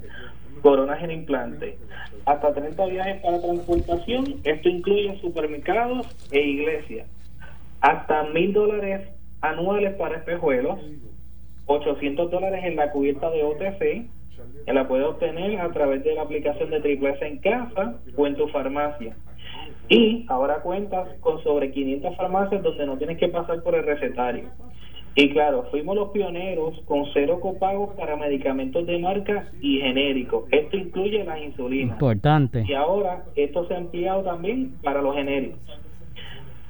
coronas 0.62 1.02
en 1.02 1.10
implante. 1.10 1.76
Hasta 2.24 2.54
30 2.54 2.86
viajes 2.86 3.20
para 3.20 3.42
transportación. 3.42 4.36
Esto 4.44 4.68
incluye 4.70 5.20
supermercados 5.20 6.06
e 6.32 6.40
iglesias. 6.40 7.06
Hasta 7.82 8.24
mil 8.24 8.54
dólares 8.54 9.08
anuales 9.42 9.94
para 9.96 10.16
espejuelos 10.16 10.80
800 11.66 12.30
dólares 12.30 12.64
en 12.64 12.76
la 12.76 12.90
cubierta 12.92 13.30
de 13.30 13.44
OTC, 13.44 14.08
que 14.64 14.72
la 14.72 14.88
puedes 14.88 15.06
obtener 15.06 15.60
a 15.60 15.70
través 15.70 16.02
de 16.02 16.14
la 16.14 16.22
aplicación 16.22 16.70
de 16.70 16.80
Triple 16.80 17.10
S 17.10 17.26
en 17.26 17.38
casa 17.40 17.98
o 18.16 18.26
en 18.26 18.36
tu 18.36 18.48
farmacia. 18.48 19.14
Y 19.88 20.26
ahora 20.28 20.60
cuentas 20.62 21.08
con 21.20 21.42
sobre 21.42 21.70
500 21.70 22.16
farmacias 22.16 22.62
donde 22.62 22.86
no 22.86 22.98
tienes 22.98 23.18
que 23.18 23.28
pasar 23.28 23.62
por 23.62 23.74
el 23.74 23.84
recetario. 23.84 24.50
Y 25.14 25.30
claro, 25.30 25.64
fuimos 25.70 25.96
los 25.96 26.10
pioneros 26.10 26.80
con 26.84 27.06
cero 27.12 27.40
copagos 27.40 27.94
para 27.96 28.16
medicamentos 28.16 28.86
de 28.86 28.98
marca 28.98 29.48
y 29.60 29.80
genéricos. 29.80 30.44
Esto 30.52 30.76
incluye 30.76 31.24
las 31.24 31.40
insulinas. 31.40 31.96
Importante. 31.96 32.64
Y 32.68 32.74
ahora 32.74 33.24
esto 33.34 33.66
se 33.66 33.74
ha 33.74 33.78
ampliado 33.78 34.22
también 34.22 34.74
para 34.82 35.02
los 35.02 35.16
genéricos. 35.16 35.58